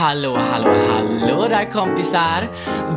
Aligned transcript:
Hallå, 0.00 0.36
hallå, 0.36 0.74
hallå 0.88 1.48
där 1.48 1.72
kompisar! 1.72 2.48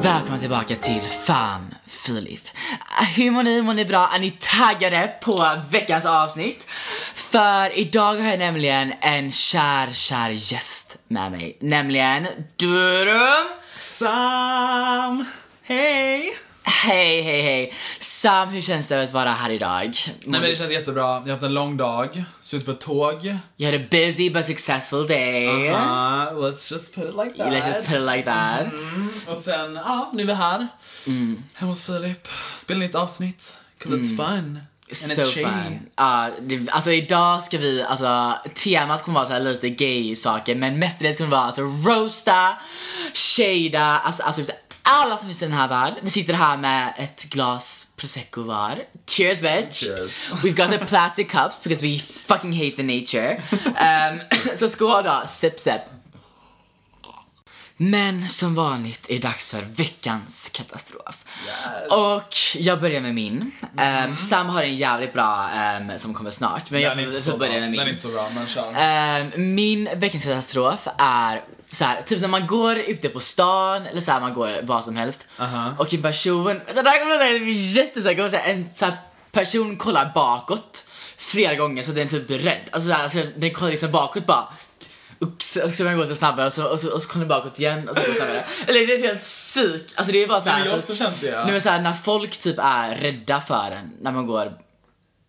Välkomna 0.03 0.39
tillbaka 0.39 0.75
till 0.75 1.01
Fan 1.01 1.75
Filip. 1.87 2.41
Äh, 3.01 3.07
hur 3.15 3.31
mår 3.31 3.43
ni? 3.43 3.61
Mår 3.61 3.73
ni 3.73 3.85
bra? 3.85 4.09
Är 4.15 4.19
ni 4.19 4.31
taggade 4.31 5.13
på 5.21 5.57
veckans 5.69 6.05
avsnitt? 6.05 6.67
För 7.13 7.79
idag 7.79 8.15
har 8.15 8.29
jag 8.29 8.39
nämligen 8.39 8.93
en 8.99 9.31
kär, 9.31 9.91
kär 9.91 10.29
gäst 10.29 10.97
med 11.07 11.31
mig. 11.31 11.57
Nämligen 11.59 12.27
Durum! 12.55 13.47
Sam! 13.77 15.25
Hej! 15.63 16.33
Hej, 16.65 17.21
hej, 17.21 17.41
hej! 17.41 17.73
Sam, 17.99 18.49
hur 18.49 18.61
känns 18.61 18.87
det 18.87 19.03
att 19.03 19.11
vara 19.13 19.31
här 19.31 19.49
idag? 19.49 19.91
Nej 20.25 20.41
men 20.41 20.49
det 20.49 20.57
känns 20.57 20.71
jättebra. 20.71 21.01
Jag 21.01 21.19
har 21.21 21.29
haft 21.31 21.43
en 21.43 21.53
lång 21.53 21.77
dag, 21.77 22.23
suttit 22.41 22.65
på 22.65 22.71
ett 22.71 22.81
tåg. 22.81 23.25
You 23.57 23.71
had 23.71 23.81
a 23.81 23.85
busy 23.91 24.29
but 24.29 24.45
successful 24.45 25.07
day. 25.07 25.69
Uh, 25.69 25.75
let's 26.33 26.71
just 26.73 26.95
put 26.95 27.03
it 27.09 27.15
like 27.15 27.37
that. 27.37 27.47
Let's 27.53 27.67
just 27.67 27.87
put 27.87 27.95
it 27.95 28.01
like 28.15 28.23
that. 28.23 28.61
Mm. 28.61 29.09
Och 29.27 29.37
sen, 29.41 29.75
ja, 29.75 30.11
nu 30.13 30.21
är 30.23 30.27
vi 30.27 30.33
här. 30.33 30.67
Hemma 31.55 31.71
hos 31.71 31.83
Filip. 31.83 32.27
Spelar 32.55 32.79
nytt 32.79 32.95
avsnitt. 32.95 33.59
'Cause 33.83 33.95
it's 33.95 34.17
fun. 34.17 34.59
And 34.89 34.97
So 35.11 35.21
it's 35.21 35.31
shady. 35.33 35.45
fun. 35.45 35.79
Ja, 35.95 36.29
det- 36.41 36.69
alltså 36.71 36.91
idag 36.91 37.43
ska 37.43 37.57
vi, 37.57 37.83
alltså 37.83 38.33
temat 38.55 39.03
kommer 39.03 39.19
vara 39.19 39.27
så 39.27 39.33
här 39.33 39.39
lite 39.39 39.69
gay-saker 39.69 40.55
men 40.55 40.79
mestadels 40.79 41.17
kommer 41.17 41.29
det 41.29 41.35
vara 41.35 41.45
alltså 41.45 41.61
roasta, 41.61 42.53
shada, 43.13 43.81
alltså 43.99 44.23
absolut 44.25 44.49
alla 44.83 45.17
som 45.17 45.27
finns 45.27 45.41
i 45.41 45.45
den 45.45 45.53
här 45.53 45.67
världen. 45.67 45.99
Vi 46.01 46.09
sitter 46.09 46.33
här 46.33 46.57
med 46.57 46.93
ett 46.97 47.23
glas 47.23 47.87
prosecco 47.95 48.41
var. 48.43 48.83
Cheers 49.09 49.39
bitch! 49.39 49.83
Cheers. 49.83 50.29
We've 50.31 50.55
got 50.55 50.79
the 50.79 50.85
plastic 50.85 51.27
cups 51.27 51.63
because 51.63 51.85
we 51.87 51.99
fucking 51.99 52.53
hate 52.53 52.75
the 52.75 52.83
nature. 52.83 53.41
Um, 53.65 54.19
så 54.57 54.69
skål 54.69 55.03
då, 55.03 55.23
sip 55.27 55.59
sip. 55.59 55.81
Men 57.77 58.29
som 58.29 58.55
vanligt 58.55 59.09
är 59.09 59.13
det 59.13 59.19
dags 59.19 59.49
för 59.49 59.61
veckans 59.61 60.49
katastrof. 60.53 61.25
Och 61.91 62.35
jag 62.55 62.81
börjar 62.81 63.01
med 63.01 63.15
min. 63.15 63.51
Ehm, 63.77 64.15
Sam 64.15 64.49
har 64.49 64.63
en 64.63 64.75
jävligt 64.75 65.13
bra 65.13 65.49
ehm, 65.55 65.91
som 65.97 66.13
kommer 66.13 66.31
snart. 66.31 66.69
Men 66.69 66.81
Den 66.81 66.97
jag 66.97 67.13
får 67.13 67.19
så 67.19 67.37
börja 67.37 67.59
med 67.59 67.71
min. 67.71 67.79
Den 67.79 67.87
är 67.87 67.89
inte 67.89 68.01
så 68.01 68.07
bra, 68.07 68.29
men 68.35 68.47
kör. 68.47 68.73
Ehm, 68.75 69.55
min 69.55 69.89
veckans 69.95 70.23
katastrof 70.23 70.87
är 70.97 71.41
så 71.73 71.85
här, 71.85 72.01
typ 72.01 72.21
när 72.21 72.27
man 72.27 72.47
går 72.47 72.77
ute 72.77 73.09
på 73.09 73.19
stan 73.19 73.85
eller 73.85 74.01
så 74.01 74.11
här, 74.11 74.19
man 74.19 74.33
går 74.33 74.61
var 74.61 74.81
som 74.81 74.95
helst 74.95 75.27
och 75.79 75.93
en 75.93 76.01
person, 76.01 76.61
det 76.75 76.81
där 76.81 76.99
kommer 76.99 77.11
jag 77.11 77.19
det 77.19 78.09
är 78.09 78.15
kommer 78.15 78.29
säga, 78.29 78.43
en 78.43 78.73
så 78.73 78.85
här, 78.85 78.95
person 79.31 79.77
kollar 79.77 80.11
bakåt 80.15 80.87
flera 81.17 81.55
gånger 81.55 81.83
så 81.83 81.91
den 81.91 82.07
är 82.07 82.11
typ 82.11 82.29
rädd. 82.29 82.69
Alltså, 82.71 82.89
så 82.89 82.95
här, 82.95 83.03
alltså 83.03 83.19
den 83.37 83.53
kollar 83.53 83.71
liksom 83.71 83.91
bakåt 83.91 84.25
bara 84.25 84.47
och 85.19 85.73
så 85.73 85.83
man 85.83 85.97
går 85.97 86.03
lite 86.03 86.15
snabbare 86.15 86.47
och 86.47 86.53
så, 86.53 86.65
och 86.65 86.79
så, 86.79 86.93
och 86.93 87.01
så 87.01 87.07
kollar 87.07 87.19
den 87.19 87.29
bakåt 87.29 87.59
igen 87.59 87.89
och 87.89 87.97
så 87.97 88.01
går 88.01 88.09
det 88.09 88.15
snabbare. 88.15 88.43
Eller 88.67 88.87
det 88.87 88.93
är 88.93 89.07
helt 89.07 89.21
psyk. 89.21 89.93
Alltså 89.95 90.13
det 90.13 90.23
är 90.23 90.27
bara 90.27 90.41
så 90.41 90.49
här, 90.49 90.57
men 90.57 90.65
jag 90.65 90.71
har 90.71 90.77
alltså, 90.77 90.93
också 90.93 91.03
känt 91.03 91.21
det. 91.21 91.43
Nej, 91.43 91.51
men 91.51 91.61
så 91.61 91.69
här, 91.69 91.81
när 91.81 91.93
folk 91.93 92.37
typ 92.37 92.55
är 92.59 92.95
rädda 92.95 93.41
för 93.41 93.71
en 93.71 93.91
när 94.01 94.11
man 94.11 94.27
går 94.27 94.53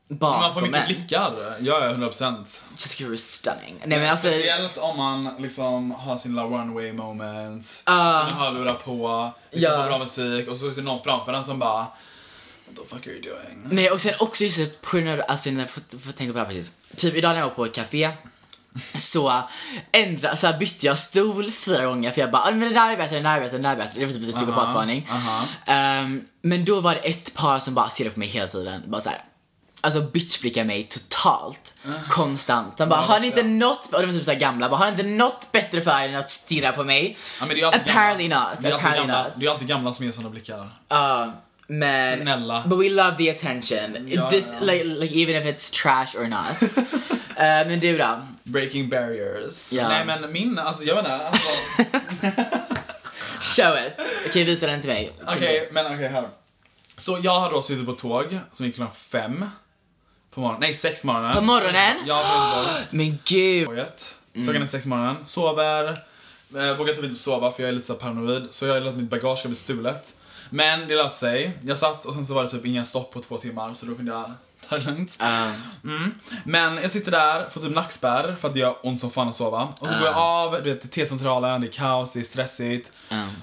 bakom 0.09 0.41
Man 0.41 0.53
får 0.55 0.61
mycket 0.61 0.87
blickar. 0.87 1.33
Ja, 1.61 1.81
ja, 1.81 1.89
100%. 1.95 2.63
Just 2.79 3.01
you're 3.01 3.17
stunning. 3.17 3.77
Nej 3.85 3.99
men 3.99 4.11
alltså, 4.11 4.29
Speciellt 4.29 4.77
om 4.79 4.97
man 4.97 5.35
liksom 5.39 5.91
har 5.91 6.17
sin 6.17 6.33
lilla 6.33 6.45
runway 6.45 6.93
moment, 6.93 7.83
Ah. 7.87 8.27
sina 8.27 8.39
hörlurar 8.41 8.75
på, 8.75 9.31
lyssnar 9.51 9.71
Ja. 9.71 9.83
på 9.83 9.89
bra 9.89 9.99
musik 9.99 10.49
och 10.49 10.57
så 10.57 10.67
är 10.67 10.71
det 10.75 10.83
någon 10.83 11.05
framför 11.05 11.33
en 11.33 11.45
som 11.45 11.59
bara 11.59 11.79
What 12.67 12.77
the 12.89 12.95
fuck 12.97 13.07
are 13.07 13.13
you 13.15 13.23
doing? 13.23 13.59
nej 13.71 13.91
och 13.91 14.01
sen 14.01 14.15
också 14.19 14.45
just 14.45 14.57
det, 14.57 14.81
på 14.83 14.97
grund 14.97 15.09
av, 15.09 15.23
alltså 15.29 15.51
när 15.51 15.61
jag 15.61 15.71
får, 15.71 16.13
tänka 16.13 16.33
på 16.33 16.39
det 16.39 16.45
här 16.45 16.53
precis. 16.55 16.73
Typ 16.97 17.15
idag 17.15 17.29
när 17.33 17.39
jag 17.39 17.47
var 17.49 17.55
på 17.55 17.65
ett 17.65 17.75
café 17.75 18.11
så 18.99 19.43
ändra, 19.93 20.37
så 20.37 20.53
bytte 20.61 20.87
jag 20.87 20.99
stol 20.99 21.53
fyra 21.53 21.85
gånger 21.87 22.11
för 22.11 22.21
jag 22.21 22.31
bara, 22.31 22.43
ah, 22.43 22.51
men 22.51 22.61
det 22.61 22.75
där 22.75 22.93
är 22.93 22.97
bättre, 22.97 23.15
den 23.15 23.25
där 23.25 23.37
är 23.37 23.41
bättre, 23.41 23.53
den 23.57 23.63
där 23.63 23.71
är 23.73 23.77
bättre. 23.77 24.01
Det 24.01 24.07
var 24.07 24.13
typ 24.13 24.21
lite 24.23 24.33
psykopatvarning. 24.39 25.09
Ehm, 25.67 26.25
men 26.43 26.65
då 26.65 26.81
var 26.81 26.95
det 26.95 27.01
ett 27.01 27.35
par 27.35 27.59
som 27.59 27.75
bara 27.75 27.89
stirrade 27.89 28.13
på 28.15 28.19
mig 28.19 28.29
hela 28.29 28.47
tiden. 28.47 28.83
Bara 28.87 29.01
så 29.01 29.09
här. 29.09 29.25
Alltså 29.85 30.01
bitchblickar 30.01 30.65
mig 30.65 30.85
totalt. 30.85 31.75
Konstant. 32.09 32.77
De 32.77 32.89
bara, 32.89 33.01
har 33.01 33.21
ni 33.21 33.27
inte 33.27 33.43
något, 33.43 33.93
och 33.93 34.01
de 34.01 34.07
var 34.07 34.13
typ 34.13 34.25
såhär 34.25 34.39
gamla, 34.39 34.69
bara, 34.69 34.77
har 34.77 34.85
ni 34.87 34.91
inte 34.93 35.03
något 35.05 35.53
bättre 35.53 35.81
för 35.81 35.91
er 36.01 36.09
än 36.09 36.15
att 36.15 36.31
stirra 36.31 36.73
på 36.73 36.85
mig? 36.85 37.19
Ja, 37.41 37.47
men 37.47 37.57
det 37.57 37.63
är 37.63 37.67
Apparently 37.69 38.29
gamla. 38.29 38.51
not. 38.51 38.61
Det 38.63 38.69
är 38.69 38.75
Apparently 38.75 39.01
gamla, 39.07 39.23
not. 39.25 39.33
det 39.37 39.47
är 39.47 39.51
alltid 39.51 39.69
gamla 39.69 39.93
som 39.93 40.05
ger 40.07 40.13
såna 40.13 40.31
blickar. 40.31 40.69
Ja, 40.89 41.33
men... 41.67 42.21
Snälla. 42.23 42.63
But 42.67 42.79
we 42.79 42.89
love 42.89 43.17
the 43.17 43.31
attention. 43.31 44.09
Ja, 44.09 44.31
This, 44.31 44.47
ja. 44.61 44.65
Like, 44.67 44.85
like 44.85 45.15
even 45.23 45.43
if 45.43 45.57
it's 45.57 45.83
trash 45.83 46.21
or 46.23 46.29
not. 46.29 46.87
Eh, 47.37 47.43
men 47.67 47.81
du 47.81 47.99
då? 47.99 48.19
Breaking 48.43 48.89
barriers. 48.89 49.73
Ja. 49.73 49.89
Nej 49.89 50.05
men 50.07 50.33
min, 50.33 50.59
alltså 50.59 50.85
jag 50.85 50.95
vet 50.95 51.05
inte, 51.05 51.27
alltså, 51.27 51.51
Show 53.63 53.77
it. 53.87 53.93
Okej, 54.29 54.45
visa 54.45 54.67
den 54.67 54.81
till 54.81 54.91
mig. 54.91 55.13
Okej, 55.27 55.69
men 55.73 55.87
okej 55.87 56.09
här. 56.09 56.29
Så 56.97 57.19
jag 57.23 57.41
har 57.41 57.51
då 57.51 57.63
suttit 57.63 57.87
på 57.87 57.93
tåg 57.93 58.39
som 58.53 58.67
gick 58.67 58.75
klockan 58.75 58.95
fem 58.95 59.45
på 60.35 60.41
morgonen, 60.41 60.61
nej 60.61 60.75
sex 60.75 61.01
på 61.01 61.07
morgonen. 61.07 61.35
På 61.35 61.41
morgonen? 61.41 61.97
Ja, 62.07 62.23
på 62.23 62.59
Göteborg. 62.59 62.87
Men 62.91 63.19
gud. 63.25 63.67
tåget. 63.67 64.19
Klockan 64.45 64.63
är 64.63 64.67
sex 64.67 64.85
på 64.85 64.89
morgonen. 64.89 65.17
Sover. 65.25 66.05
Eh, 66.57 66.77
vågar 66.79 66.95
typ 66.95 67.05
inte 67.05 67.17
sova 67.17 67.53
för 67.53 67.63
jag 67.63 67.69
är 67.69 67.73
lite 67.73 67.87
så 67.87 67.95
paranoid. 67.95 68.47
Så 68.51 68.67
jag 68.67 68.75
har 68.75 68.81
låtit 68.81 68.99
mitt 69.01 69.11
bagage 69.11 69.43
bli 69.47 69.55
stulet. 69.55 70.15
Men 70.51 70.89
det 70.89 70.95
löste 70.97 71.19
sig. 71.19 71.59
Jag 71.63 71.79
satt 71.79 72.05
och 72.05 72.15
sen 72.15 72.27
så 72.27 72.35
var 72.35 72.45
det 72.45 72.51
typ 72.51 72.67
inga 72.67 72.85
stopp 72.85 73.13
på 73.13 73.21
två 73.21 73.39
timmar 73.39 73.75
så 73.75 73.87
då 73.87 73.95
kunde 73.95 74.13
jag 74.13 74.33
ta 74.69 74.79
det 74.79 74.85
lugnt. 74.85 75.19
Mm. 75.85 76.15
Men 76.45 76.77
jag 76.77 76.91
sitter 76.91 77.11
där, 77.11 77.49
får 77.51 77.61
typ 77.61 77.75
nackspärr 77.75 78.37
för 78.41 78.49
att 78.49 78.55
det 78.55 78.61
gör 78.61 78.77
ont 78.83 79.01
som 79.01 79.11
fan 79.11 79.29
att 79.29 79.35
sova. 79.35 79.69
Och 79.79 79.89
så 79.89 79.95
går 79.99 80.07
jag 80.07 80.17
av, 80.17 80.53
du 80.65 80.75
vet, 80.75 80.91
T-centralen, 80.93 81.61
det 81.61 81.67
är 81.67 81.73
kaos, 81.73 82.13
det 82.13 82.21
är 82.21 82.23
stressigt. 82.25 82.93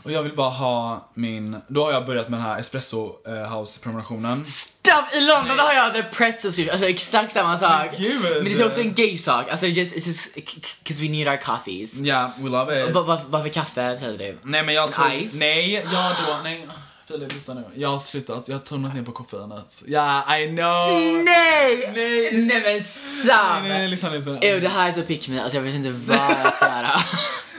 Och 0.03 0.11
jag 0.11 0.23
vill 0.23 0.35
bara 0.35 0.49
ha 0.49 1.07
min, 1.13 1.61
då 1.67 1.83
har 1.85 1.91
jag 1.91 2.05
börjat 2.05 2.29
med 2.29 2.39
den 2.39 2.47
här 2.47 2.59
espresso 2.59 3.11
eh, 3.27 3.57
house 3.57 3.79
prenumerationen. 3.79 4.45
Stop! 4.45 4.91
I 5.13 5.21
London 5.21 5.59
har 5.59 5.73
jag 5.73 5.93
the 5.93 6.03
pretzel 6.03 6.53
sushi, 6.53 6.69
alltså 6.71 6.87
exakt 6.89 7.31
samma 7.33 7.57
sak. 7.57 7.89
Men 7.99 8.43
det 8.43 8.53
är 8.53 8.65
också 8.65 8.81
en 8.81 8.93
gay 8.93 9.17
sak, 9.17 9.49
alltså 9.49 9.65
just, 9.65 9.95
it's 9.95 10.07
just 10.07 10.35
cause 10.83 11.01
we 11.03 11.09
need 11.09 11.27
our 11.27 11.37
coffees. 11.37 11.99
Ja, 11.99 12.31
we 12.39 12.49
love 12.49 12.83
it. 12.89 12.91
Va- 12.95 13.01
va- 13.03 13.21
Varför 13.27 13.49
kaffe 13.49 13.99
säger 13.99 14.17
du? 14.17 14.39
Nej 14.43 14.63
men 14.65 14.75
jag 14.75 14.91
tror, 14.91 15.05
nej, 15.39 15.73
jag 15.93 16.11
då, 16.27 16.39
nej. 16.43 16.67
Filip, 17.11 17.33
lyssna 17.33 17.53
nu. 17.53 17.63
Jag 17.75 17.89
har 17.89 17.99
slutat, 17.99 18.43
jag 18.47 18.55
har 18.55 18.59
tonat 18.59 18.95
ner 18.95 19.03
på 19.03 19.11
koffeinet. 19.11 19.83
Ja, 19.85 20.37
I 20.37 20.47
know. 20.47 21.01
Nej! 21.23 21.91
Nej. 21.95 22.31
Nej 22.45 22.61
men 22.65 22.81
Sam! 22.81 23.61
Nej, 23.63 23.69
nej, 23.69 23.87
lyssna, 23.87 24.09
lyssna. 24.09 24.39
Ew, 24.39 24.61
det 24.61 24.69
här 24.69 24.87
är 24.87 24.91
så 24.91 25.01
pick 25.01 25.27
me, 25.27 25.41
alltså 25.41 25.57
jag 25.57 25.63
vet 25.63 25.75
inte 25.75 25.91
vad 25.91 26.17
jag 26.17 26.53
ska 26.53 26.65
göra. 26.77 27.01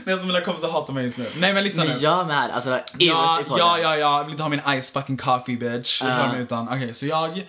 Nej, 0.04 0.12
alltså 0.12 0.26
mina 0.26 0.40
kompisar 0.40 0.68
hatar 0.68 0.92
mig 0.92 1.04
just 1.04 1.18
nu. 1.18 1.30
Nej 1.36 1.54
men 1.54 1.64
lyssna 1.64 1.82
nu. 1.84 1.88
Men 1.88 2.00
jag 2.00 2.26
med, 2.26 2.50
alltså 2.50 2.70
Ja, 2.70 2.80
ja, 2.98 3.58
ja, 3.58 3.78
ja, 3.78 3.96
jag 3.96 4.24
vill 4.24 4.30
inte 4.30 4.42
ha 4.42 4.50
min 4.50 4.60
ice 4.82 4.90
fucking 4.92 5.16
coffee 5.16 5.56
bitch. 5.56 6.02
Jag 6.02 6.14
klarar 6.14 6.32
mig 6.32 6.42
utan. 6.42 6.68
Okej, 6.68 6.94
så 6.94 7.06
jag 7.06 7.44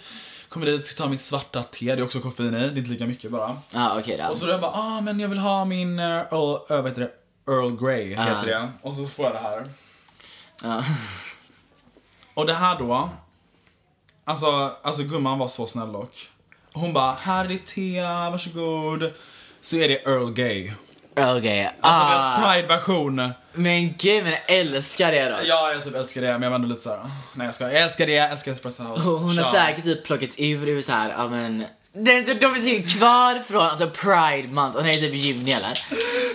kommer 0.50 0.66
dit, 0.66 0.88
ska 0.88 1.04
ta 1.04 1.10
mitt 1.10 1.22
svarta 1.22 1.64
te, 1.64 1.86
det 1.86 2.02
är 2.02 2.04
också 2.04 2.20
koffein 2.20 2.48
i, 2.48 2.52
det 2.52 2.66
är 2.66 2.78
inte 2.78 2.92
lika 2.92 3.06
mycket 3.06 3.32
bara. 3.32 3.58
Ja, 3.72 3.96
okej 4.00 4.18
då. 4.24 4.30
Och 4.30 4.38
så 4.38 4.46
då 4.46 4.52
jag 4.52 4.62
bara, 4.62 4.72
ah 4.72 5.02
men 5.02 5.20
jag 5.20 5.30
vill 5.30 5.38
ha 5.40 5.66
min 5.66 6.00
uh, 6.00 6.06
Earl, 6.06 6.54
uh, 6.56 6.82
vad 6.82 6.86
heter 6.88 7.02
det? 7.02 7.12
Earl 7.52 7.86
Grey 7.86 8.10
heter 8.10 8.46
det. 8.46 8.70
Och 8.82 8.94
så 8.96 9.08
får 9.08 9.26
jag 9.26 9.34
det 9.34 9.40
här. 9.40 9.70
Ja. 10.64 10.84
Och 12.34 12.46
det 12.46 12.54
här 12.54 12.80
då, 12.80 13.10
alltså, 14.26 14.72
alltså 14.84 15.04
gumman 15.04 15.40
var 15.40 15.48
så 15.48 15.66
snäll 15.68 15.92
dock. 15.92 16.30
Hon 16.74 16.94
bara, 16.94 17.12
här 17.22 17.46
är 17.46 17.50
ditt 17.50 17.68
te, 17.68 18.02
varsågod. 18.04 19.12
Så 19.62 19.76
är 19.78 19.88
det 19.88 20.08
Earl 20.08 20.32
Gay. 20.32 20.72
Okej, 21.16 21.66
Alltså 21.82 22.02
ah, 22.04 22.10
deras 22.10 22.44
pride-version. 22.56 23.32
men 23.54 23.94
gud 23.98 24.24
men 24.24 24.32
jag 24.32 24.42
älskar 24.60 25.12
det 25.12 25.30
då. 25.30 25.36
Ja, 25.46 25.72
jag 25.72 25.84
typ 25.84 25.96
älskar 25.96 26.22
det, 26.22 26.32
men 26.32 26.42
jag 26.42 26.50
var 26.50 26.56
ändå 26.56 26.68
lite 26.68 26.82
såhär, 26.82 27.00
nej 27.36 27.46
jag 27.48 27.56
ska, 27.56 27.64
jag 27.72 27.82
älskar 27.82 28.06
det, 28.08 28.14
jag 28.14 28.32
älskar 28.32 28.52
Espresso 28.52 28.84
House. 28.84 29.10
Hon 29.10 29.38
har 29.38 29.44
säkert 29.52 29.84
typ 29.84 30.06
plockat 30.06 30.30
ur, 30.38 30.68
ur 30.68 30.82
så 30.82 30.92
här, 30.92 31.10
ja 31.18 31.28
men 31.28 31.66
de, 31.94 32.22
de, 32.22 32.34
de 32.34 32.46
är 32.56 32.60
säkert 32.60 32.98
kvar 32.98 33.40
från 33.40 33.62
alltså 33.62 33.90
Pride 33.90 34.48
month, 34.48 34.78
och 34.78 34.84
det 34.84 34.90
är 34.94 34.98
typ 34.98 35.14
juni 35.14 35.52
eller? 35.52 35.68
Är 35.70 35.76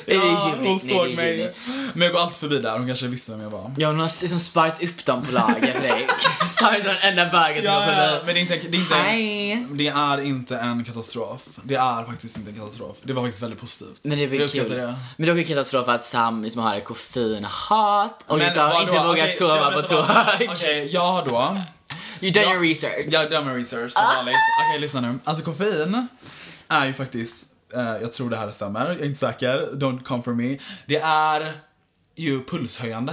det 0.07 0.15
Ja, 0.15 0.49
juni? 0.49 0.57
hon 0.57 0.65
Nej, 0.65 0.79
såg 0.79 1.07
det 1.07 1.13
är 1.13 1.17
mig. 1.17 1.39
juni. 1.39 1.53
Men 1.95 2.03
jag 2.03 2.13
går 2.13 2.21
alltid 2.21 2.37
förbi 2.37 2.59
där, 2.59 2.73
hon 2.79 2.87
kanske 2.87 3.07
visste 3.07 3.31
vem 3.33 3.41
jag 3.41 3.51
var. 3.51 3.75
Ja 3.79 3.87
hon 3.89 4.01
har 4.01 4.23
liksom 4.23 4.41
sparkat 4.41 4.83
upp 4.83 5.05
dem 5.05 5.23
på 5.27 5.33
lager 5.33 5.73
för 5.73 5.83
dig. 5.83 6.07
Sarg 6.47 6.83
som 6.83 6.93
den 7.03 7.11
enda 7.19 7.27
bögen 7.33 7.63
som 7.63 7.73
går 7.75 7.83
Ja, 7.83 7.93
ja, 7.93 8.09
förbi. 8.11 8.27
men 8.27 8.35
det 8.35 8.41
är 8.41 8.57
inte, 8.57 8.69
det 8.69 8.77
är 8.77 8.81
inte, 8.81 8.95
Hej! 8.95 9.67
det 9.71 9.89
är 9.89 10.21
inte 10.21 10.57
en 10.57 10.85
katastrof. 10.85 11.43
Det 11.63 11.75
är 11.75 12.05
faktiskt 12.05 12.37
inte 12.37 12.51
en 12.51 12.57
katastrof. 12.59 12.97
Det 13.03 13.13
var 13.13 13.23
faktiskt 13.23 13.43
väldigt 13.43 13.61
positivt. 13.61 14.01
Men 14.03 14.19
det 14.19 14.25
är 14.25 14.41
jag 14.41 14.51
kul. 14.51 14.71
det. 14.71 14.95
Men 15.17 15.27
det 15.27 15.33
är 15.33 15.41
också 15.41 15.49
katastrof 15.49 15.89
att 15.89 16.07
Sam 16.07 16.45
liksom 16.45 16.63
har 16.63 16.81
koffeinhat 16.81 18.25
och 18.27 18.39
Men 18.39 18.47
liksom 18.47 18.71
inte 18.81 18.93
vågar 18.93 19.17
jag 19.17 19.31
sova 19.31 19.71
på 19.71 19.83
tåg. 19.83 20.05
Okej, 20.49 20.89
jag 20.93 21.13
har 21.13 21.25
då 21.25 21.59
You 22.21 22.33
done 22.33 22.47
your 22.47 22.61
research. 22.61 23.07
Jag 23.11 23.31
done 23.31 23.53
my 23.53 23.61
research 23.61 23.93
som 23.93 24.03
vanligt. 24.17 24.37
Okej, 24.69 24.81
lyssna 24.81 25.01
nu. 25.01 25.19
Alltså 25.25 25.45
koffein 25.45 26.09
är 26.69 26.87
ju 26.87 26.93
faktiskt, 26.93 27.35
eh, 27.75 27.81
jag 27.83 28.13
tror 28.13 28.31
det 28.31 28.37
här 28.37 28.51
stämmer, 28.51 28.87
jag 28.87 29.01
är 29.01 29.05
inte 29.05 29.19
säker, 29.19 29.69
don't 29.73 30.03
come 30.03 30.23
for 30.23 30.35
me. 30.35 30.59
Det 30.87 30.97
är 30.99 31.53
ju 32.17 32.45
pulshöjande. 32.45 33.13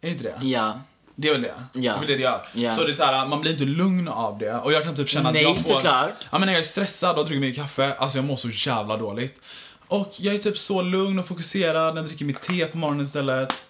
Är 0.00 0.06
det 0.06 0.10
inte 0.10 0.24
det? 0.24 0.38
Ja. 0.42 0.80
Det 1.16 1.28
är 1.28 1.32
väl 1.32 1.42
det? 1.42 1.54
Ja. 1.72 1.80
Det 1.80 1.88
är 1.88 1.98
väl 1.98 2.08
det 2.08 2.16
det 2.16 2.22
gör. 2.22 2.46
Ja. 2.54 2.70
Så 2.70 2.84
det 2.84 2.90
är 2.90 2.94
så 2.94 3.04
här, 3.04 3.26
man 3.26 3.40
blir 3.40 3.52
inte 3.52 3.64
lugn 3.64 4.08
av 4.08 4.38
det. 4.38 4.54
Och 4.54 4.72
jag 4.72 4.84
kan 4.84 4.94
typ 4.94 5.08
känna 5.08 5.30
Nej, 5.30 5.44
att 5.46 5.52
jag 5.52 5.62
får... 5.62 5.74
såklart. 5.74 6.26
Ja 6.30 6.38
men 6.38 6.46
när 6.46 6.52
jag 6.52 6.60
är 6.60 6.64
stressad 6.64 7.18
och 7.18 7.26
dricker 7.26 7.40
mycket 7.40 7.62
kaffe, 7.62 7.94
alltså 7.94 8.18
jag 8.18 8.24
mår 8.24 8.36
så 8.36 8.48
jävla 8.48 8.96
dåligt. 8.96 9.42
Och 9.86 10.12
jag 10.18 10.34
är 10.34 10.38
typ 10.38 10.58
så 10.58 10.82
lugn 10.82 11.18
och 11.18 11.28
fokuserad 11.28 11.94
när 11.94 12.02
jag 12.02 12.08
dricker 12.08 12.24
mitt 12.24 12.40
te 12.40 12.66
på 12.66 12.78
morgonen 12.78 13.04
istället. 13.04 13.64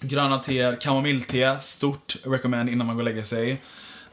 Gröna 0.00 0.38
teer, 0.38 0.80
kamomillte, 0.80 1.56
stort 1.60 2.16
recommend 2.24 2.70
innan 2.70 2.86
man 2.86 2.96
går 2.96 3.02
och 3.02 3.04
lägger 3.04 3.22
sig. 3.22 3.62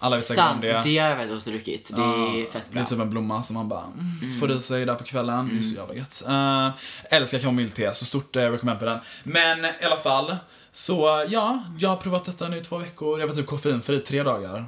Alla 0.04 0.16
vet 0.16 0.26
säkert 0.26 0.44
om 0.44 0.50
Sant, 0.50 0.62
det. 0.62 0.82
det 0.84 0.98
har 0.98 1.10
jag 1.10 1.18
faktiskt 1.18 1.46
druckit. 1.46 1.92
Det 1.96 2.02
är 2.02 2.52
fett 2.52 2.64
Det 2.68 2.74
bra. 2.74 2.82
är 2.82 2.86
typ 2.86 3.00
en 3.00 3.10
blomma 3.10 3.44
som 3.44 3.54
man 3.54 3.70
bara 3.70 3.84
mm, 3.84 4.40
får 4.40 4.52
i 4.52 4.60
sig 4.60 4.86
där 4.86 4.96
på 4.96 5.04
kvällen. 5.04 5.50
Det 5.54 5.60
är 5.60 5.62
så 5.62 5.76
jävla 5.76 5.94
gött. 5.94 6.24
Uh, 6.28 6.70
älskar 7.10 7.40
kamomillte, 7.40 7.94
så 7.94 8.06
stort 8.06 8.36
uh, 8.36 8.42
recommend 8.42 8.80
på 8.80 8.86
den. 8.86 9.00
Men 9.24 9.66
i 9.66 9.84
alla 9.86 9.98
fall, 9.98 10.36
så 10.72 11.26
ja, 11.30 11.64
jag 11.80 11.90
har 11.90 11.96
provat 11.96 12.26
detta 12.26 12.48
nu 12.48 12.58
i 12.58 12.62
två 12.62 12.78
veckor. 12.78 13.20
Jag 13.20 13.28
var 13.28 13.36
typ 13.36 13.48
koffeinfri 13.48 13.96
i 13.96 14.00
tre 14.00 14.24
dagar. 14.24 14.66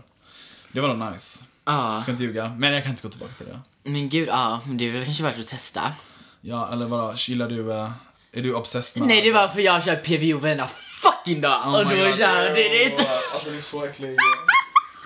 Det 0.72 0.82
var 0.82 0.96
nog 0.96 1.12
nice. 1.12 1.44
Jag 1.66 2.02
ska 2.04 2.12
inte 2.12 2.24
ljuga, 2.24 2.56
men 2.58 2.74
jag 2.74 2.84
kan 2.84 2.92
inte 2.92 3.04
gå 3.04 3.10
tillbaka 3.10 3.34
till 3.38 3.46
det. 3.46 3.90
men 3.90 4.10
gud, 4.10 4.28
ja, 4.28 4.60
men 4.66 4.78
det 4.78 4.90
är 4.90 5.06
kanske 5.06 5.24
värt 5.24 5.40
att 5.40 5.48
testa. 5.48 5.82
Ja, 6.42 6.70
eller 6.74 6.86
vadå, 6.86 7.14
gillar 7.18 7.50
du, 7.50 7.60
uh, 7.62 7.92
är 8.34 8.42
du 8.42 8.54
obsessed 8.54 9.02
med... 9.02 9.08
Nej, 9.08 9.22
det 9.22 9.32
var 9.32 9.48
för 9.48 9.62
jag 9.62 9.84
kör 9.86 9.96
PVO 9.96 10.40
varenda 10.40 10.68
fucking 11.02 11.42
dag. 11.42 11.62
Oh 11.68 11.80
och 11.80 11.84
då 11.84 11.90
kör 11.90 12.08
jag 12.08 12.56
det. 12.56 12.94
Alltså 13.34 13.50
du 13.50 13.58
är 13.58 13.62
så 13.62 13.86
äcklig. 13.86 14.18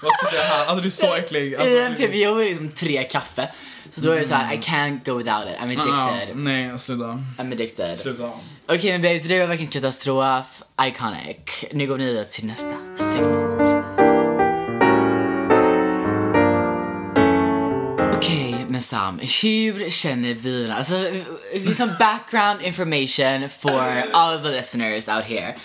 Vad 0.01 0.11
sitter 0.19 0.35
jag 0.35 0.43
här? 0.43 0.65
Alltså 0.65 0.81
du 0.81 0.87
är 0.87 0.89
så 0.89 1.15
äcklig. 1.15 1.55
Alltså, 1.55 1.69
I 1.69 1.79
en 1.79 1.95
PVO 1.95 2.39
är 2.39 2.45
liksom 2.49 2.69
tre 2.71 3.03
kaffe. 3.03 3.49
Så 3.95 4.01
då 4.01 4.11
är 4.11 4.19
det 4.19 4.25
så 4.27 4.33
här, 4.33 4.53
I 4.53 4.57
can't 4.57 5.05
go 5.05 5.17
without 5.17 5.47
it. 5.47 5.55
I'm 5.59 5.63
addicted. 5.63 6.35
nej, 6.37 6.79
sluta. 6.79 7.03
I'm 7.37 7.51
addicted. 7.51 7.97
Sluta. 7.97 8.31
Okej 8.67 8.91
men 8.91 9.01
babes, 9.01 9.23
det 9.23 9.39
var 9.39 9.47
verkligen 9.47 9.71
katastrof. 9.71 10.63
Iconic. 10.81 11.65
Nu 11.73 11.87
går 11.87 11.97
vi 11.97 12.05
vidare 12.05 12.25
till 12.25 12.45
nästa 12.45 12.73
segment. 12.95 13.67
Okej, 18.15 18.65
men 18.67 18.81
Sam, 18.81 19.19
hur 19.19 19.89
känner 19.89 20.33
vi 20.33 20.71
Alltså, 20.71 21.11
liksom 21.53 21.89
background 21.99 22.61
information 22.61 23.49
for 23.49 24.03
all 24.13 24.35
of 24.37 24.43
the 24.43 24.49
listeners 24.51 25.07
out 25.07 25.23
here. 25.25 25.55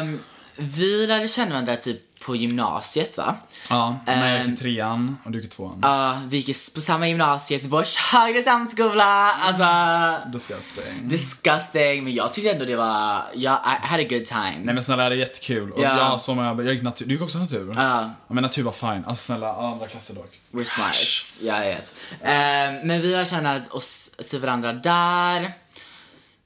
Um, 0.00 0.20
vi 0.56 1.06
lärde 1.06 1.28
känna 1.28 1.50
varandra 1.50 1.76
typ 1.76 2.11
på 2.24 2.36
gymnasiet 2.36 3.18
va? 3.18 3.34
Ja, 3.70 3.96
när 4.06 4.28
jag 4.30 4.38
gick 4.38 4.46
Ehm, 4.48 4.54
i 4.54 4.56
trean 4.56 5.16
och 5.24 5.30
du 5.30 5.38
gick 5.38 5.46
i 5.46 5.50
tvåan. 5.56 5.78
Ja, 5.82 6.20
vi 6.26 6.36
gick 6.36 6.74
på 6.74 6.80
samma 6.80 7.08
gymnasium, 7.08 7.58
Göteborgs 7.58 7.96
högre 7.96 8.42
samskola. 8.42 9.32
Alltså, 9.32 10.28
Disgusting. 10.32 11.08
disgusting. 11.08 12.04
Men 12.04 12.14
jag 12.14 12.32
tyckte 12.32 12.50
ändå 12.50 12.64
det 12.64 12.76
var, 12.76 13.22
jag, 13.34 13.52
I 13.54 13.86
had 13.86 14.00
a 14.00 14.06
good 14.10 14.26
time. 14.26 14.58
Nej 14.62 14.74
men 14.74 14.84
snälla 14.84 15.08
det 15.08 15.14
är 15.14 15.18
jättekul. 15.18 15.72
Och 15.72 15.82
Ja. 15.82 15.98
jag 15.98 16.20
som 16.20 16.38
jag, 16.38 16.66
jag 16.66 16.74
gick 16.74 16.82
natur, 16.82 17.06
du 17.06 17.12
gick 17.12 17.22
också 17.22 17.38
natur? 17.38 17.74
Ja. 17.76 18.00
ja 18.28 18.34
men 18.34 18.42
natur 18.42 18.62
var 18.62 18.72
fine. 18.72 19.04
Alltså 19.06 19.24
snälla, 19.24 19.54
andra 19.54 19.86
klasser 19.88 20.14
dock. 20.14 20.40
We're 20.52 20.64
smart. 20.64 20.94
Jag 21.42 21.60
vet. 21.60 21.94
Ehm, 22.22 22.74
men 22.86 23.00
vi 23.02 23.14
har 23.14 23.24
känt 23.24 23.72
oss 23.72 24.10
till 24.30 24.40
varandra 24.40 24.72
där. 24.72 25.52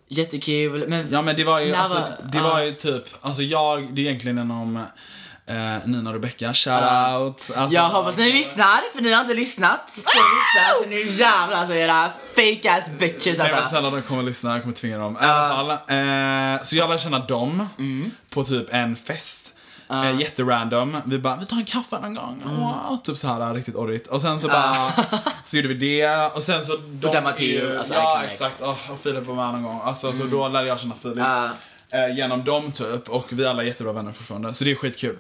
Jättekul. 0.08 0.88
Men 0.88 1.08
Ja 1.12 1.22
men 1.22 1.36
det 1.36 1.44
var 1.44 1.60
ju, 1.60 1.74
alltså, 1.74 1.94
var- 1.98 2.30
det 2.32 2.40
var 2.40 2.60
ju 2.62 2.72
typ, 2.72 3.04
alltså 3.20 3.42
jag, 3.42 3.94
det 3.94 4.00
är 4.02 4.06
egentligen 4.06 4.38
inom 4.38 4.84
eh, 5.48 5.86
Nina 5.88 6.10
och 6.10 6.14
Rebecca, 6.14 6.54
shout 6.54 6.74
out. 6.82 7.50
Alltså, 7.56 7.68
jag 7.76 7.88
hoppas 7.88 8.16
ni 8.16 8.32
lyssnar, 8.32 8.92
för 8.94 9.02
ni 9.02 9.12
har 9.12 9.20
inte 9.22 9.34
lyssnat. 9.34 9.80
Ska 9.92 10.18
lyssna, 10.18 10.82
så 10.82 10.88
nu 10.88 11.00
jävlar 11.12 11.56
alltså 11.56 11.74
era 11.74 12.10
fake 12.36 12.72
ass 12.78 12.98
bitches 12.98 13.38
Nej 13.38 13.48
men 13.50 13.54
alltså. 13.54 13.70
snälla 13.70 13.90
de 13.90 14.02
kommer 14.02 14.22
lyssna, 14.22 14.52
jag 14.52 14.62
kommer 14.62 14.74
tvinga 14.74 14.98
dem. 14.98 15.14
I 15.22 15.24
alla 15.24 15.56
fall, 15.56 15.70
eh, 15.70 16.62
så 16.62 16.76
jag 16.76 16.88
lärde 16.88 16.98
känna 16.98 17.18
dem 17.18 17.68
Mm. 17.78 18.10
på 18.30 18.44
typ 18.44 18.66
en 18.74 18.96
fest. 18.96 19.52
Eh, 19.90 20.20
jätterandom. 20.20 20.96
Vi 21.04 21.18
bara, 21.18 21.36
vi 21.36 21.46
tar 21.46 21.56
en 21.56 21.64
kaffe 21.64 21.98
någon 22.00 22.14
gång. 22.14 22.42
Mm. 22.44 22.56
Wow, 22.60 22.98
typ 23.04 23.16
så 23.18 23.28
här 23.28 23.54
riktigt 23.54 23.74
orrigt. 23.74 24.06
Och 24.06 24.20
sen 24.20 24.40
så 24.40 24.48
bara, 24.48 24.76
så 25.44 25.56
gjorde 25.56 25.68
vi 25.68 25.74
det. 25.74 26.30
Och 26.34 26.42
sen 26.42 26.64
så... 26.64 26.76
De, 26.76 27.10
där 27.10 27.22
Matteo, 27.22 27.78
alltså, 27.78 27.94
ja, 27.94 28.14
iconic. 28.18 28.32
exakt. 28.34 28.60
Oh, 28.62 28.90
och 28.92 29.00
Filip 29.02 29.26
var 29.26 29.34
med 29.34 29.52
någon 29.52 29.62
gång. 29.62 29.80
Alltså, 29.84 30.12
så 30.12 30.24
då 30.24 30.48
lärde 30.48 30.68
jag 30.68 30.80
känna 30.80 30.94
Filip. 31.02 31.18
Ja. 31.18 31.48
Eh, 31.92 32.16
genom 32.16 32.44
dem 32.44 32.72
typ. 32.72 33.08
Och 33.08 33.32
vi 33.32 33.46
alla 33.46 33.62
är 33.62 33.66
jättebra 33.66 33.92
vänner 33.92 34.12
fortfarande. 34.12 34.54
Så 34.54 34.64
det 34.64 34.70
är 34.70 34.74
skitkul. 34.74 35.18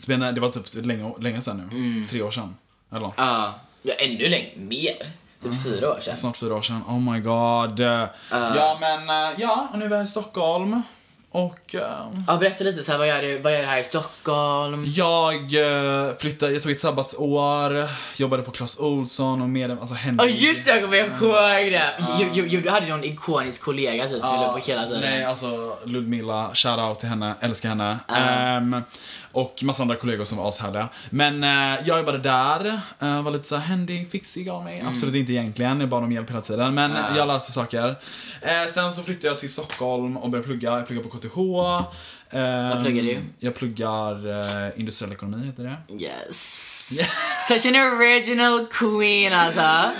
Så 0.00 0.12
Det 0.12 0.40
var 0.40 0.48
typ 0.48 0.86
länge, 0.86 1.12
länge 1.20 1.40
sedan 1.40 1.56
nu. 1.70 1.76
Mm. 1.76 2.06
Tre 2.06 2.22
år 2.22 2.30
sedan. 2.30 2.56
Eller 2.90 3.00
något. 3.00 3.14
ja. 3.16 3.54
Ja, 3.86 3.94
ännu 3.98 4.28
längre, 4.28 4.50
mer. 4.56 5.06
Typ 5.42 5.64
fyra 5.64 5.90
år 5.90 6.00
sedan. 6.00 6.16
Snart 6.16 6.36
fyra 6.36 6.54
år 6.54 6.62
sedan. 6.62 6.82
Oh 6.88 7.12
my 7.12 7.20
god. 7.20 7.80
Ja 8.30 8.78
men, 8.80 9.08
eh, 9.08 9.40
ja, 9.40 9.68
och 9.72 9.78
nu 9.78 9.84
är 9.84 9.88
vi 9.88 9.96
här 9.96 10.02
i 10.02 10.06
Stockholm. 10.06 10.82
Och 11.34 11.74
eh, 11.74 11.80
Ja, 12.26 12.36
berätta 12.36 12.64
lite 12.64 12.82
så 12.82 12.92
här, 12.92 12.98
vad 12.98 13.08
gör 13.08 13.22
du, 13.22 13.38
vad 13.38 13.52
gör 13.52 13.60
du 13.60 13.66
här 13.66 13.78
i 13.80 13.84
Stockholm? 13.84 14.84
jag 14.86 15.34
eh, 15.34 16.14
flyttade, 16.18 16.52
jag 16.52 16.62
tog 16.62 16.72
ett 16.72 16.80
sabbatsår, 16.80 17.88
jobbade 18.20 18.42
på 18.42 18.50
Clas 18.50 18.78
Ohlson 18.78 19.42
och 19.42 19.48
med 19.48 19.70
alltså 19.70 19.94
Henrik. 19.94 20.30
Ja 20.30 20.34
just 20.34 20.64
det, 20.64 20.70
jag 20.70 20.82
kommer 20.82 20.96
ihåg 20.96 21.72
det! 21.72 21.94
Jo, 22.20 22.26
jo, 22.32 22.44
jo, 22.48 22.60
du 22.60 22.70
hade 22.70 22.86
någon 22.86 23.04
ikonisk 23.04 23.64
kollega 23.64 24.04
typ 24.06 24.20
som 24.20 24.34
ja, 24.34 24.52
på 24.52 24.58
hela 24.58 24.84
tiden. 24.84 25.00
Nej, 25.00 25.24
alltså 25.24 25.78
Ludmilla, 25.84 26.50
shout-out 26.54 26.94
till 26.94 27.08
henne, 27.08 27.34
älskar 27.40 27.68
henne. 27.68 27.98
Ehm, 28.16 28.76
och 29.34 29.60
massa 29.62 29.82
andra 29.82 29.96
kollegor 29.96 30.24
som 30.24 30.38
var 30.38 30.48
ashärliga. 30.48 30.88
Men 31.10 31.44
eh, 31.44 31.80
jag 31.86 31.98
jobbade 31.98 32.18
där, 32.18 32.80
eh, 33.02 33.22
var 33.22 33.30
lite 33.30 33.48
så 33.48 33.56
händig, 33.56 34.10
fixig 34.10 34.48
av 34.48 34.64
mig. 34.64 34.84
Absolut 34.88 35.14
inte 35.14 35.32
egentligen, 35.32 35.80
jag 35.80 35.88
bad 35.88 36.02
om 36.04 36.12
hjälp 36.12 36.30
hela 36.30 36.40
tiden. 36.40 36.74
Men 36.74 36.92
jag 37.16 37.28
löste 37.28 37.52
saker. 37.52 37.88
Eh, 38.42 38.68
sen 38.74 38.92
så 38.92 39.02
flyttade 39.02 39.26
jag 39.26 39.38
till 39.38 39.52
Stockholm 39.52 40.16
och 40.16 40.30
började 40.30 40.46
plugga. 40.48 40.70
Jag 40.70 40.86
pluggade 40.86 41.08
på 41.08 41.18
KTH. 41.18 41.38
Ehm, 42.30 42.68
Vad 42.70 42.82
pluggar 42.82 43.02
du? 43.02 43.20
Jag 43.38 43.54
pluggar 43.54 44.30
eh, 44.66 44.80
industriell 44.80 45.12
ekonomi, 45.12 45.46
heter 45.46 45.64
det. 45.64 46.04
Yes. 46.04 46.73
Such 47.48 47.66
an 47.66 47.76
original 47.76 48.66
queen 48.66 49.32
alltså. 49.32 49.90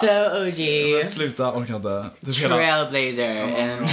So 0.00 0.06
OG. 0.46 1.04
Sluta, 1.06 1.52
orkar 1.52 1.76
inte. 1.76 2.06
Trailblazer. 2.48 3.42
And... 3.42 3.88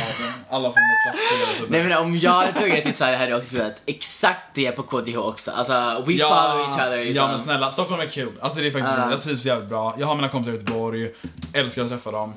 Alla 0.49 0.69
får 0.69 0.75
vara 0.75 1.03
klass. 1.03 1.59
typ. 1.59 1.69
Nej 1.69 1.83
men 1.83 1.97
om 1.97 2.17
jag 2.17 2.31
hade 2.31 2.53
pluggat 2.53 2.85
i 2.85 2.93
Sverige 2.93 3.17
hade 3.17 3.29
jag 3.31 3.39
också 3.39 3.49
pluggat 3.49 3.75
exakt 3.85 4.45
det 4.53 4.71
på 4.71 4.83
KTH 4.83 5.17
också. 5.17 5.51
Alltså 5.51 5.73
we 5.73 6.17
follow 6.17 6.59
each 6.69 6.73
other. 6.87 6.97
ja 6.97 7.03
Liksom. 7.03 7.31
men 7.31 7.39
snälla, 7.39 7.71
Stockholm 7.71 8.01
är 8.01 8.07
kul. 8.07 8.31
Alltså 8.41 8.59
det 8.59 8.67
är 8.67 8.71
faktiskt 8.71 8.93
Ja. 8.97 9.03
roligt. 9.03 9.13
Jag 9.13 9.23
trivs 9.23 9.45
jävligt 9.45 9.69
bra. 9.69 9.95
Jag 9.99 10.07
har 10.07 10.15
mina 10.15 10.29
kompisar 10.29 10.53
i 10.53 10.55
Göteborg, 10.57 11.09
älskar 11.53 11.81
att 11.81 11.89
träffa 11.89 12.11
dem. 12.11 12.33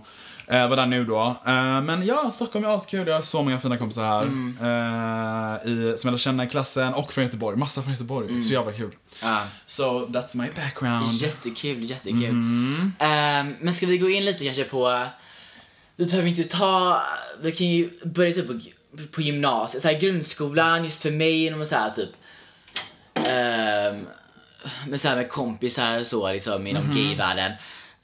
Eh, 0.49 0.69
var 0.69 0.77
där 0.77 0.87
nu 0.87 1.05
då. 1.05 1.37
Eh, 1.47 1.81
men 1.83 2.07
ja, 2.07 2.31
Stockholm 2.35 2.65
är 2.65 2.77
askul. 2.77 3.09
Jag 3.09 3.15
har 3.15 3.23
så 3.23 3.43
många 3.43 3.59
fina 3.59 3.77
kompisar 3.79 4.05
här. 4.05 4.23
Mm. 4.23 4.57
Eh, 4.61 5.73
i, 5.73 5.95
som 5.99 6.09
jag 6.09 6.13
lär 6.13 6.19
känna 6.19 6.45
i 6.45 6.49
klassen 6.49 6.95
och 6.95 7.13
från 7.13 7.25
Göteborg. 7.25 7.57
Massa 7.57 7.83
från 7.83 7.93
Göteborg. 7.93 8.29
Mm. 8.29 8.43
Så 8.43 8.53
jävla 8.53 8.73
kul. 8.73 8.91
Ja. 9.23 9.43
So 9.67 9.85
that's 10.07 10.37
my 10.37 10.49
background. 10.57 11.13
Jättekul, 11.13 11.85
jättekul. 11.91 12.25
Mm. 12.25 12.93
Ehm, 12.99 13.55
men 13.61 13.75
ska 13.75 13.87
vi 13.87 13.99
gå 13.99 14.11
in 14.11 14.25
lite 14.25 14.45
kanske 14.45 14.65
på, 14.65 15.07
vi 15.97 16.07
behöver 16.07 16.29
inte 16.29 16.45
ta, 16.45 17.03
vi 17.43 17.53
kan 17.53 17.67
ju 17.67 17.91
börja 18.05 18.33
typ 18.33 18.47
på, 18.47 18.61
på 19.13 19.23
gymnasiet, 19.23 19.83
så 19.83 19.89
här, 19.89 20.01
grundskolan 20.01 20.85
just 20.85 21.03
för 21.03 21.11
mig, 21.11 21.53
om 21.53 21.59
man 21.59 21.67
säger 21.67 21.91
typ, 21.91 22.11
um, 23.17 24.07
med, 24.91 25.01
så 25.01 25.09
här, 25.09 25.17
med 25.17 25.29
kompisar 25.29 26.01
och 26.01 26.07
så 26.07 26.33
liksom 26.33 26.67
inom 26.67 26.85
Mhm. 26.85 26.95
gayvärlden. 26.97 27.53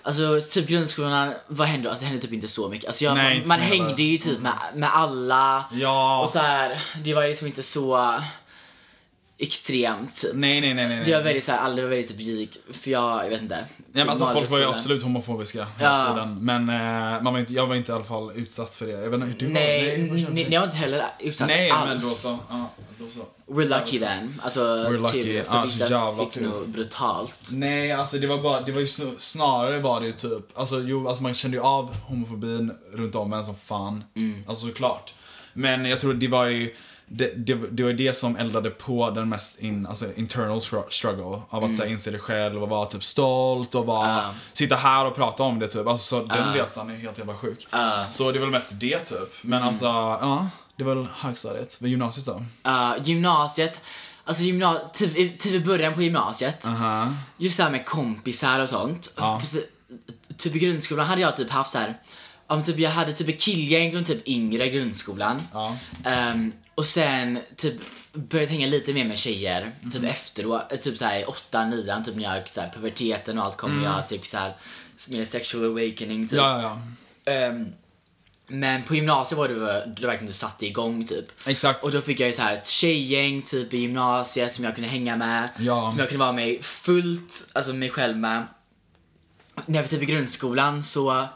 Alltså 0.04 0.40
typ 0.50 0.68
grundskolan, 0.68 1.32
vad 1.46 1.68
hände? 1.68 1.90
Alltså 1.90 2.04
det 2.04 2.08
hände 2.08 2.22
typ 2.22 2.32
inte 2.32 2.48
så 2.48 2.68
mycket. 2.68 2.86
Alltså 2.88 3.04
jag, 3.04 3.14
Nej, 3.14 3.42
man 3.46 3.60
heller. 3.60 3.84
hängde 3.86 4.02
ju 4.02 4.18
typ 4.18 4.38
med, 4.40 4.52
med 4.74 4.96
alla. 4.96 5.64
Ja. 5.72 6.22
Och 6.22 6.30
så 6.30 6.38
här, 6.38 6.82
det 7.04 7.14
var 7.14 7.22
ju 7.22 7.28
liksom 7.28 7.46
inte 7.46 7.62
så 7.62 8.14
extremt. 9.42 10.16
typ. 10.16 10.30
Nej, 10.34 10.60
nej, 10.60 10.74
nej, 10.74 10.86
nej. 10.88 10.96
nej. 10.96 11.04
Det 11.06 11.16
var 11.16 11.22
väldigt 11.22 11.44
såhär, 11.44 11.58
aldrig 11.58 11.84
var 11.84 11.90
väldigt 11.90 12.06
så 12.10 12.14
publik, 12.16 12.56
för 12.72 12.90
jag, 12.90 13.24
jag 13.24 13.30
vet 13.30 13.42
inte. 13.42 13.58
Ja, 13.76 13.82
men 13.92 14.08
alltså, 14.08 14.24
Typ 14.24 14.32
folk 14.34 14.50
var 14.50 14.58
ju 14.58 14.64
absolut 14.64 15.02
homofobiska 15.02 15.66
hela 15.78 15.90
Ja. 15.98 16.12
tiden. 16.14 16.38
Men 16.44 16.68
eh, 16.68 17.22
man 17.22 17.32
var 17.32 17.40
inte, 17.40 17.52
jag 17.52 17.66
var 17.66 17.74
inte 17.74 17.92
i 17.92 17.94
alla 17.94 18.04
fall 18.04 18.32
utsatt 18.36 18.74
för 18.74 18.86
det. 18.86 18.92
Jag 18.92 19.10
vet 19.10 19.14
inte 19.14 19.26
hur 19.26 19.34
du 19.38 19.48
Nej, 19.48 20.08
var. 20.08 20.16
nej, 20.16 20.26
nej, 20.32 20.48
jag 20.50 20.60
var 20.60 20.66
inte 20.66 20.76
heller 20.78 21.04
utsatt 21.20 21.48
Nej, 21.48 21.70
alls. 21.70 21.88
men 21.88 22.00
då 22.00 22.08
så. 22.08 22.38
Ja, 22.50 22.70
då 22.98 23.04
så. 23.08 23.52
We're 23.54 23.68
lucky 23.78 23.98
then. 23.98 24.40
Alltså, 24.44 24.60
We're 24.60 24.90
lucky. 24.98 25.22
tur, 25.22 25.42
för 25.42 25.54
Ja, 25.54 25.62
så 25.62 25.66
vissa 25.68 26.16
fick 26.24 26.30
tur. 26.34 26.42
nog 26.42 26.68
brutalt. 26.68 27.48
Nej, 27.52 27.92
alltså 27.92 28.16
det 28.18 28.26
var 28.26 28.38
bara, 28.42 28.60
det 28.60 28.72
var 28.72 28.80
ju 28.80 28.86
sn- 28.86 29.14
snarare 29.18 29.80
var 29.80 30.00
det 30.00 30.06
ju 30.06 30.12
typ, 30.12 30.58
alltså 30.58 30.80
jo, 30.80 31.08
alltså 31.08 31.22
man 31.22 31.34
kände 31.34 31.56
ju 31.56 31.62
av 31.62 31.94
homofobin 31.94 32.72
runt 32.92 33.14
om 33.14 33.32
en 33.32 33.44
som 33.44 33.56
fan. 33.56 34.04
Mm. 34.16 34.44
Alltså 34.48 34.66
såklart. 34.66 35.14
Men 35.54 35.84
jag 35.84 36.00
tror 36.00 36.14
det 36.14 36.28
var 36.28 36.46
ju, 36.46 36.74
det, 37.06 37.32
det, 37.46 37.54
det 37.54 37.82
var 37.82 37.92
det 37.92 38.16
som 38.16 38.36
eldade 38.36 38.70
på 38.70 39.10
den 39.10 39.28
mest 39.28 39.58
in, 39.58 39.86
alltså 39.86 40.06
internal 40.16 40.58
str- 40.58 40.90
struggle. 40.90 41.40
Av 41.48 41.64
att 41.64 41.76
så 41.76 41.82
här, 41.82 41.90
inse 41.90 42.10
det 42.10 42.18
själv 42.18 42.62
och 42.62 42.68
vara 42.68 42.86
typ 42.86 43.04
stolt 43.04 43.74
och 43.74 43.86
bara 43.86 44.10
Mm. 44.10 44.24
Ja. 44.24 44.34
sitta 44.52 44.76
här 44.76 45.06
och 45.06 45.14
prata 45.14 45.42
om 45.42 45.58
det 45.58 45.68
typ. 45.68 45.86
Alltså 45.86 46.04
så 46.20 46.26
den 46.34 46.54
resan 46.54 46.90
är 46.90 46.96
helt 46.96 47.18
jävla 47.18 47.34
sjuk. 47.34 47.66
Mm. 47.72 48.10
Så 48.10 48.32
det 48.32 48.38
var 48.38 48.46
väl 48.46 48.52
mest 48.52 48.80
det 48.80 48.98
typ. 48.98 49.32
Men 49.42 49.62
alltså, 49.62 49.84
ja. 49.84 50.48
Det 50.76 50.84
var 50.84 50.94
väl 50.94 51.06
högstadiet. 51.16 51.78
Vad 51.80 51.90
gymnasiet 51.90 52.26
då? 52.26 52.44
Uh, 52.70 52.94
gymnasiet, 53.04 53.80
alltså 54.24 54.42
gymnasiet, 54.42 54.94
typ, 54.94 55.16
i- 55.18 55.30
typ 55.30 55.52
i 55.52 55.60
början 55.60 55.94
på 55.94 56.02
gymnasiet. 56.02 56.66
Aha. 56.66 57.12
Just 57.36 57.56
det 57.56 57.62
här 57.62 57.70
med 57.70 57.86
kompisar 57.86 58.60
och 58.60 58.68
sånt. 58.68 59.14
Ja. 59.16 59.40
För 59.44 59.60
typ 60.36 60.56
i 60.56 60.58
grundskolan 60.58 61.06
hade 61.06 61.20
jag 61.22 61.36
typ 61.36 61.50
haft 61.50 61.70
så 61.70 61.78
här. 61.78 61.98
Om 62.46 62.62
typ 62.62 62.78
jag 62.78 62.90
hade 62.90 63.12
typ 63.12 63.28
ett 63.28 63.40
killgäng 63.40 63.92
från 63.92 64.04
typ 64.04 64.28
yngre 64.28 64.68
grundskolan. 64.68 65.40
Ja. 65.52 65.76
Ehm, 66.04 66.52
och 66.74 66.86
sen 66.86 67.38
typ 67.56 67.74
börjat 68.12 68.50
hänga 68.50 68.66
lite 68.66 68.92
mer 68.92 69.04
med 69.04 69.18
tjejer. 69.18 69.72
Typ 69.92 70.04
efteråt, 70.04 70.72
eh, 70.72 70.78
typ 70.78 70.98
såhär 70.98 71.20
i 71.20 71.24
åttan, 71.24 71.70
nian, 71.70 72.04
typ 72.04 72.16
när 72.16 72.22
jag 72.22 72.48
så 72.48 72.60
här, 72.60 72.70
puberteten 72.74 73.38
och 73.38 73.44
allt 73.44 73.56
kom. 73.56 73.82
Jag 73.82 74.08
typ 74.08 74.26
såhär 74.26 74.56
mer 75.10 75.24
sexual 75.24 75.64
awakening 75.64 76.28
typ. 76.28 76.40
Mm. 76.40 76.50
Ja, 76.50 76.62
ja, 76.62 76.80
ja. 77.24 77.32
Ehm, 77.32 77.66
men 78.46 78.82
på 78.82 78.94
gymnasiet 78.94 79.38
var 79.38 79.48
det, 79.48 79.92
det 79.96 80.06
verkligen 80.06 80.26
du 80.26 80.32
satte 80.32 80.66
igång 80.66 81.06
typ. 81.06 81.24
Exakt. 81.46 81.84
Och 81.84 81.90
då 81.90 82.00
fick 82.00 82.20
jag 82.20 82.26
ju 82.26 82.32
så 82.32 82.42
här 82.42 82.54
ett 82.54 82.66
tjejgäng 82.66 83.42
typ 83.42 83.74
i 83.74 83.78
gymnasiet 83.78 84.52
som 84.52 84.64
jag 84.64 84.74
kunde 84.74 84.90
hänga 84.90 85.16
med. 85.16 85.48
Ja. 85.58 85.88
Som 85.90 85.98
jag 85.98 86.08
kunde 86.08 86.24
vara 86.24 86.32
med 86.32 86.64
fullt, 86.64 87.50
alltså 87.52 87.72
mig 87.72 87.90
själv 87.90 88.16
med. 88.16 88.46
När 89.66 89.78
jag 89.78 89.82
var 89.82 89.88
typ 89.88 90.02
i 90.02 90.06
grundskolan 90.06 90.82
så 90.82 91.26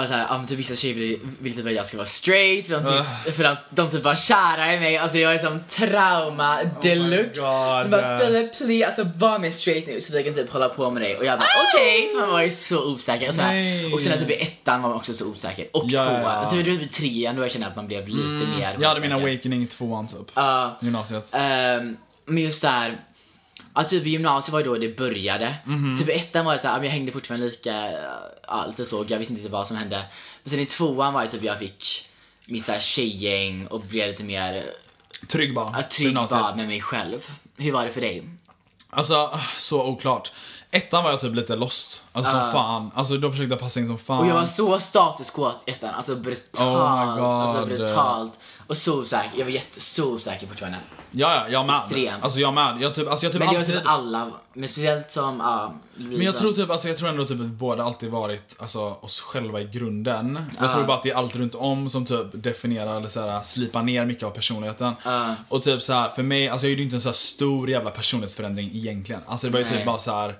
det 0.00 0.06
såhär, 0.06 0.26
ja 0.28 0.44
typ 0.48 0.58
vissa 0.58 0.74
tjejer 0.74 0.94
vill, 0.94 1.20
vill 1.38 1.54
typ 1.56 1.66
att 1.66 1.72
jag 1.72 1.86
ska 1.86 1.96
vara 1.96 2.06
straight 2.06 2.66
för 2.66 2.74
de, 2.74 2.82
typ, 3.24 3.34
för 3.36 3.42
de, 3.42 3.56
de 3.70 3.88
typ 3.90 4.02
var 4.04 4.14
kära 4.14 4.74
i 4.74 4.80
mig. 4.80 4.98
Alltså 4.98 5.16
det 5.16 5.26
var 5.26 5.32
liksom 5.32 5.60
trauma 5.68 6.58
deluxe. 6.82 7.40
God. 7.40 7.84
de 7.84 7.90
bara 7.90 8.18
Philip 8.18 8.56
please, 8.58 8.86
alltså 8.86 9.04
var 9.18 9.38
med 9.38 9.54
straight 9.54 9.86
nu 9.86 10.00
så 10.00 10.12
vi 10.12 10.22
kan 10.24 10.34
typ 10.34 10.52
hålla 10.52 10.68
på 10.68 10.90
med 10.90 11.02
dig. 11.02 11.16
Och 11.16 11.24
jag 11.24 11.38
bara 11.38 11.48
okej, 11.74 12.08
för 12.12 12.20
man 12.20 12.30
var 12.30 12.42
ju 12.42 12.50
så 12.50 12.92
osäker. 12.92 13.28
Och, 13.28 13.34
så 13.34 13.40
här, 13.42 13.94
och 13.94 14.02
sen 14.02 14.18
typ 14.18 14.30
i 14.30 14.34
ettan 14.42 14.82
var 14.82 14.88
man 14.88 14.98
också 14.98 15.14
så 15.14 15.26
osäker. 15.26 15.66
Och 15.72 15.84
Ja, 15.86 16.04
tvåan. 16.04 16.22
ja. 16.22 16.50
Typ 16.50 16.68
i 16.68 16.88
trean 16.88 17.36
då 17.36 17.42
jag 17.42 17.50
kände 17.50 17.66
att 17.66 17.76
man 17.76 17.86
blev 17.86 18.08
lite 18.08 18.46
mer 18.58 18.76
Jag 18.80 18.88
hade 18.88 19.00
min 19.00 19.12
osäker. 19.12 19.28
awakening 19.28 19.62
i 19.62 19.66
tvåan 19.66 20.06
typ. 20.08 20.30
Ja. 20.34 20.78
Gymnasiet. 20.80 21.30
Ehm, 21.34 21.96
men 22.26 22.38
just 22.42 22.62
där, 22.62 22.96
ja, 23.74 23.84
typ 23.84 24.06
i 24.06 24.10
gymnasiet 24.10 24.52
var 24.52 24.60
ju 24.60 24.66
då 24.66 24.74
det 24.74 24.96
började. 24.96 25.54
Mhm. 25.64 25.96
Typ 25.98 26.08
i 26.08 26.12
ettan 26.12 26.44
var 26.44 26.54
det 26.54 26.60
ja, 26.64 26.74
men 26.74 26.84
jag 26.84 26.90
hängde 26.90 27.12
fortfarande 27.12 27.46
lika, 27.46 27.92
ja, 28.48 28.66
lite 28.66 28.84
så, 28.84 29.04
jag 29.08 29.18
visste 29.18 29.34
inte 29.34 29.48
vad 29.48 29.66
som 29.66 29.76
hände. 29.76 30.04
Men 30.42 30.50
sen 30.50 30.60
i 30.60 30.66
tvåan 30.66 31.14
var 31.14 31.22
det 31.22 31.28
typ 31.28 31.44
jag 31.44 31.58
fick 31.58 32.08
mitt 32.46 32.64
såhär 32.64 32.80
tjejgäng 32.80 33.66
och 33.66 33.80
blev 33.80 34.08
lite 34.08 34.24
mer 34.24 34.64
Trygg 35.28 35.54
bara. 35.54 35.72
ja, 35.76 35.82
trygg 35.82 36.14
bara 36.14 36.54
med 36.54 36.68
mig 36.68 36.80
själv. 36.80 37.26
Hur 37.56 37.72
var 37.72 37.86
det 37.86 37.92
för 37.92 38.00
dig? 38.00 38.28
Alltså, 38.90 39.38
så 39.56 39.86
oklart. 39.86 40.32
Ettan 40.70 41.04
var 41.04 41.10
jag 41.10 41.20
typ 41.20 41.34
lite 41.34 41.56
lost. 41.56 42.04
Alltså 42.12 42.32
som 42.32 42.52
fan. 42.52 42.90
Alltså 42.94 43.16
då 43.16 43.30
försökte 43.30 43.52
jag 43.52 43.60
passa 43.60 43.80
in 43.80 43.86
som 43.86 43.98
fan. 43.98 44.18
Och 44.18 44.26
jag 44.26 44.34
var 44.34 44.46
så 44.46 44.80
status 44.80 45.30
quo 45.30 45.52
ettan, 45.66 45.94
alltså 45.94 46.16
brutalt. 46.16 46.60
Oh 46.60 47.06
my 47.06 47.20
God. 47.20 47.24
Alltså 47.30 47.66
brutalt. 47.66 48.38
Och 48.72 48.78
så 48.78 49.00
osäker, 49.00 49.30
jag 49.38 49.44
var 49.44 49.52
jätte, 49.52 49.80
så 49.80 50.04
osäker 50.12 50.46
fortfarande. 50.46 50.78
Ja, 51.10 51.34
ja, 51.34 51.48
jag 51.48 51.66
med. 51.66 51.76
Extremt. 51.76 52.24
Alltså 52.24 52.40
jag 52.40 52.54
med. 52.54 52.78
Jag 52.80 52.94
typ, 52.94 53.10
alltså 53.10 53.26
jag 53.26 53.32
typ 53.32 53.38
Men 53.38 53.48
det 53.48 53.54
var 53.54 53.60
alltid... 53.60 53.74
typ 53.76 53.86
alla, 53.86 54.30
men 54.52 54.68
speciellt 54.68 55.10
som, 55.10 55.40
ja. 55.40 55.74
Men 55.94 56.20
jag 56.22 56.36
tror 56.36 56.52
typ, 56.52 56.70
alltså 56.70 56.88
jag 56.88 56.96
tror 56.96 57.08
ändå 57.08 57.24
typ 57.24 57.40
att 57.40 57.46
vi 57.46 57.50
båda 57.50 57.82
alltid 57.84 58.10
varit, 58.10 58.56
alltså 58.60 58.80
oss 58.80 59.20
själva 59.20 59.60
i 59.60 59.64
grunden. 59.64 60.46
Jag 60.58 60.68
Ja. 60.68 60.72
tror 60.72 60.84
bara 60.84 60.96
att 60.96 61.02
det 61.02 61.10
är 61.10 61.14
allt 61.14 61.36
runt 61.36 61.54
om 61.54 61.88
som 61.88 62.04
typ 62.04 62.26
definierar 62.32 62.96
eller 62.96 63.08
såhär 63.08 63.42
slipar 63.42 63.82
ner 63.82 64.04
mycket 64.04 64.24
av 64.24 64.30
personligheten. 64.30 64.94
Ja. 65.04 65.34
Och 65.48 65.62
typ 65.62 65.82
så 65.82 65.92
här 65.92 66.08
för 66.08 66.22
mig, 66.22 66.48
alltså 66.48 66.66
jag 66.66 66.70
gjorde 66.70 66.82
ju 66.82 66.84
inte 66.84 66.96
en 66.96 67.00
så 67.02 67.12
stor 67.12 67.70
jävla 67.70 67.90
personlighetsförändring 67.90 68.70
egentligen. 68.74 69.20
Alltså 69.26 69.46
det 69.46 69.52
var 69.52 69.60
ju 69.60 69.64
Nej. 69.66 69.74
typ 69.76 69.86
bara 69.86 69.98
så 69.98 70.12
här. 70.12 70.38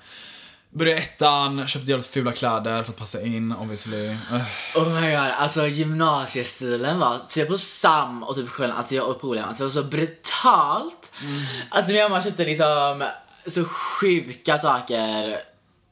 Började 0.75 1.01
ettan, 1.01 1.67
köpte 1.67 1.91
jävligt 1.91 2.07
fula 2.07 2.33
kläder 2.33 2.83
för 2.83 2.93
att 2.93 2.99
passa 2.99 3.21
in 3.23 3.53
obviously. 3.53 4.09
Uh. 4.09 4.43
Oh 4.77 5.01
my 5.01 5.11
god, 5.11 5.19
alltså 5.21 5.67
gymnasiestilen 5.67 6.99
var, 6.99 7.19
speciellt 7.19 7.51
på 7.51 7.59
Sam 7.59 8.23
och 8.23 8.35
typ 8.35 8.49
själv, 8.49 8.73
alltså 8.77 8.95
jag 8.95 9.09
och 9.09 9.21
polaren, 9.21 9.49
alltså 9.49 9.63
det 9.63 9.67
var 9.69 9.83
så 9.83 9.89
brutalt. 9.89 11.13
Mm. 11.23 11.43
Alltså 11.71 11.93
min 11.93 12.03
mamma 12.03 12.23
köpte 12.23 12.45
liksom 12.45 13.05
så 13.47 13.65
sjuka 13.65 14.59
saker. 14.59 15.37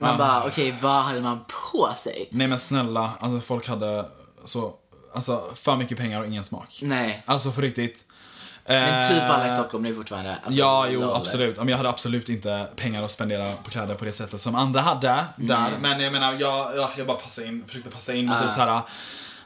Man 0.01 0.15
Ah. 0.15 0.19
bara, 0.19 0.45
okej 0.47 0.75
vad 0.81 1.03
hade 1.03 1.21
man 1.21 1.41
på 1.73 1.95
sig? 1.99 2.29
Nej 2.31 2.47
men 2.49 2.59
snälla, 2.59 3.13
alltså 3.21 3.41
folk 3.41 3.69
hade 3.69 4.05
så, 4.45 4.73
alltså 5.15 5.43
för 5.55 5.77
mycket 5.77 5.99
pengar 5.99 6.21
och 6.21 6.27
ingen 6.27 6.45
smak. 6.45 6.79
Nej. 6.83 7.23
Alltså 7.27 7.51
för 7.51 7.63
riktigt. 7.63 8.05
Men 8.75 9.09
typ 9.09 9.23
alla 9.23 9.47
i 9.47 9.49
Eh, 9.49 9.55
Stockholm 9.55 9.85
nu 9.85 9.95
fortfarande. 9.95 10.37
Alltså, 10.45 10.61
Ja, 10.61 10.87
jo 10.91 11.01
lol. 11.01 11.15
absolut. 11.17 11.57
Men 11.59 11.69
jag 11.69 11.77
hade 11.77 11.89
absolut 11.89 12.29
inte 12.29 12.67
pengar 12.77 13.03
att 13.03 13.11
spendera 13.11 13.53
på 13.65 13.71
kläder 13.71 13.95
på 13.95 14.05
det 14.05 14.13
sättet 14.13 14.41
som 14.41 14.55
andra 14.55 14.81
hade 14.81 15.25
där. 15.37 15.71
Men 15.81 16.01
jag 16.01 16.13
menar, 16.13 16.33
jag, 16.41 16.77
jag, 16.77 16.89
jag 16.97 17.07
bara 17.07 17.17
passade 17.17 17.47
in, 17.47 17.65
försökte 17.67 17.91
passa 17.91 18.13
in 18.15 18.29
och 18.31 18.37
Ah. 18.37 18.43
typ 18.43 18.51
såhär 18.51 18.83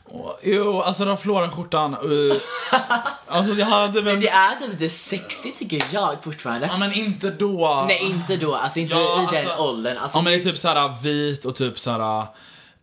Åh, 0.09 0.31
Jo, 0.43 0.83
alltså 0.83 1.05
den 1.05 1.19
Floren-skjortan. 1.19 1.97
Uh, 2.05 2.35
alltså 3.29 3.53
jag 3.53 3.67
hade 3.67 3.93
typ 3.93 4.05
Men 4.05 4.15
en... 4.15 4.21
det 4.21 4.29
är 4.29 4.55
typ 4.61 4.71
lite 4.81 4.89
sexy 4.89 5.51
tycker 5.53 5.83
jag 5.91 6.17
fortfarande. 6.25 6.67
Ja 6.73 6.77
men 6.79 6.93
inte 6.93 7.31
då. 7.31 7.85
Nej 7.89 7.99
inte 8.03 8.37
då, 8.37 8.55
alltså 8.55 8.79
inte 8.79 8.95
Ja, 8.95 9.23
i 9.23 9.37
den 9.37 9.47
alltså- 9.47 9.63
åldern. 9.63 9.99
Alltså, 9.99 10.19
Ja 10.19 10.23
men 10.23 10.33
det 10.33 10.39
är 10.39 10.43
typ 10.43 10.59
såhär 10.59 11.03
vit 11.03 11.45
och 11.45 11.55
typ 11.55 11.79
såhär 11.79 12.27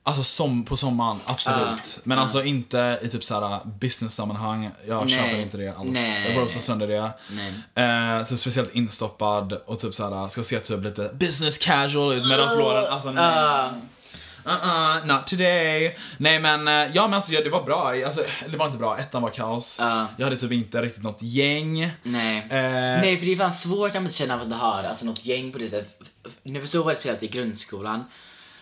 Alltså 0.04 0.24
som 0.24 0.66
på 0.66 0.78
sommaren, 0.78 1.20
absolut. 1.26 1.94
Ja, 1.96 2.02
men 2.04 2.20
alltså 2.20 2.44
inte 2.44 3.00
i 3.02 3.08
typ 3.08 3.24
såhär 3.24 3.60
business-sammanhang. 3.80 4.70
Jag 4.88 5.06
Nej. 5.06 5.16
köper 5.16 5.40
inte 5.40 5.58
det 5.58 5.78
alls. 5.78 5.90
Nej. 5.94 6.30
Jag 6.30 6.42
roastar 6.42 6.62
sönder 6.62 6.88
det. 6.88 7.14
Eh, 7.82 8.28
typ 8.28 8.40
speciellt 8.40 8.76
instoppad 8.76 9.54
och 9.54 9.80
typ 9.80 9.96
såhär, 9.96 10.30
ska 10.30 10.44
se 10.44 10.60
typ 10.60 10.84
lite 10.84 11.12
business 11.14 11.58
casual 11.58 12.14
ut 12.14 12.28
med 12.28 12.40
de 12.40 12.56
floren. 12.56 12.86
Alltså 12.86 13.12
nej. 13.12 13.70
Uh-uh, 14.46 15.06
not 15.06 15.28
today. 15.28 15.98
Nej 16.18 16.40
men, 16.40 16.68
eh, 16.68 16.74
ja 16.94 17.08
men 17.08 17.14
alltså 17.14 17.34
ja, 17.34 17.42
det 17.42 17.50
var 17.50 17.64
bra. 17.64 17.94
Alltså, 18.06 18.24
det 18.50 18.58
var 18.58 18.66
inte 18.66 18.78
bra, 18.78 18.98
ettan 18.98 19.22
var 19.22 19.30
kaos. 19.30 19.78
Ja. 19.80 20.08
Jag 20.18 20.26
hade 20.26 20.36
typ 20.36 20.52
inte 20.52 20.82
riktigt 20.82 21.04
något 21.04 21.22
gäng. 21.22 21.92
Nej. 22.04 22.38
Eh, 22.38 23.02
Nej, 23.02 23.18
för 23.18 23.26
det 23.26 23.32
är 23.32 23.38
fan 23.38 23.52
svårt 23.52 23.94
när 23.94 24.00
man 24.00 24.06
inte 24.06 24.18
känner 24.18 24.36
att 24.36 24.50
man 24.50 24.60
har 24.60 24.84
alltså, 24.84 25.06
något 25.06 25.26
gäng 25.26 25.52
på 25.52 25.58
det 25.58 25.70
sättet. 25.70 26.10
När 26.44 26.66
så 26.66 26.84
var 26.84 26.92
det 26.92 26.96
speciellt 26.96 27.24
i 27.24 27.28
grundskolan 27.28 28.04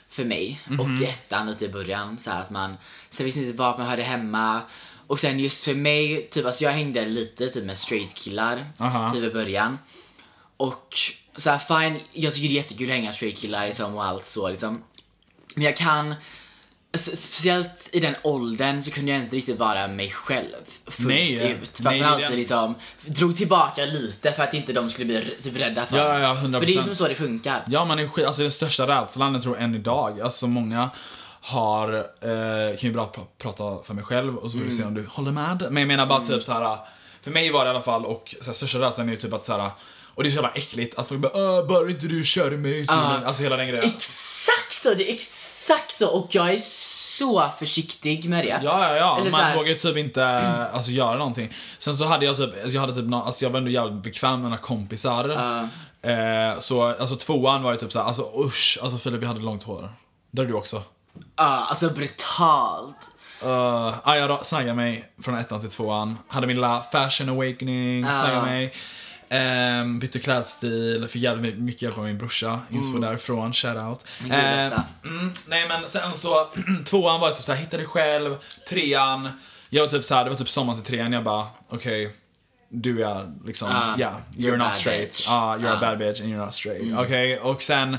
för 0.09 0.25
mig 0.25 0.61
Mhm. 0.67 0.79
och 0.79 1.01
i 1.01 1.05
ettan 1.05 1.47
lite 1.47 1.65
i 1.65 1.69
början 1.69 2.17
så 2.19 2.31
här 2.31 2.41
att 2.41 2.49
man 2.49 2.77
jag 3.17 3.25
visste 3.25 3.39
inte 3.39 3.57
vart 3.57 3.77
man 3.77 3.87
hörde 3.87 4.03
hemma 4.03 4.61
Och 5.07 5.19
sen 5.19 5.39
just 5.39 5.63
för 5.63 5.73
mig, 5.75 6.21
typ 6.31 6.45
alltså 6.45 6.63
jag 6.63 6.71
hängde 6.71 7.05
lite 7.05 7.47
typ 7.47 7.63
med 7.65 7.77
straight 7.77 8.13
killar 8.15 8.65
Aha. 8.77 9.13
typ 9.13 9.23
i 9.23 9.29
början. 9.29 9.77
Och 10.57 10.95
så 11.37 11.49
här, 11.49 11.57
fine, 11.59 11.99
jag 12.13 12.33
tycker 12.33 12.47
det 12.47 12.53
är 12.53 12.55
jättekul 12.55 12.89
att 12.89 12.95
hänga 12.95 13.05
med 13.05 13.15
straight 13.15 13.37
killar 13.37 13.65
liksom, 13.67 13.95
och 13.95 14.05
allt 14.05 14.25
så 14.25 14.49
liksom. 14.49 14.83
Men 15.55 15.63
jag 15.65 15.77
kan, 15.77 16.15
speciellt 16.97 17.89
i 17.91 17.99
den 17.99 18.15
åldern 18.23 18.83
så 18.83 18.91
kunde 18.91 19.11
jag 19.11 19.21
inte 19.21 19.35
riktigt 19.35 19.59
vara 19.59 19.87
mig 19.87 20.09
själv 20.11 20.55
fullt 20.87 21.07
Nej, 21.07 21.51
ut. 21.51 21.77
För 21.77 21.83
nej, 21.83 22.01
att 22.01 22.05
man 22.05 22.13
alltid 22.13 22.37
liksom 22.37 22.75
drog 23.05 23.37
tillbaka 23.37 23.85
lite 23.85 24.31
för 24.31 24.43
att 24.43 24.53
inte 24.53 24.73
de 24.73 24.89
skulle 24.89 25.05
bli 25.05 25.35
typ 25.43 25.55
rädda 25.57 25.85
för 25.85 25.97
Ja, 25.97 26.19
ja, 26.19 26.35
100%. 26.35 26.59
För 26.59 26.65
det 26.65 26.75
är 26.77 26.81
som 26.81 26.95
så 26.95 27.07
det 27.07 27.15
funkar. 27.15 27.63
Ja, 27.67 27.85
man 27.85 27.99
är 27.99 28.07
skit, 28.07 28.25
alltså 28.25 28.41
den 28.41 28.51
största 28.51 28.87
rädslan 28.87 29.33
jag 29.33 29.43
tror 29.43 29.57
än 29.57 29.75
idag, 29.75 30.21
alltså 30.21 30.47
många 30.47 30.89
har, 31.41 31.93
eh, 31.97 32.77
kan 32.77 32.89
ju 32.89 32.91
bra 32.91 33.11
pr- 33.15 33.25
prata 33.37 33.83
för 33.83 33.93
mig 33.93 34.03
själv 34.03 34.35
och 34.37 34.51
så 34.51 34.57
får 34.57 34.65
vi 34.65 34.71
se 34.71 34.83
om 34.83 34.93
du 34.93 35.05
håller 35.09 35.31
med. 35.31 35.67
Men 35.69 35.81
jag 35.81 35.87
menar 35.87 36.05
bara 36.05 36.25
typ 36.25 36.43
så 36.43 36.51
här. 36.53 36.77
för 37.21 37.31
mig 37.31 37.51
var 37.51 37.65
det 37.65 37.67
i 37.67 37.71
alla 37.71 37.81
fall 37.81 38.05
och 38.05 38.35
så 38.41 38.45
här, 38.45 38.53
största 38.53 38.79
rädslan 38.79 39.07
är 39.07 39.11
ju 39.11 39.17
typ 39.17 39.33
att 39.33 39.45
så 39.45 39.57
här. 39.57 39.71
Och 40.19 40.23
det 40.23 40.29
är 40.29 40.31
så 40.31 40.35
jävla 40.35 40.49
äckligt 40.49 40.99
att 40.99 41.07
folk 41.07 41.21
bara 41.21 41.31
"Åh, 41.35 41.67
bara 41.67 41.89
inte 41.89 42.07
du 42.07 42.23
kör 42.23 42.51
mig 42.51 42.85
så 42.85 42.93
Alltså 42.93 43.43
hela 43.43 43.57
den 43.57 43.67
grejen. 43.67 43.85
Exakt 43.95 44.73
så, 44.73 44.93
det 44.93 45.11
är 45.11 45.13
exakt 45.13 45.91
så 45.91 46.09
och 46.09 46.27
jag 46.35 46.53
är 46.53 46.57
så 46.57 47.49
försiktig 47.59 48.29
med 48.29 48.45
det. 48.45 48.59
Ja, 48.63 48.89
ja, 48.89 48.95
ja. 48.95 49.17
Eller 49.21 49.31
Man 49.31 49.55
vågar 49.57 49.73
typ 49.73 49.97
inte 49.97 50.25
alltså, 50.73 50.91
göra 50.91 51.17
någonting. 51.17 51.53
Sen 51.79 51.95
så 51.95 52.05
hade 52.05 52.25
jag 52.25 52.37
typ, 52.37 52.53
alltså, 52.53 52.69
jag 52.69 52.81
hade 52.81 52.95
typ, 52.95 53.13
alltså, 53.13 53.45
jag 53.45 53.49
var 53.49 53.57
ändå 53.57 53.71
jävligt 53.71 54.03
bekväm 54.03 54.31
med 54.31 54.43
mina 54.43 54.57
kompisar. 54.57 55.29
Eh, 56.01 56.59
så 56.59 56.83
alltså 56.83 57.15
tvåan 57.15 57.63
var 57.63 57.71
ju 57.71 57.77
typ 57.77 57.91
såhär, 57.91 58.05
alltså 58.05 58.31
usch, 58.45 58.79
alltså 58.81 58.97
Filip 58.97 59.21
jag 59.21 59.27
hade 59.27 59.41
långt 59.41 59.63
hår. 59.63 59.93
Där 60.31 60.45
du 60.45 60.53
också. 60.53 60.83
Ja, 61.35 61.43
alltså 61.69 61.89
brutalt. 61.89 63.11
Uh, 63.43 63.95
ja, 64.05 64.15
jag 64.15 64.45
snaggade 64.45 64.73
mig 64.73 65.11
från 65.23 65.35
ettan 65.35 65.59
till 65.61 65.69
tvåan. 65.69 66.17
Hade 66.27 66.47
min 66.47 66.55
lilla 66.55 66.83
fashion 66.91 67.29
awakening, 67.29 68.03
snaggade 68.03 68.41
mig. 68.45 68.73
Um, 69.31 69.99
bytte 69.99 70.19
klädstil, 70.19 71.07
fick 71.07 71.21
jävligt 71.21 71.57
mycket 71.57 71.81
hjälp 71.81 71.97
av 71.97 72.03
min 72.03 72.17
brorsa. 72.17 72.59
Inspo 72.71 72.97
därifrån, 72.97 73.53
shoutout. 73.53 74.05
Bästa. 74.29 74.83
mm, 75.05 75.31
nej 75.47 75.65
men 75.67 75.87
sen 75.89 76.11
så, 76.15 76.47
tvåan 76.85 77.19
var 77.21 77.31
typ 77.31 77.45
såhär, 77.45 77.59
hitta 77.59 77.77
dig 77.77 77.85
själv. 77.85 78.35
Trean, 78.69 79.29
jag 79.69 79.83
var 79.83 79.89
typ 79.89 80.05
såhär, 80.05 80.23
det 80.23 80.29
var 80.29 80.37
typ 80.37 80.49
sommar 80.49 80.75
till 80.75 80.83
trean, 80.83 81.13
jag 81.13 81.23
bara, 81.23 81.45
okej. 81.69 82.11
du 82.71 83.03
är 83.03 83.31
liksom, 83.45 83.67
ja, 83.71 83.77
Ah, 83.93 83.99
yeah, 83.99 84.13
you're 84.37 84.53
you're 84.53 84.57
not 84.57 84.75
straight. 84.75 85.23
Ja, 85.27 85.57
you're 85.57 85.67
a 85.69 85.77
Ah. 85.77 85.81
bad 85.81 85.97
bitch 85.97 86.21
and 86.21 86.29
you're 86.29 86.45
not 86.45 86.53
straight. 86.55 86.97
Okej, 86.97 87.39
och 87.39 87.63
sen 87.63 87.97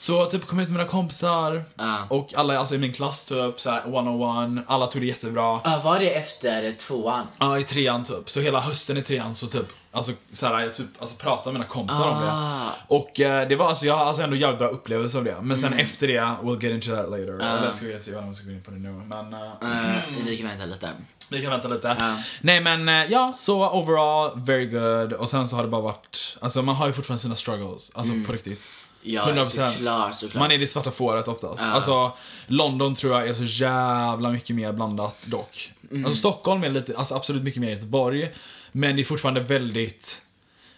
så 0.00 0.26
typ 0.26 0.46
kom 0.46 0.60
ut 0.60 0.68
med 0.68 0.76
mina 0.78 0.88
kompisar 0.88 1.64
Ah. 1.76 1.96
och 2.08 2.34
alla 2.36 2.58
alltså, 2.58 2.74
i 2.74 2.78
min 2.78 2.92
klass 2.92 3.24
typ 3.24 3.60
såhär 3.60 3.80
101, 3.84 4.64
alla 4.66 4.86
tog 4.86 5.02
det 5.02 5.06
jättebra. 5.06 5.60
Ja, 5.64 5.80
var 5.84 5.98
det 5.98 6.10
efter 6.14 6.72
tvåan? 6.72 7.26
Ja, 7.38 7.58
i 7.58 7.64
trean 7.64 8.04
typ. 8.04 8.30
Så 8.30 8.40
hela 8.40 8.60
hösten 8.60 8.96
i 8.96 9.02
trean 9.02 9.34
så 9.34 9.46
typ, 9.46 9.66
alltså 9.92 10.12
såhär, 10.32 10.60
jag 10.60 10.74
typ, 10.74 10.86
alltså 11.00 11.16
pratade 11.16 11.44
med 11.52 11.60
mina 11.60 11.64
kompisar 11.72 12.10
om 12.10 12.20
det. 12.20 12.32
Ah. 12.32 12.70
Och 12.86 13.20
eh, 13.20 13.48
det 13.48 13.56
var 13.56 13.68
alltså, 13.68 13.86
jag 13.86 13.96
har 13.96 14.04
alltså 14.06 14.22
ändå 14.22 14.36
jävligt 14.36 14.58
bra 14.58 14.68
upplevelse 14.68 15.18
av 15.18 15.24
det. 15.24 15.36
Men 15.42 15.58
sen 15.58 15.72
Mm. 15.72 15.84
efter 15.84 16.06
det, 16.08 16.20
we'll 16.42 16.62
get 16.64 16.72
into 16.72 16.96
that 16.96 17.10
later. 17.10 17.38
Ah. 17.42 17.58
Eller 17.58 17.72
ska 17.72 17.86
jag 17.86 18.00
se 18.02 18.12
vad 18.14 18.24
jag 18.26 18.36
ska 18.36 18.46
gå 18.46 18.52
in 18.52 18.62
på 18.62 18.70
det 18.70 18.76
nu. 18.78 18.90
Men 18.92 19.34
Uh, 19.34 20.24
vi 20.26 20.36
kan 20.36 20.46
vänta 20.48 20.64
lite. 20.66 20.90
vi 21.30 21.42
kan 21.42 21.50
vänta 21.50 21.68
lite. 21.68 21.96
Ja. 21.98 22.16
Nej 22.40 22.60
men 22.60 22.88
eh, 22.88 23.04
ja, 23.12 23.34
så 23.38 23.70
overall, 23.70 24.30
very 24.40 24.66
good. 24.66 25.12
Och 25.12 25.30
sen 25.30 25.48
så 25.48 25.56
har 25.56 25.62
det 25.62 25.68
bara 25.68 25.80
varit, 25.82 26.38
alltså 26.40 26.62
man 26.62 26.76
har 26.76 26.86
ju 26.86 26.92
fortfarande 26.92 27.22
sina 27.22 27.36
struggles. 27.36 27.90
Alltså 27.94 28.12
på 28.26 28.32
riktigt. 28.32 28.70
Ja, 29.02 29.22
100%. 29.22 29.70
såklart, 29.70 30.18
såklart. 30.18 30.40
Man 30.40 30.52
är 30.52 30.58
det 30.58 30.66
svarta 30.66 30.90
fåret 30.90 31.28
oftast. 31.28 31.62
Alltså, 31.66 32.12
London 32.46 32.94
tror 32.94 33.12
jag 33.20 33.28
är 33.28 33.34
så 33.34 33.44
jävla 33.44 34.30
mycket 34.30 34.56
mer 34.56 34.72
blandat 34.72 35.16
dock. 35.24 35.72
Mm. 35.90 36.04
Alltså 36.06 36.18
Stockholm 36.18 36.64
är 36.64 36.68
lite, 36.68 36.96
alltså 36.96 37.14
absolut 37.14 37.42
mycket 37.42 37.60
mer 37.60 37.70
Göteborg. 37.70 38.30
Men 38.72 38.96
det 38.96 39.02
är 39.02 39.04
fortfarande 39.04 39.40
väldigt, 39.40 40.22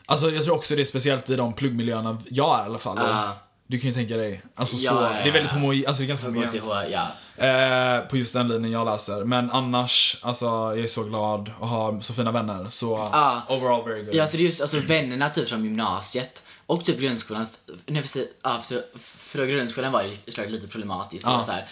alltså 0.07 0.31
jag 0.31 0.45
tror 0.45 0.55
också 0.55 0.75
det 0.77 0.83
är 0.83 0.85
speciellt 0.85 1.31
i 1.31 1.37
de 1.37 1.53
pluggmiljöerna 1.53 2.19
jag 2.31 2.59
är 2.59 2.63
i 2.63 2.67
alla 2.67 2.79
fall. 2.79 2.99
Ja. 3.01 3.37
Du 3.67 3.79
kan 3.79 3.89
ju 3.91 3.95
tänka 3.95 4.17
dig. 4.17 4.43
Alltså 4.55 4.77
Ja, 4.77 4.91
så, 4.91 4.97
ja, 4.97 5.09
det 5.23 5.29
är 5.29 5.33
väldigt 5.33 5.53
ja. 5.53 5.59
homo, 5.59 5.73
alltså 5.87 6.03
det 6.03 6.07
är 6.07 6.09
ganska 6.09 6.27
homogent. 6.27 6.55
ja. 6.91 7.07
Eh, 7.47 8.01
på 8.09 8.17
just 8.17 8.33
den 8.33 8.49
linjen 8.49 8.73
jag 8.73 8.85
läser. 8.87 9.25
Men 9.25 9.51
annars, 9.51 10.17
alltså 10.23 10.45
jag 10.47 10.79
är 10.79 10.87
så 10.89 11.03
glad 11.05 11.51
att 11.61 11.69
ha 11.69 12.01
så 12.01 12.15
fina 12.15 12.33
vänner. 12.33 12.67
Så 12.69 13.09
Ja. 13.13 13.43
overall 13.49 13.85
very 13.85 14.03
good. 14.05 14.15
Ja, 14.15 14.27
så 14.27 14.37
det 14.37 14.43
är 14.43 14.47
just 14.47 14.61
alltså 14.61 14.79
vännerna 14.79 15.29
typ 15.29 15.49
från 15.49 15.65
gymnasiet 15.65 16.43
och 16.73 16.85
typ 16.85 17.01
grundskolan. 17.01 17.47
Nej, 17.87 18.03
för, 18.03 18.25
ja, 18.43 18.61
för, 18.61 18.85
för 18.99 19.47
grundskolan 19.47 19.93
var 19.93 20.03
ju 20.03 20.49
lite 20.49 20.69
problematiskt. 20.69 21.25
Ja. 21.27 21.43
Så 21.47 21.53
här, 21.53 21.67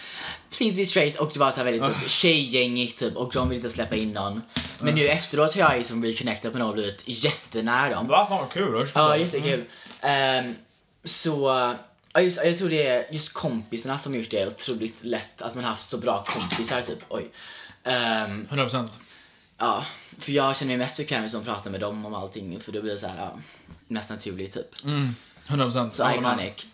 Please 0.57 0.77
be 0.77 0.85
straight 0.85 1.19
och 1.19 1.31
det 1.33 1.39
var 1.39 1.51
så 1.51 1.57
här 1.57 1.63
väldigt 1.63 1.83
typ, 1.83 2.09
tjejgängigt 2.09 2.99
typ 2.99 3.15
och 3.15 3.33
de 3.33 3.49
ville 3.49 3.55
inte 3.55 3.69
släppa 3.69 3.95
in 3.95 4.11
någon. 4.11 4.41
Men 4.79 4.95
nu 4.95 5.07
efteråt 5.07 5.53
har 5.53 5.61
jag 5.61 5.77
ju 5.77 5.83
som 5.83 6.05
reconnectat 6.05 6.53
med 6.53 6.59
någon 6.59 6.69
och 6.69 6.75
blivit 6.75 7.03
jättenära 7.05 7.95
dem. 7.95 8.07
Va? 8.07 8.25
Fan 8.29 8.37
vad 8.39 8.51
kul. 8.51 8.87
Ja, 8.95 9.17
jättekul. 9.17 9.63
Ehm, 10.01 10.55
så, 11.03 11.47
ja, 12.13 12.21
just, 12.21 12.45
jag 12.45 12.57
tror 12.57 12.69
det 12.69 12.87
är 12.87 13.13
just 13.13 13.33
kompisarna 13.33 13.97
som 13.97 14.15
gjort 14.15 14.31
det 14.31 14.47
otroligt 14.47 15.03
lätt 15.03 15.41
att 15.41 15.55
man 15.55 15.63
haft 15.63 15.89
så 15.89 15.97
bra 15.97 16.25
kompisar 16.27 16.81
typ. 16.81 16.99
Oj. 17.09 17.29
Ehm, 17.83 18.47
100%. 18.49 18.89
Ja, 19.57 19.85
för 20.19 20.31
jag 20.31 20.55
känner 20.55 20.69
mig 20.69 20.77
mest 20.77 20.97
bekväm 20.97 21.21
med 21.21 21.35
att 21.35 21.45
prata 21.45 21.69
med 21.69 21.79
dem 21.79 22.05
om 22.05 22.15
allting 22.15 22.59
för 22.59 22.71
då 22.71 22.81
blir 22.81 22.93
det 22.93 22.99
så 22.99 23.07
här, 23.07 23.17
ja, 23.17 23.39
mest 23.91 24.09
naturligt 24.09 24.53
typ. 24.53 24.85
100%. 25.47 25.89
Så 25.89 26.11
iconic. 26.11 26.65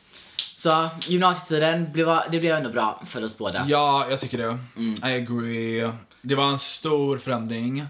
Så 0.56 0.90
gymnasietiden, 1.08 1.92
blev, 1.92 2.08
det 2.32 2.40
blev 2.40 2.56
ändå 2.56 2.70
bra 2.70 3.04
för 3.08 3.24
oss 3.24 3.38
båda. 3.38 3.66
Ja, 3.68 4.06
jag 4.10 4.20
tycker 4.20 4.38
det. 4.38 4.58
Mm. 4.78 4.94
I 4.94 5.24
agree. 5.24 5.92
Det 6.22 6.36
var 6.36 6.50
en 6.50 6.60
stor 6.60 7.18
förändring. 7.18 7.86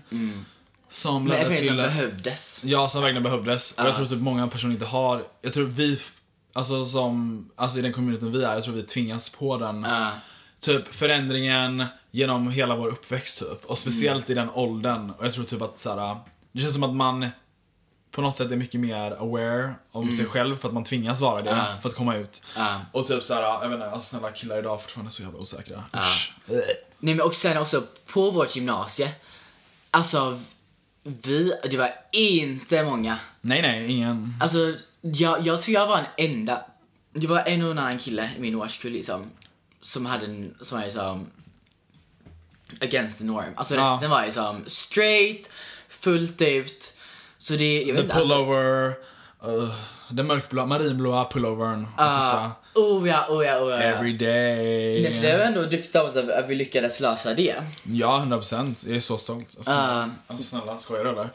Som 0.90 1.16
Mm. 1.18 1.28
Men 1.28 1.38
ledde 1.50 1.58
till... 1.58 1.68
som 1.68 1.78
behövdes. 1.78 2.62
Ja, 2.64 2.90
som 2.90 3.02
verkligen 3.02 3.24
behövdes. 3.24 3.72
Och 3.72 3.86
jag 3.86 3.96
tror 3.96 4.06
typ 4.06 4.20
många 4.20 4.48
personer 4.48 4.74
inte 4.74 4.86
har... 4.86 5.24
Jag 5.42 5.54
tror 5.54 5.66
vi, 5.66 6.00
alltså 6.54 6.86
som, 6.86 7.46
alltså 7.56 7.80
i 7.80 7.82
den 7.82 7.94
communityn 7.94 8.32
vi 8.32 8.44
är, 8.44 8.54
jag 8.54 8.64
tror 8.64 8.74
vi 8.76 8.84
tvingas 8.84 9.30
på 9.30 9.58
den. 9.58 9.84
Ja. 9.90 10.12
Typ 10.60 10.94
förändringen 10.96 11.86
genom 12.12 12.52
hela 12.52 12.76
vår 12.76 12.88
uppväxt 12.88 13.40
typ. 13.40 13.66
Och 13.66 13.78
speciellt 13.78 14.30
Mm. 14.30 14.38
i 14.38 14.42
den 14.42 14.54
åldern. 14.56 15.10
Och 15.10 15.26
jag 15.26 15.34
tror 15.34 15.44
typ 15.44 15.62
att 15.62 15.78
såhär, 15.80 16.18
det 16.52 16.62
känns 16.62 16.74
som 16.74 16.84
att 16.84 16.96
man 16.96 17.28
på 18.18 18.22
något 18.22 18.36
sätt 18.36 18.52
är 18.52 18.56
mycket 18.56 18.80
mer 18.80 19.12
aware 19.12 19.76
om 19.92 20.12
sig 20.12 20.26
själv 20.26 20.58
för 20.58 20.68
att 20.68 20.74
man 20.74 20.84
tvingas 20.84 21.22
vara 21.22 21.42
det 21.42 21.50
Mm. 21.52 21.66
Ja. 21.66 21.82
för 21.82 21.90
att 21.90 21.96
komma 21.96 22.16
ut. 22.16 22.42
Ja. 22.56 22.82
Och 22.92 23.08
typ 23.08 23.24
såhär, 23.24 23.42
jag 23.42 23.70
vet 23.70 23.74
inte, 23.76 23.90
alltså 23.90 24.10
snälla 24.10 24.32
killar 24.32 24.60
idag 24.60 24.74
är 24.76 24.78
fortfarande 24.82 25.12
så 25.12 25.22
jävla 25.22 25.40
osäkra. 25.40 25.84
Usch. 25.98 26.34
Äh. 26.50 26.54
Nej 27.00 27.16
men 27.16 27.22
och 27.22 27.36
sen 27.36 27.58
också 27.58 27.84
på 28.08 28.32
vårt 28.32 28.56
gymnasie, 28.56 29.12
alltså 29.92 30.40
vi, 31.04 31.54
det 31.64 31.78
var 31.78 31.92
inte 32.12 32.84
många. 32.84 33.20
Nej, 33.42 33.62
nej, 33.62 33.92
ingen. 33.92 34.34
Alltså 34.42 34.74
jag, 35.02 35.48
jag 35.48 35.62
tror 35.62 35.74
jag 35.74 35.88
var 35.88 35.98
en 35.98 36.06
enda, 36.18 36.66
det 37.14 37.28
var 37.28 37.40
en 37.40 37.62
och 37.64 37.72
en 37.72 37.78
annan 37.78 38.00
kille 38.00 38.32
i 38.38 38.42
min 38.42 38.56
årskull 38.56 38.92
liksom, 38.92 39.32
som 39.82 40.06
hade 40.06 40.26
en, 40.26 40.56
som 40.62 40.78
var 40.78 40.86
liksom 40.86 41.32
against 42.82 43.18
the 43.18 43.24
norm. 43.24 43.54
Alltså 43.56 43.76
resten 43.76 44.10
var 44.10 44.26
liksom 44.26 44.64
straight, 44.68 45.50
fullt 45.90 46.42
ut. 46.42 46.97
Så 47.48 47.54
det, 47.54 47.84
jag 47.84 47.96
vet 47.96 48.10
The 48.10 48.14
alltså, 48.14 48.30
pullover, 48.34 48.94
uh, 49.48 49.70
den 50.10 50.28
mörkblå, 50.28 50.66
marinblåa 50.66 51.26
pullovern. 51.32 51.88
ah, 51.98 52.50
oh 52.76 53.08
ja, 53.10 53.26
oh 53.30 53.46
ja, 53.46 53.60
oh 53.60 53.72
ja. 53.72 53.78
Every 53.78 54.14
day. 54.14 55.02
Nej, 55.04 55.12
så 55.14 55.22
det 55.22 55.38
var 55.38 55.44
ändå 55.46 55.62
duktigt 55.62 55.96
av 55.96 56.06
oss 56.06 56.16
att 56.16 56.50
vi 56.50 56.56
lyckades 56.56 57.00
lösa 57.00 57.34
det. 57.34 57.56
Ja, 57.84 58.24
100%. 58.26 58.88
Jag 58.88 58.96
är 58.96 59.00
så 59.00 59.18
stolt. 59.18 59.56
Alltså, 59.58 59.72
Ja. 59.72 60.10
alltså 60.28 60.46
snälla, 60.46 60.78
skojar 60.80 61.04
du 61.04 61.10
eller? 61.10 61.30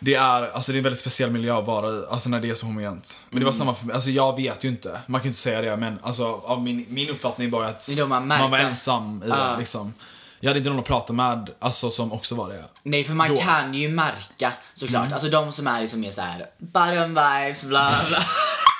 Det 0.00 0.14
är, 0.14 0.42
alltså 0.48 0.72
det 0.72 0.76
är 0.76 0.78
en 0.78 0.84
väldigt 0.84 0.98
speciell 1.00 1.30
miljö 1.30 1.58
att 1.58 1.66
vara 1.66 1.90
i, 1.92 2.02
alltså 2.10 2.28
när 2.28 2.40
det 2.40 2.50
är 2.50 2.54
så 2.54 2.66
homogent. 2.66 3.20
Men 3.28 3.36
Mm. 3.36 3.40
det 3.40 3.46
var 3.46 3.52
samma 3.58 3.74
för 3.74 3.86
mig, 3.86 3.94
alltså 3.94 4.10
jag 4.10 4.36
vet 4.36 4.64
ju 4.64 4.68
inte, 4.68 5.00
man 5.06 5.20
kan 5.20 5.24
ju 5.24 5.28
inte 5.28 5.40
säga 5.40 5.60
det 5.62 5.76
men 5.76 5.98
alltså 6.02 6.56
min, 6.60 6.86
min 6.88 7.08
uppfattning 7.10 7.50
var 7.50 7.64
att 7.64 7.88
man 8.08 8.26
märker. 8.28 8.48
var 8.48 8.58
ensam 8.58 9.22
i 9.26 9.28
det 9.28 9.56
liksom. 9.58 9.92
Jag 10.44 10.48
hade 10.50 10.58
inte 10.58 10.70
någon 10.70 10.78
att 10.78 10.84
prata 10.84 11.12
med, 11.12 11.50
alltså 11.58 11.90
som 11.90 12.12
också 12.12 12.34
var 12.34 12.48
det. 12.48 12.64
Nej, 12.82 13.04
för 13.04 13.14
man 13.14 13.28
Då. 13.28 13.34
Mm. 13.34 13.46
kan 13.46 13.74
ju 13.74 13.88
märka 13.88 14.52
såklart. 14.74 15.12
Alltså 15.12 15.28
de 15.28 15.52
som 15.52 15.66
är 15.66 15.80
liksom 15.80 16.00
mer 16.00 16.10
såhär 16.10 16.46
bottom 16.58 17.08
vibes, 17.08 17.62
bla 17.64 17.90
bla. 18.08 18.18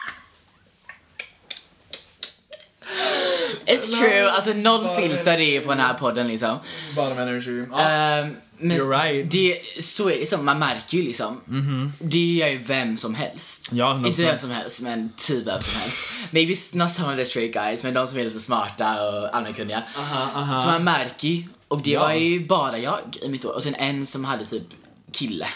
It's 3.66 3.98
true, 3.98 4.30
alltså 4.30 4.52
noll 4.52 4.88
filter 5.00 5.40
är 5.40 5.60
på 5.60 5.68
den 5.68 5.80
här 5.80 5.94
podden 5.94 6.28
liksom. 6.28 6.58
Bottom 6.96 7.18
energy. 7.18 7.64
Ja. 7.70 7.80
Ehm, 7.80 8.36
men 8.58 8.76
You're 8.80 9.02
right. 9.04 9.30
det, 9.30 9.58
så 9.82 10.08
är 10.08 10.12
det 10.12 10.18
liksom, 10.18 10.44
man 10.44 10.58
märker 10.58 10.98
ju 10.98 11.02
liksom. 11.04 11.40
Det 11.98 12.18
gör 12.18 12.48
ju 12.48 12.58
vem 12.62 12.96
som 12.96 13.14
helst. 13.14 13.68
Ja, 13.72 13.86
100%. 13.94 14.06
Inte 14.06 14.22
vem 14.24 14.36
som 14.36 14.50
helst, 14.50 14.80
men 14.82 15.12
typ 15.16 15.46
vem 15.46 15.60
som 15.62 15.80
helst. 15.80 15.98
Maybe 16.30 16.54
not 16.72 16.90
some 16.90 17.12
of 17.12 17.16
the 17.18 17.24
straight 17.24 17.52
guys, 17.54 17.84
men 17.84 17.94
de 17.94 18.06
som 18.06 18.18
är 18.18 18.24
lite 18.24 18.40
smarta 18.40 19.08
och 19.08 19.36
allmänkunniga. 19.36 19.82
Så 20.64 20.66
man 20.70 20.84
märker 20.84 21.28
ju. 21.28 21.44
Och 21.68 21.82
det 21.82 21.90
Ja. 21.90 22.00
var 22.00 22.12
ju 22.12 22.46
bara 22.46 22.78
jag 22.78 22.98
i 23.22 23.28
mitt 23.28 23.44
år. 23.44 23.52
Och 23.52 23.62
sen 23.62 23.74
en 23.74 24.06
som 24.06 24.24
hade 24.24 24.44
typ 24.44 24.62
kille. 25.12 25.46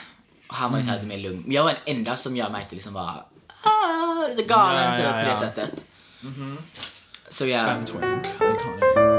Och 0.48 0.54
han 0.54 0.70
var 0.70 0.78
ju 0.78 0.84
såhär 0.84 0.96
lite 0.96 1.08
mer 1.08 1.18
lugn. 1.18 1.42
Men 1.46 1.52
jag 1.52 1.62
var 1.64 1.70
den 1.84 1.96
enda 1.96 2.16
som 2.16 2.36
jag 2.36 2.52
märkte 2.52 2.74
liksom 2.74 2.92
var 2.94 3.24
ah, 3.62 4.28
lite 4.28 4.42
galen 4.42 4.82
Ja, 4.84 4.90
ja, 4.90 4.96
typ 4.96 5.12
på 5.12 5.18
ja. 5.18 5.30
det 5.30 5.36
sättet. 5.36 5.84
Så 7.28 7.46
ja. 7.46 7.64
Fem 7.66 7.84
twink, 7.84 8.26
iconic. 8.26 9.16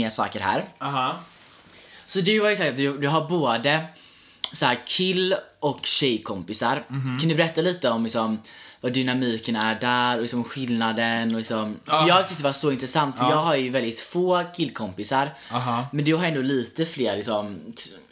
mer 0.00 0.10
saker 0.10 0.40
här. 0.40 0.64
Aha. 0.78 1.16
Så 2.06 2.20
du 2.20 2.40
har 2.40 2.50
ju 2.50 2.56
sagt 2.56 2.68
att 2.70 2.76
du, 2.76 2.98
du 2.98 3.08
har 3.08 3.28
både 3.28 3.84
så 4.52 4.66
här 4.66 4.78
kill 4.86 5.34
och 5.60 5.86
tjejkompisar. 5.86 6.82
Mhm. 6.88 7.18
Kan 7.20 7.28
du 7.28 7.34
berätta 7.34 7.60
lite 7.60 7.90
om 7.90 8.02
liksom, 8.04 8.38
vad 8.80 8.92
dynamiken 8.92 9.56
är 9.56 9.80
där 9.80 10.16
och 10.16 10.22
liksom 10.22 10.44
skillnaden 10.44 11.30
och 11.34 11.38
liksom, 11.38 11.76
för 11.84 12.08
jag 12.08 12.28
tyckte 12.28 12.42
det 12.42 12.48
var 12.48 12.52
så 12.52 12.72
intressant 12.72 13.16
för 13.16 13.24
Ja. 13.24 13.30
jag 13.30 13.36
har 13.36 13.56
ju 13.56 13.70
väldigt 13.70 14.00
få 14.00 14.44
killkompisar. 14.56 15.30
Aha. 15.52 15.86
Men 15.92 16.04
du 16.04 16.14
har 16.14 16.24
ändå 16.24 16.40
lite 16.40 16.86
fler 16.86 17.16
liksom, 17.16 17.58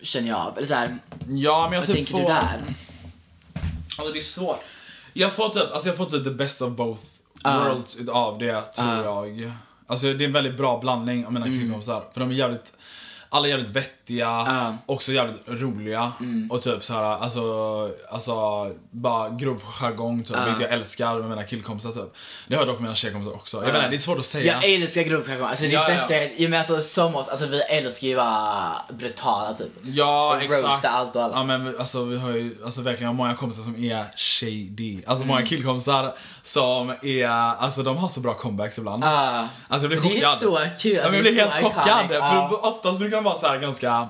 känner 0.02 0.28
jag 0.28 0.38
av. 0.38 0.56
Eller 0.56 0.66
så 0.66 0.74
här, 0.74 0.98
Ja, 1.28 1.62
men 1.70 1.72
jag 1.72 1.80
vad 1.80 1.86
typ 1.86 1.94
tänker 1.96 2.12
får... 2.12 2.20
du 2.20 2.26
där? 2.26 2.62
Alltså 3.98 4.12
det 4.12 4.18
är 4.18 4.22
svårt. 4.22 4.60
Jag 5.12 5.32
får 5.32 5.48
typ, 5.48 5.72
alltså 5.72 5.88
jag 5.88 5.96
får 5.96 6.04
typ 6.04 6.24
the 6.24 6.30
best 6.30 6.62
of 6.62 6.72
both 6.72 7.02
worlds 7.44 7.98
av 8.08 8.38
det, 8.38 8.60
tror 8.60 8.88
jag. 8.88 9.52
Alltså 9.86 10.12
det 10.12 10.24
är 10.24 10.26
en 10.26 10.32
väldigt 10.32 10.56
bra 10.56 10.78
blandning 10.80 11.26
av 11.26 11.32
mina 11.32 11.46
killkompisar. 11.46 12.04
För 12.12 12.20
de 12.20 12.30
är 12.30 12.34
jävligt, 12.34 12.72
alla 13.30 13.48
jävligt 13.48 13.68
vettiga, 13.68 14.76
också 14.86 15.12
jävligt 15.12 15.42
roliga. 15.46 16.12
Och 16.50 16.62
typ 16.62 16.84
så 16.84 16.92
här, 16.94 17.02
alltså, 17.02 17.40
alltså 18.10 18.32
bara 18.90 19.28
grov 19.28 19.62
jargong 19.64 20.22
typ, 20.24 20.36
vilket 20.46 20.60
jag 20.62 20.70
älskar 20.72 21.14
med 21.20 21.28
mina 21.30 21.42
killkompisar 21.44 21.92
typ. 21.92 22.14
Det 22.48 22.54
har 22.54 22.62
jag 22.62 22.68
dock 22.68 22.76
med 22.78 22.82
mina 22.82 22.94
tjejkompisar 22.94 23.34
också. 23.34 23.56
Jag 23.56 23.64
vet 23.66 23.74
inte, 23.76 23.88
det 23.88 23.96
är 23.96 23.98
svårt 23.98 24.18
att 24.18 24.24
säga. 24.24 24.60
Jag 24.62 24.72
älskar 24.72 25.02
grovjargong. 25.02 25.48
Alltså 25.48 25.64
det 25.64 25.70
Ja, 25.70 25.82
ja. 25.88 25.94
bästa 25.94 26.14
är, 26.14 26.48
men 26.48 26.58
alltså 26.58 26.80
som 26.80 27.16
oss, 27.16 27.28
alltså 27.28 27.46
vi 27.46 27.60
älskar 27.60 28.06
ju 28.08 28.14
vara 28.14 28.72
brutala 28.92 29.54
typ. 29.54 29.72
Ja, 29.84 30.34
Och 30.36 30.42
exakt. 30.42 30.64
roasta 30.64 30.88
allt 30.88 31.16
och 31.16 31.22
alla. 31.22 31.34
Ja, 31.36 31.44
men 31.44 31.74
alltså, 31.78 32.04
vi 32.04 32.18
har 32.18 32.30
ju 32.30 32.56
alltså, 32.64 32.80
verkligen 32.80 33.14
många 33.16 33.34
kompisar 33.34 33.62
som 33.62 33.76
är 33.84 34.04
shady. 34.16 35.02
Alltså 35.06 35.24
många 35.26 35.38
Mm. 35.38 35.48
killkompisar 35.48 36.14
som 36.42 36.90
är, 37.02 37.28
alltså 37.28 37.82
de 37.82 37.96
har 37.96 38.08
så 38.08 38.20
bra 38.20 38.34
comebacks 38.34 38.78
ibland. 38.78 39.04
Ja. 39.04 39.48
Alltså 39.68 39.88
jag 39.88 40.00
blir 40.00 40.10
Det 40.10 40.18
är 40.18 40.20
chockad. 40.20 40.38
så 40.38 40.58
kul, 40.78 40.98
alltså, 41.00 41.14
jag 41.14 41.22
blir 41.22 41.34
helt 41.34 41.52
chockad. 41.54 42.08
För 42.08 42.64
oftast 42.66 42.98
brukar 42.98 43.17
de 43.18 43.24
vara 43.24 43.38
så 43.38 43.46
här 43.46 43.58
ganska, 43.58 44.08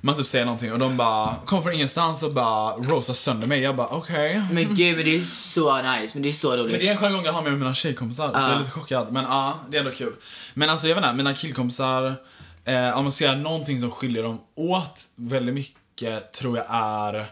man 0.00 0.16
typ 0.16 0.26
säger 0.26 0.44
någonting 0.44 0.72
och 0.72 0.78
de 0.78 0.96
bara 0.96 1.34
kommer 1.46 1.62
från 1.62 1.72
ingenstans 1.72 2.22
och 2.22 2.32
bara 2.32 2.72
rosar 2.72 3.14
sönder 3.14 3.46
mig. 3.46 3.60
Jag 3.60 3.76
bara 3.76 3.86
okej. 3.86 4.42
Men 4.52 4.74
gud, 4.74 4.96
men 4.96 5.04
det 5.04 5.16
är 5.16 5.20
så 5.20 5.82
nice, 5.82 6.10
men 6.14 6.22
det 6.22 6.28
är 6.28 6.32
så 6.32 6.56
roligt. 6.56 6.70
Men 6.70 6.80
det 6.80 6.88
är 6.88 6.92
en 6.92 6.98
jargong 6.98 7.24
jag 7.24 7.32
har 7.32 7.42
med 7.42 7.52
mina 7.52 7.74
tjejkompisar, 7.74 8.28
så 8.28 8.40
jag 8.40 8.50
är 8.50 8.58
lite 8.58 8.70
chockad. 8.70 9.12
Men 9.12 9.24
ja, 9.24 9.60
det 9.68 9.76
är 9.76 9.80
ändå 9.80 9.92
kul. 9.92 10.12
Men 10.54 10.70
alltså 10.70 10.88
jag 10.88 10.94
vet 10.94 11.04
inte, 11.04 11.16
mina 11.16 11.34
killkompisar, 11.34 12.14
eh, 12.64 12.98
om 12.98 13.04
man 13.04 13.12
säger 13.12 13.36
någonting 13.36 13.80
som 13.80 13.90
skiljer 13.90 14.22
dem 14.22 14.40
åt 14.56 15.00
väldigt 15.16 15.54
mycket 15.54 16.32
tror 16.32 16.56
jag 16.56 16.66
är, 16.70 17.26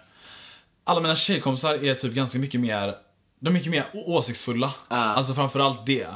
alla 0.84 1.00
mina 1.00 1.16
tjejkompisar 1.16 1.84
är 1.84 1.94
typ 1.94 2.12
ganska 2.12 2.38
mycket 2.38 2.60
mer, 2.60 2.94
de 3.40 3.48
är 3.48 3.52
mycket 3.52 3.70
mer 3.70 3.84
åsiktsfulla. 3.92 4.72
Alltså 4.88 5.34
framförallt 5.34 5.86
det. 5.86 6.06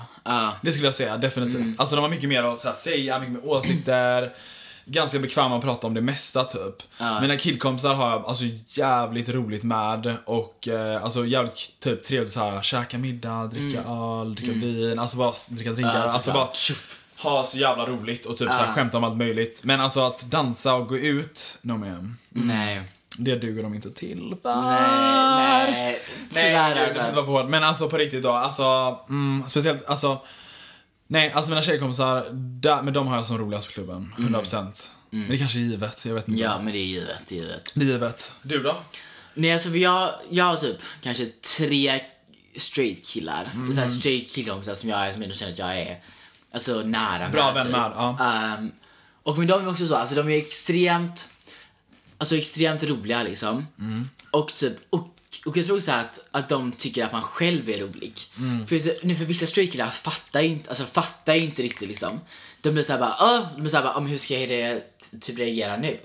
Det 0.62 0.72
skulle 0.72 0.86
jag 0.86 0.94
säga, 0.94 1.16
definitivt. 1.16 1.80
Alltså 1.80 1.96
de 1.96 2.02
har 2.02 2.08
mycket 2.08 2.28
mer 2.28 2.42
att 2.42 2.60
så 2.60 2.68
här, 2.68 2.74
säga, 2.74 3.18
mycket 3.18 3.34
mer 3.34 3.46
åsikter. 3.46 4.32
Ganska 4.84 5.18
bekväma 5.18 5.56
att 5.56 5.62
prata 5.62 5.86
om 5.86 5.94
det 5.94 6.00
mesta 6.00 6.44
typ. 6.44 6.82
Mina 7.20 7.36
killkompisar 7.36 7.94
har 7.94 8.10
jag 8.10 8.24
alltså 8.24 8.44
jävligt 8.66 9.28
roligt 9.28 9.64
med 9.64 10.16
och 10.24 10.68
eh, 10.68 11.04
alltså 11.04 11.26
jävligt 11.26 11.80
typ 11.80 12.02
trevligt 12.02 12.32
så 12.32 12.40
här, 12.40 12.62
käka 12.62 12.98
middag, 12.98 13.46
dricka 13.46 13.82
öl, 13.82 14.34
dricka 14.34 14.52
vin, 14.52 14.98
alltså 14.98 15.16
bara 15.16 15.32
dricka 15.50 15.72
drinkar. 15.72 15.94
Ja, 15.94 16.12
alltså 16.12 16.32
bara 16.32 16.48
såklart. 16.52 16.98
ha 17.18 17.44
så 17.44 17.58
jävla 17.58 17.86
roligt 17.86 18.26
och 18.26 18.36
typ 18.36 18.48
så 18.48 18.54
här, 18.54 18.72
skämta 18.72 18.96
om 18.96 19.04
allt 19.04 19.16
möjligt. 19.16 19.60
Men 19.64 19.80
alltså 19.80 20.00
att 20.00 20.30
dansa 20.30 20.74
och 20.74 20.88
gå 20.88 20.96
ut, 20.96 21.58
no 21.62 21.72
man. 21.72 22.16
Nej. 22.28 22.82
Det 23.18 23.36
duger 23.36 23.62
de 23.62 23.74
inte 23.74 23.90
till 23.90 24.36
för. 24.42 24.62
Nej, 24.62 25.70
nej. 25.70 25.98
Nej, 26.30 26.44
Tyvärr 26.44 26.88
inte 26.88 27.16
alltså. 27.16 27.48
Men 27.48 27.64
alltså 27.64 27.88
på 27.88 27.98
riktigt 27.98 28.22
då, 28.22 28.32
alltså, 28.32 28.98
mm, 29.08 29.44
speciellt, 29.48 29.86
alltså 29.86 30.20
Nej, 31.12 31.32
alltså 31.32 31.50
mina 31.50 31.62
tjejkompisar, 31.62 32.26
där, 32.32 32.82
med 32.82 32.92
dem 32.92 33.06
har 33.06 33.16
jag 33.16 33.26
som 33.26 33.38
roligast 33.38 33.66
på 33.66 33.72
klubben. 33.72 34.14
100%. 34.18 34.88
Men 35.10 35.28
det 35.28 35.38
kanske 35.38 35.58
är 35.58 35.60
givet, 35.60 36.04
jag 36.06 36.14
vet 36.14 36.28
inte. 36.28 36.40
Ja, 36.40 36.60
men 36.62 36.72
det 36.72 36.78
är 36.78 36.84
givet, 36.84 37.22
det 37.28 37.38
är 37.38 37.42
givet. 37.42 37.70
Det 37.74 37.84
är 37.84 37.88
givet. 37.88 38.32
Du 38.42 38.62
då? 38.62 38.76
Nej, 39.34 39.52
alltså 39.52 39.68
för 39.68 39.76
jag, 39.76 40.10
jag 40.30 40.44
har 40.44 40.56
typ 40.56 40.76
kanske 41.02 41.26
tre 41.56 42.00
straight 42.56 43.06
killar. 43.06 43.50
Mm. 43.54 43.74
Så 43.74 43.80
här 43.80 43.86
straight 43.86 44.30
killkompisar 44.30 44.74
som 44.74 44.88
jag 44.88 45.06
är, 45.06 45.12
som 45.12 45.22
ändå 45.22 45.34
känner 45.34 45.52
att 45.52 45.58
jag 45.58 45.78
är 45.78 46.00
alltså 46.54 46.82
nära 46.82 47.28
Bra 47.28 47.44
med. 47.44 47.54
vän 47.54 47.66
typ. 47.66 47.72
med, 47.76 47.92
ja. 47.94 48.16
Ehm, 48.20 48.72
och 49.22 49.38
med 49.38 49.48
dem 49.48 49.66
är 49.66 49.70
också 49.70 49.88
så, 49.88 49.94
alltså 49.94 50.14
de 50.14 50.28
är 50.28 50.38
extremt, 50.38 51.28
alltså 52.18 52.36
extremt 52.36 52.82
roliga 52.82 53.22
liksom. 53.22 53.66
Mm. 53.78 54.08
Och 54.30 54.54
typ, 54.54 54.76
och, 54.90 55.11
och 55.46 55.56
jag 55.56 55.66
tror 55.66 55.80
så 55.80 55.92
att, 55.92 56.26
att 56.30 56.48
de 56.48 56.72
tycker 56.72 57.04
att 57.04 57.12
man 57.12 57.22
själv 57.22 57.68
är 57.68 57.78
rolig. 57.78 58.20
Mm. 58.38 58.66
För, 58.66 59.06
nu 59.06 59.14
för 59.14 59.24
vissa 59.24 59.46
straight 59.46 59.92
fattar 59.94 60.40
inte, 60.40 60.68
alltså 60.68 60.84
fattar 60.84 61.34
inte 61.34 61.62
riktigt 61.62 61.88
liksom. 61.88 62.20
De 62.60 62.70
blir 62.70 62.82
såhär 62.82 63.00
bara, 63.00 63.16
Åh! 63.20 63.46
de 63.54 63.60
blir 63.60 63.70
såhär 63.70 63.84
bara, 63.84 63.94
"Ah, 63.94 64.00
men 64.00 64.10
hur 64.10 64.18
ska 64.18 64.38
jag 64.38 64.50
re- 64.50 64.80
typ 65.20 65.38
reagera 65.38 65.76
nu? 65.76 65.96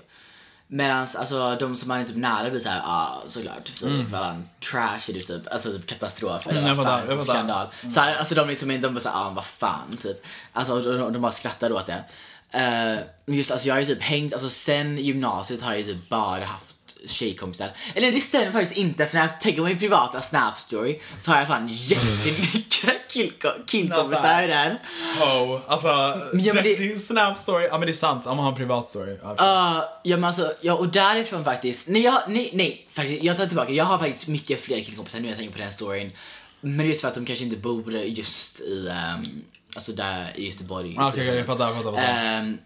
Medan 0.70 1.00
alltså 1.00 1.56
de 1.60 1.76
som 1.76 1.88
man 1.88 2.00
är 2.00 2.04
typ 2.04 2.16
nära 2.16 2.50
blir 2.50 2.60
såhär, 2.60 2.80
ah, 2.84 3.22
såklart, 3.28 3.68
för, 3.68 4.06
för 4.10 4.16
alla 4.16 4.42
trash 4.70 5.10
är 5.10 5.12
det 5.12 5.20
typ, 5.20 5.52
alltså 5.52 5.72
typ 5.72 5.86
katastrof 5.86 6.46
eller 6.46 6.62
Mm, 6.62 6.76
vad 6.76 6.86
fan, 6.86 7.02
jag 7.08 7.18
typ 7.18 7.28
skandal. 7.28 7.66
Så 7.94 8.00
här, 8.00 8.16
alltså 8.16 8.34
de 8.34 8.48
liksom, 8.48 8.68
de 8.80 8.94
bara 8.94 9.00
såhär, 9.00 9.16
ah 9.16 9.30
vad 9.30 9.44
fan 9.44 9.96
typ. 10.02 10.26
Alltså 10.52 10.80
de, 10.82 11.12
de 11.12 11.22
bara 11.22 11.32
skrattar 11.32 11.72
åt 11.72 11.86
det. 11.86 12.04
Eh, 12.50 12.98
Men 13.26 13.36
just 13.36 13.50
alltså 13.50 13.68
jag 13.68 13.74
har 13.74 13.80
ju 13.80 13.86
typ 13.86 14.02
hängt, 14.02 14.32
alltså 14.32 14.50
sen 14.50 14.98
gymnasiet 14.98 15.60
har 15.60 15.70
jag 15.72 15.80
ju 15.80 15.94
typ 15.94 16.08
bara 16.08 16.44
haft 16.44 16.74
tjejkompisar. 17.06 17.68
Eller 17.94 18.12
det 18.12 18.20
stämmer 18.20 18.52
faktiskt 18.52 18.76
inte 18.76 19.06
för 19.06 19.14
när 19.14 19.20
jag 19.22 19.40
tänker 19.40 19.60
på 19.60 19.66
min 19.68 19.78
privata 19.78 20.20
snap 20.22 20.60
story 20.60 21.00
så 21.20 21.30
har 21.30 21.38
jag 21.38 21.48
fan 21.48 21.68
jättemycket 21.72 23.10
killko- 23.12 23.64
killkompisar 23.66 24.42
där. 24.48 24.78
Oh, 25.20 25.60
alltså, 25.68 25.86
ja, 26.32 26.52
det, 26.54 26.62
det- 26.62 26.74
din 26.76 26.98
snap 26.98 27.38
story, 27.38 27.66
ja 27.70 27.78
men 27.78 27.86
det 27.86 27.90
är 27.90 27.94
sant, 27.94 28.26
om 28.26 28.36
man 28.36 28.44
har 28.44 28.52
en 28.52 28.58
privat 28.58 28.90
story. 28.90 29.16
Ja, 29.22 29.30
Uh, 29.32 29.84
ja 30.02 30.16
men 30.16 30.24
alltså, 30.24 30.52
ja 30.60 30.74
och 30.74 30.88
därifrån 30.88 31.44
faktiskt, 31.44 31.88
nej, 31.88 32.02
jag, 32.02 32.22
nej, 32.28 32.50
nej, 32.52 32.86
faktiskt, 32.90 33.22
jag 33.22 33.36
tar 33.36 33.46
tillbaka, 33.46 33.72
jag 33.72 33.84
har 33.84 33.98
faktiskt 33.98 34.28
mycket 34.28 34.60
fler 34.62 34.80
killkompisar 34.84 35.18
nu 35.18 35.22
när 35.22 35.28
jag 35.30 35.38
tänker 35.38 35.52
på 35.52 35.58
den 35.58 35.72
storyn. 35.72 36.12
Men 36.60 36.86
just 36.86 37.00
för 37.00 37.08
att 37.08 37.14
de 37.14 37.24
kanske 37.26 37.44
inte 37.44 37.56
bor 37.56 37.92
just 37.94 38.60
i, 38.60 38.88
um, 38.88 39.44
alltså 39.74 39.92
där 39.92 40.32
i 40.34 40.46
Göteborg. 40.50 40.96
Okej, 40.98 41.08
okej, 41.08 41.36
jag 41.36 41.46
fattar, 41.46 41.66
jag 41.66 41.76
fattar. 41.76 41.90
jag 41.90 42.00
fattar. 42.00 42.38
Ehm, 42.38 42.58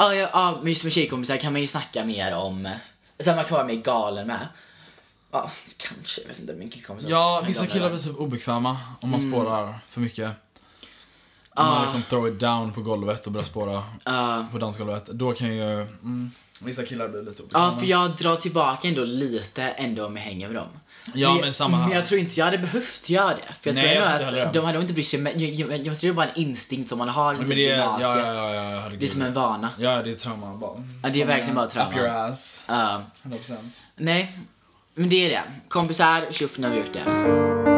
Ja, 0.00 0.14
ja, 0.14 0.28
ja, 0.32 0.58
men 0.62 0.68
just 0.70 0.84
med 0.84 0.92
tjejkompisar 0.92 1.36
kan 1.36 1.52
man 1.52 1.60
ju 1.62 1.66
snacka 1.66 2.04
mer 2.04 2.34
om, 2.34 2.68
sen 3.20 3.36
man 3.36 3.44
kan 3.44 3.54
vara 3.54 3.66
mer 3.66 3.74
galen 3.74 4.26
med. 4.26 4.48
Ja, 5.30 5.50
kanske, 5.78 6.20
jag 6.20 6.28
vet 6.28 6.38
inte, 6.38 6.54
min 6.54 6.70
killkompis 6.70 7.08
Ja, 7.08 7.42
vissa 7.46 7.66
killar 7.66 7.90
blir 7.90 7.98
typ 7.98 8.16
obekväma 8.18 8.78
om 9.00 9.10
man 9.10 9.20
Mm. 9.20 9.32
spårar 9.32 9.78
för 9.86 10.00
mycket. 10.00 10.30
Om 11.54 11.64
man 11.66 11.82
liksom 11.82 12.02
throw 12.02 12.28
it 12.28 12.40
down 12.40 12.72
på 12.72 12.80
golvet 12.82 13.26
och 13.26 13.32
börjar 13.32 13.44
spåra 13.44 13.82
på 14.52 14.58
dansgolvet. 14.58 15.06
Då 15.06 15.32
kan 15.32 15.54
ju 15.56 15.72
mm, 15.82 16.30
vissa 16.62 16.82
killar 16.84 17.08
bli 17.08 17.22
lite 17.22 17.42
obekväma. 17.42 17.72
Ja, 17.74 17.78
för 17.80 17.86
jag 17.86 18.10
drar 18.10 18.36
tillbaka 18.36 18.88
ändå 18.88 19.04
lite 19.04 19.62
ändå 19.62 20.06
om 20.06 20.16
jag 20.16 20.22
hänger 20.24 20.46
med 20.48 20.56
dem. 20.56 20.68
Ja, 21.14 21.20
jag- 21.34 21.40
men 21.40 21.54
samma 21.54 21.76
här. 21.76 21.88
Men 21.88 21.96
jag 21.96 22.06
tror 22.06 22.20
inte 22.20 22.40
jag 22.40 22.44
hade 22.44 22.58
behövt 22.58 23.08
göra 23.10 23.28
det. 23.28 23.54
För 23.60 23.70
jag 23.70 23.74
Nej, 23.74 23.96
tror 23.96 24.06
jag 24.10 24.18
heller 24.18 24.46
att 24.46 24.52
de 24.52 24.64
hade 24.64 24.80
inte 24.80 24.92
brytt 24.92 25.08
sig. 25.08 25.20
Men 25.20 25.40
jag, 25.40 25.50
jag, 25.50 25.70
jag, 25.72 25.86
jag 25.86 25.98
tror 25.98 26.08
det 26.08 26.12
är 26.12 26.16
bara 26.16 26.26
en 26.28 26.40
instinkt 26.40 26.88
som 26.88 26.98
man 26.98 27.08
har 27.08 27.34
Men 27.34 27.52
i 27.52 27.54
det 27.54 27.62
ja, 27.62 27.98
ja, 28.00 28.18
ja, 28.18 28.54
ja, 28.54 28.80
herregud. 28.80 29.00
Det 29.00 29.06
är 29.06 29.10
som 29.10 29.22
en 29.22 29.34
vana. 29.34 29.70
Ja, 29.78 30.02
det 30.02 30.10
är 30.10 30.14
trauma 30.14 30.56
bara. 30.56 30.78
Ja, 31.02 31.08
det 31.12 31.22
är 31.22 31.26
verkligen 31.26 31.54
bara 31.54 31.66
trauma. 31.66 31.90
Up 31.90 31.96
your 31.98 32.08
ass. 32.08 32.62
Ja. 32.66 33.02
100%. 33.22 33.56
nej, 33.96 34.38
men 34.94 35.08
det 35.08 35.16
är 35.26 35.28
det. 35.30 35.42
Kompisar, 35.68 36.26
tjoff, 36.30 36.58
nu 36.58 36.66
har 36.68 36.74
vi 36.74 36.80
gjort 36.80 36.92
det. 36.92 37.77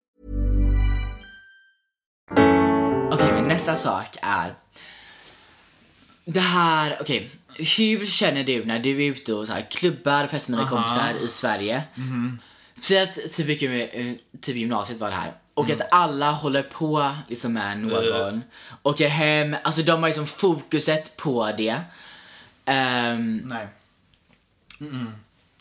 Okej, 3.11 3.31
men 3.33 3.43
nästa 3.43 3.75
sak 3.75 4.17
är... 4.21 4.53
Det 6.25 6.39
här, 6.39 6.97
okej. 7.01 7.29
Hur 7.57 8.05
känner 8.05 8.43
du 8.43 8.65
när 8.65 8.79
du 8.79 8.89
är 9.03 9.11
ute 9.11 9.33
och 9.33 9.47
så 9.47 9.53
här, 9.53 9.65
klubbar, 9.71 10.27
festar 10.27 10.51
med 10.51 10.59
dina 10.59 10.69
kompisar 10.69 11.25
i 11.25 11.27
Sverige? 11.27 11.83
Speciellt 12.77 13.33
typ, 13.33 13.61
eh, 13.61 14.13
typ 14.41 14.55
gymnasiet 14.55 14.99
var 14.99 15.09
det 15.09 15.15
här. 15.15 15.33
Och 15.53 15.69
att 15.69 15.81
alla 15.91 16.31
håller 16.31 16.63
på 16.63 17.11
liksom 17.27 17.53
med 17.53 17.79
någon. 17.79 18.43
Åker 18.83 19.07
hem, 19.07 19.55
alltså 19.63 19.81
de 19.81 20.01
har 20.01 20.09
liksom 20.09 20.27
fokuset 20.27 21.17
på 21.17 21.51
det. 21.57 21.81
Ehm, 22.65 23.37
Nej. 23.45 23.67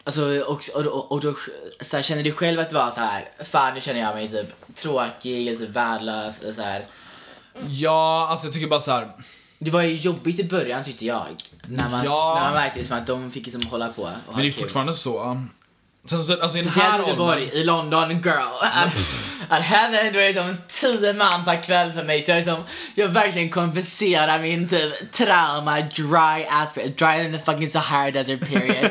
Alltså, 0.04 0.22
och, 0.40 0.62
och, 0.74 0.87
och, 0.87 1.12
och 1.12 1.20
då 1.20 1.35
så 1.80 1.96
här, 1.96 2.02
känner 2.02 2.22
du 2.22 2.33
själv 2.33 2.61
att 2.61 2.68
det 2.68 2.74
var 2.74 2.90
så 2.90 3.00
här, 3.00 3.28
fan 3.44 3.74
nu 3.74 3.80
känner 3.80 4.00
jag 4.00 4.14
mig 4.14 4.28
typ 4.28 4.69
tråkig 4.83 5.49
eller 5.49 5.59
typ 5.59 5.69
värdelös 5.77 6.40
eller 6.40 6.53
så 6.53 6.62
här. 6.62 6.85
Ja, 7.69 8.27
alltså 8.31 8.47
jag 8.47 8.55
tycker 8.55 8.66
bara 8.66 8.81
så 8.81 8.90
här. 8.90 9.09
Det 9.59 9.71
var 9.71 9.83
ju 9.83 9.95
jobbigt 9.95 10.38
i 10.38 10.45
början 10.45 10.85
tyckte 10.85 11.07
jag. 11.07 11.27
När 11.69 11.88
man, 11.90 12.05
Ja. 12.05 12.35
när 12.38 12.45
man 12.45 12.55
märkte 12.55 12.79
liksom 12.79 12.99
att 12.99 13.07
de 13.07 13.31
fick 13.31 13.45
liksom 13.47 13.62
hålla 13.66 13.88
på 13.88 14.03
Men 14.03 14.37
det 14.37 14.43
är 14.49 14.53
kul. 14.53 14.53
fortfarande 14.53 14.95
så. 14.95 15.43
Sen 16.07 16.23
så, 16.23 16.41
alltså 16.43 16.59
i 16.59 16.63
den 16.63 16.71
här 16.73 16.99
i 16.99 17.03
Göteborg, 17.03 17.43
åldern. 17.43 17.59
i 17.59 17.65
London, 17.65 18.11
girl. 18.11 18.55
Att, 19.49 19.63
här 19.63 20.07
ändå 20.07 20.19
är 20.19 20.27
liksom 20.27 20.57
tio 20.69 21.13
man 21.13 21.45
per 21.45 21.63
kväll 21.63 21.93
för 21.93 22.05
mig. 22.05 22.23
Så 22.23 22.31
jag, 22.31 22.37
liksom, 22.37 22.65
jag 22.95 23.09
verkligen 23.09 23.51
kompenserar 23.51 24.39
min 24.39 24.69
typ 24.69 25.13
trauma, 25.13 25.81
dry 25.81 26.45
ass, 26.51 26.75
dry 26.75 27.25
in 27.25 27.33
the 27.33 27.39
fucking 27.45 27.69
Sahara 27.69 28.11
desert 28.11 28.41
period 28.41 28.91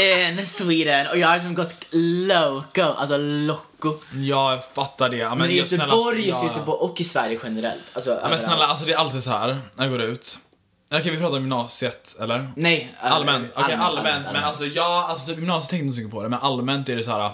in 0.38 0.46
Sweden. 0.46 1.06
Och 1.06 1.18
jag 1.18 1.28
har 1.28 1.34
liksom 1.34 1.54
gått 1.54 1.74
loco, 1.92 2.82
alltså 2.82 3.16
loco. 3.16 3.94
Ja, 4.14 4.50
jag 4.52 4.64
fattar 4.74 5.08
det. 5.08 5.28
Men, 5.28 5.38
Men 5.38 5.50
i 5.50 5.58
jag- 5.58 5.68
snälla, 5.68 5.84
Göteborg, 5.84 6.28
just 6.28 6.42
ja. 6.42 6.48
Göteborg 6.48 6.78
och 6.78 7.00
i 7.00 7.04
Sverige 7.04 7.38
generellt. 7.44 7.80
Alltså, 7.92 8.18
men 8.30 8.38
snälla, 8.38 8.66
alltså 8.66 8.84
det 8.84 8.92
är 8.92 8.96
alltid 8.98 9.22
så 9.22 9.30
här 9.30 9.58
när 9.74 9.84
jag 9.84 9.90
går 9.92 10.02
ut. 10.02 10.38
Okej, 10.94 11.10
vi 11.10 11.18
pratar 11.18 11.36
om 11.36 11.42
gymnasiet, 11.42 12.16
eller? 12.20 12.52
Nej. 12.56 12.94
Allmänt, 13.00 13.52
okej 13.56 13.74
allmänt, 13.74 14.06
men 14.06 14.26
allmänt. 14.26 14.46
alltså 14.46 14.64
ja, 14.64 15.06
alltså 15.08 15.26
typ 15.26 15.38
gymnasiet 15.38 15.70
tänkte 15.70 15.84
inte 15.84 15.94
så 15.94 16.00
mycket 16.00 16.14
på 16.14 16.22
det, 16.22 16.28
men 16.28 16.38
allmänt 16.38 16.88
är 16.88 16.96
det 16.96 17.02
så 17.02 17.10
här. 17.10 17.32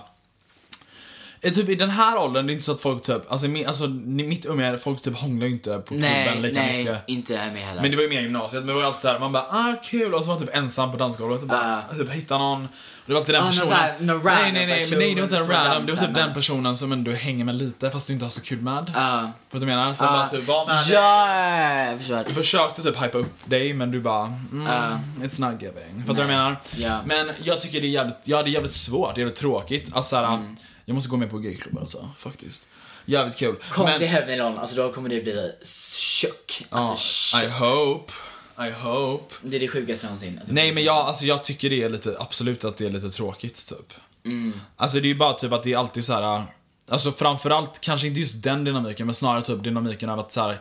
Eh, 1.47 1.53
Typ 1.53 1.69
i 1.69 1.75
den 1.75 1.91
här 1.91 2.19
åldern, 2.19 2.47
det 2.47 2.53
är 2.53 2.55
inte 2.55 2.65
så 2.67 2.73
att 2.73 2.81
folk 2.81 3.03
typ, 3.03 3.33
alltså, 3.33 3.49
mi, 3.49 3.65
alltså 3.65 3.87
mitt 3.87 4.47
umgänge, 4.47 4.79
folk 4.79 5.03
typ 5.03 5.17
hånglar 5.19 5.47
ju 5.47 5.53
inte 5.53 5.71
på 5.79 5.83
klubben 5.87 6.01
Nej, 6.11 6.41
lika 6.43 6.61
nej, 6.61 6.77
mycket. 6.77 7.03
inte 7.07 7.37
här 7.37 7.51
med 7.51 7.63
heller. 7.63 7.83
Men 7.83 7.91
det 7.91 7.97
var 7.97 8.03
ju 8.05 8.09
mer 8.11 8.21
gymnasiet, 8.23 8.61
men 8.63 8.67
det 8.67 8.73
var 8.73 8.81
ju 8.81 8.87
alltid 8.87 9.01
såhär, 9.01 9.19
man 9.19 9.33
bara 9.33 9.43
ah 9.51 9.75
kul 9.83 10.15
och 10.15 10.25
så 10.25 10.31
var 10.31 10.39
man 10.39 10.47
typ 10.47 10.57
ensam 10.57 10.93
på 10.93 10.97
dansgolvet 10.99 11.43
och 11.43 11.49
bara 11.49 11.83
typ 11.99 12.11
hitta 12.13 12.39
någon. 12.39 12.69
Det 13.07 13.13
var 13.13 13.21
alltid 13.21 13.35
den 13.35 13.43
Ah, 13.43 13.47
personen. 13.47 13.73
här, 13.73 13.95
någon 14.01 14.25
nej 14.25 14.53
nej 14.53 14.67
nej, 14.67 14.87
men 14.91 14.99
nej 14.99 15.15
det 15.15 15.21
var 15.21 15.25
inte 15.25 15.37
en 15.37 15.47
person 15.47 15.57
random, 15.57 15.87
det 15.87 15.93
var 15.93 16.07
typ 16.07 16.15
den 16.15 16.35
personen 16.35 16.77
som 16.77 16.93
ändå 16.93 17.11
hänger 17.13 17.45
med 17.45 17.55
lite 17.55 17.91
fast 17.91 18.07
du 18.07 18.13
inte 18.13 18.25
har 18.25 18.31
så 18.31 18.41
kul 18.43 18.61
med. 18.63 18.93
Ja. 18.95 19.21
Vet 19.21 19.33
du 19.51 19.59
vad 19.59 19.61
jag 19.63 19.67
menar? 19.79 19.95
Så 19.95 20.05
Ja. 20.05 20.11
bara 20.13 20.29
typ 20.29 20.49
var 20.49 20.67
med. 20.67 20.85
Ja, 20.89 21.85
jag 21.91 21.99
förstår. 21.99 22.25
Du 22.29 22.35
försökte 22.35 22.83
typ 22.83 23.03
hypa 23.03 23.19
upp 23.19 23.35
dig 23.45 23.73
men 23.75 23.91
du 23.91 24.01
bara 24.01 24.27
mm, 24.53 24.67
Ja. 24.67 24.99
It's 25.27 25.41
not 25.51 25.63
giving. 25.63 26.01
Fattar 26.07 26.07
du 26.07 26.13
vad 26.13 26.19
jag 26.19 26.27
menar? 26.29 26.57
Ja. 26.77 27.01
Men 27.07 27.31
jag 27.43 27.61
tycker 27.61 27.81
det 27.81 27.87
är 27.87 27.91
jävligt, 27.91 28.17
ja 28.25 28.43
det 28.43 28.51
är 28.51 28.53
jävligt 28.53 28.73
svårt, 28.73 29.15
det 29.15 29.19
är 29.19 29.23
jävligt 29.23 29.39
tråkigt. 29.41 29.91
Alltså 29.95 30.11
såhär, 30.11 30.35
Mm. 30.35 30.57
Jag 30.89 30.95
måste 30.95 31.11
gå 31.11 31.17
med 31.17 31.31
på 31.31 31.39
gayklubbar 31.39 31.81
alltså, 31.81 32.11
faktiskt. 32.19 32.69
Jävligt 33.05 33.37
kul. 33.37 33.57
Kom 33.71 33.85
men, 33.85 33.99
till 33.99 34.09
Heaven 34.09 34.39
London, 34.39 34.59
alltså 34.61 34.77
då 34.77 34.93
kommer 34.93 35.09
det 35.09 35.21
bli 35.21 35.53
tjock. 35.65 36.65
ja, 36.71 36.79
Alltså 36.79 37.37
I 37.37 37.41
tjock. 37.41 37.53
hope. 37.53 38.13
I 38.59 38.71
hope. 38.71 39.35
Det 39.43 39.57
är 39.57 39.61
det 39.61 39.69
sjukaste 39.69 40.07
någonsin. 40.07 40.39
Alltså, 40.39 40.55
Nej 40.55 40.73
men 40.73 40.85
jag, 40.85 40.97
alltså, 40.97 41.25
jag 41.25 41.45
tycker 41.45 41.71
det 41.71 41.83
är 41.83 41.89
lite, 41.91 42.17
absolut 42.19 42.65
att 42.65 42.77
det 42.77 42.87
är 42.87 42.91
lite 42.91 43.11
tråkigt 43.11 43.69
typ. 43.69 43.93
Mm. 44.25 44.61
Alltså 44.77 45.01
det 45.01 45.07
är 45.07 45.09
ju 45.09 45.15
bara 45.15 45.33
typ 45.33 45.53
att 45.53 45.63
det 45.63 45.73
är 45.73 45.77
alltid 45.79 46.05
så 46.05 46.13
här. 46.13 46.45
Alltså 46.91 47.13
framförallt, 47.13 47.81
kanske 47.81 48.07
inte 48.07 48.21
just 48.21 48.43
den 48.43 48.65
dynamiken, 48.65 49.07
men 49.07 49.15
snarare 49.15 49.43
typ 49.43 49.65
dynamiken 49.65 50.11
av 50.11 50.19
att 50.19 50.33
så 50.33 50.41
här. 50.41 50.59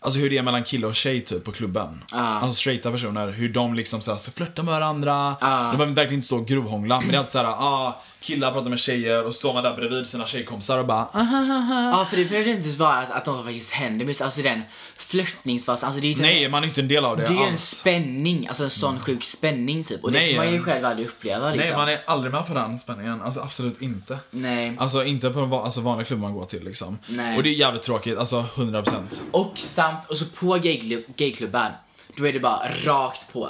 Alltså 0.00 0.20
hur 0.20 0.30
det 0.30 0.38
är 0.38 0.42
mellan 0.42 0.64
kille 0.64 0.86
och 0.86 0.94
tjej 0.94 1.20
typ 1.24 1.44
på 1.44 1.52
klubben. 1.52 2.04
Alltså 2.10 2.52
straighta 2.54 2.90
personer, 2.90 3.28
hur 3.30 3.48
de 3.48 3.74
liksom 3.74 4.00
så 4.00 4.10
här, 4.10 4.18
ska 4.18 4.32
flirta 4.32 4.62
med 4.62 4.74
varandra. 4.74 5.36
De 5.40 5.76
behöver 5.76 5.86
verkligen 5.86 6.14
inte 6.14 6.26
stå 6.26 6.36
och 6.36 6.46
grovhångla, 6.46 7.00
men 7.00 7.08
det 7.08 7.14
är 7.14 7.18
alltid 7.18 7.32
såhär, 7.32 7.46
ah, 7.46 8.02
killar 8.24 8.52
pratar 8.52 8.70
med 8.70 8.78
tjejer 8.78 9.24
och 9.24 9.34
står 9.34 9.54
man 9.54 9.62
där 9.62 9.76
bredvid 9.76 10.06
sina 10.06 10.26
tjejkompisar 10.26 10.78
och 10.78 10.86
bara, 10.86 11.08
Ja, 11.92 12.06
för 12.10 12.16
det 12.16 12.24
behöver 12.24 12.50
inte 12.50 12.68
vara 12.68 12.94
att, 12.94 13.10
att 13.10 13.24
de 13.24 13.44
faktiskt 13.44 13.72
händer, 13.72 14.04
men 14.06 14.14
alltså 14.24 14.42
den 14.42 14.62
flörtningsfasen, 14.96 15.86
alltså 15.86 16.00
det 16.00 16.10
är 16.10 16.14
så- 16.14 16.20
nej 16.20 16.48
man 16.48 16.62
är 16.62 16.66
inte 16.68 16.80
en 16.80 16.88
del 16.88 17.04
av 17.04 17.16
det, 17.16 17.22
Det 17.22 17.28
är 17.34 17.42
en 17.42 17.48
alls. 17.48 17.62
spänning, 17.70 18.48
alltså 18.48 18.64
en 18.64 18.70
sån 18.70 19.00
sjuk 19.00 19.24
spänning 19.24 19.84
typ. 19.84 20.04
Och 20.04 20.12
det 20.12 20.18
Nej, 20.18 20.34
kan 20.34 20.44
man 20.44 20.54
ju 20.54 20.62
själv 20.62 20.84
aldrig 20.84 21.06
uppleva 21.08 21.50
liksom. 21.50 21.68
Nej 21.68 21.76
man 21.76 21.88
är 21.88 21.98
aldrig 22.06 22.32
med 22.32 22.46
på 22.46 22.54
den 22.54 22.78
spänningen, 22.78 23.22
alltså 23.22 23.40
absolut 23.40 23.82
inte. 23.82 24.18
Nej. 24.30 24.76
Alltså 24.78 25.04
inte 25.04 25.30
på 25.30 25.38
en 25.40 25.50
va- 25.50 25.64
alltså, 25.64 25.80
vanlig 25.80 26.06
klubb 26.06 26.20
man 26.20 26.34
går 26.34 26.44
till 26.44 26.64
liksom. 26.64 26.98
Nej. 27.06 27.36
Och 27.36 27.42
det 27.42 27.48
är 27.48 27.54
jävligt 27.54 27.82
tråkigt, 27.82 28.18
alltså 28.18 28.44
100%. 28.56 29.22
Och 29.30 29.52
samt, 29.58 30.04
och 30.10 30.16
så 30.16 30.24
på 30.26 30.46
gayklubb, 30.54 31.02
gayklubben, 31.16 31.72
då 32.16 32.26
är 32.28 32.32
det 32.32 32.40
bara 32.40 32.62
rakt 32.84 33.32
på. 33.32 33.48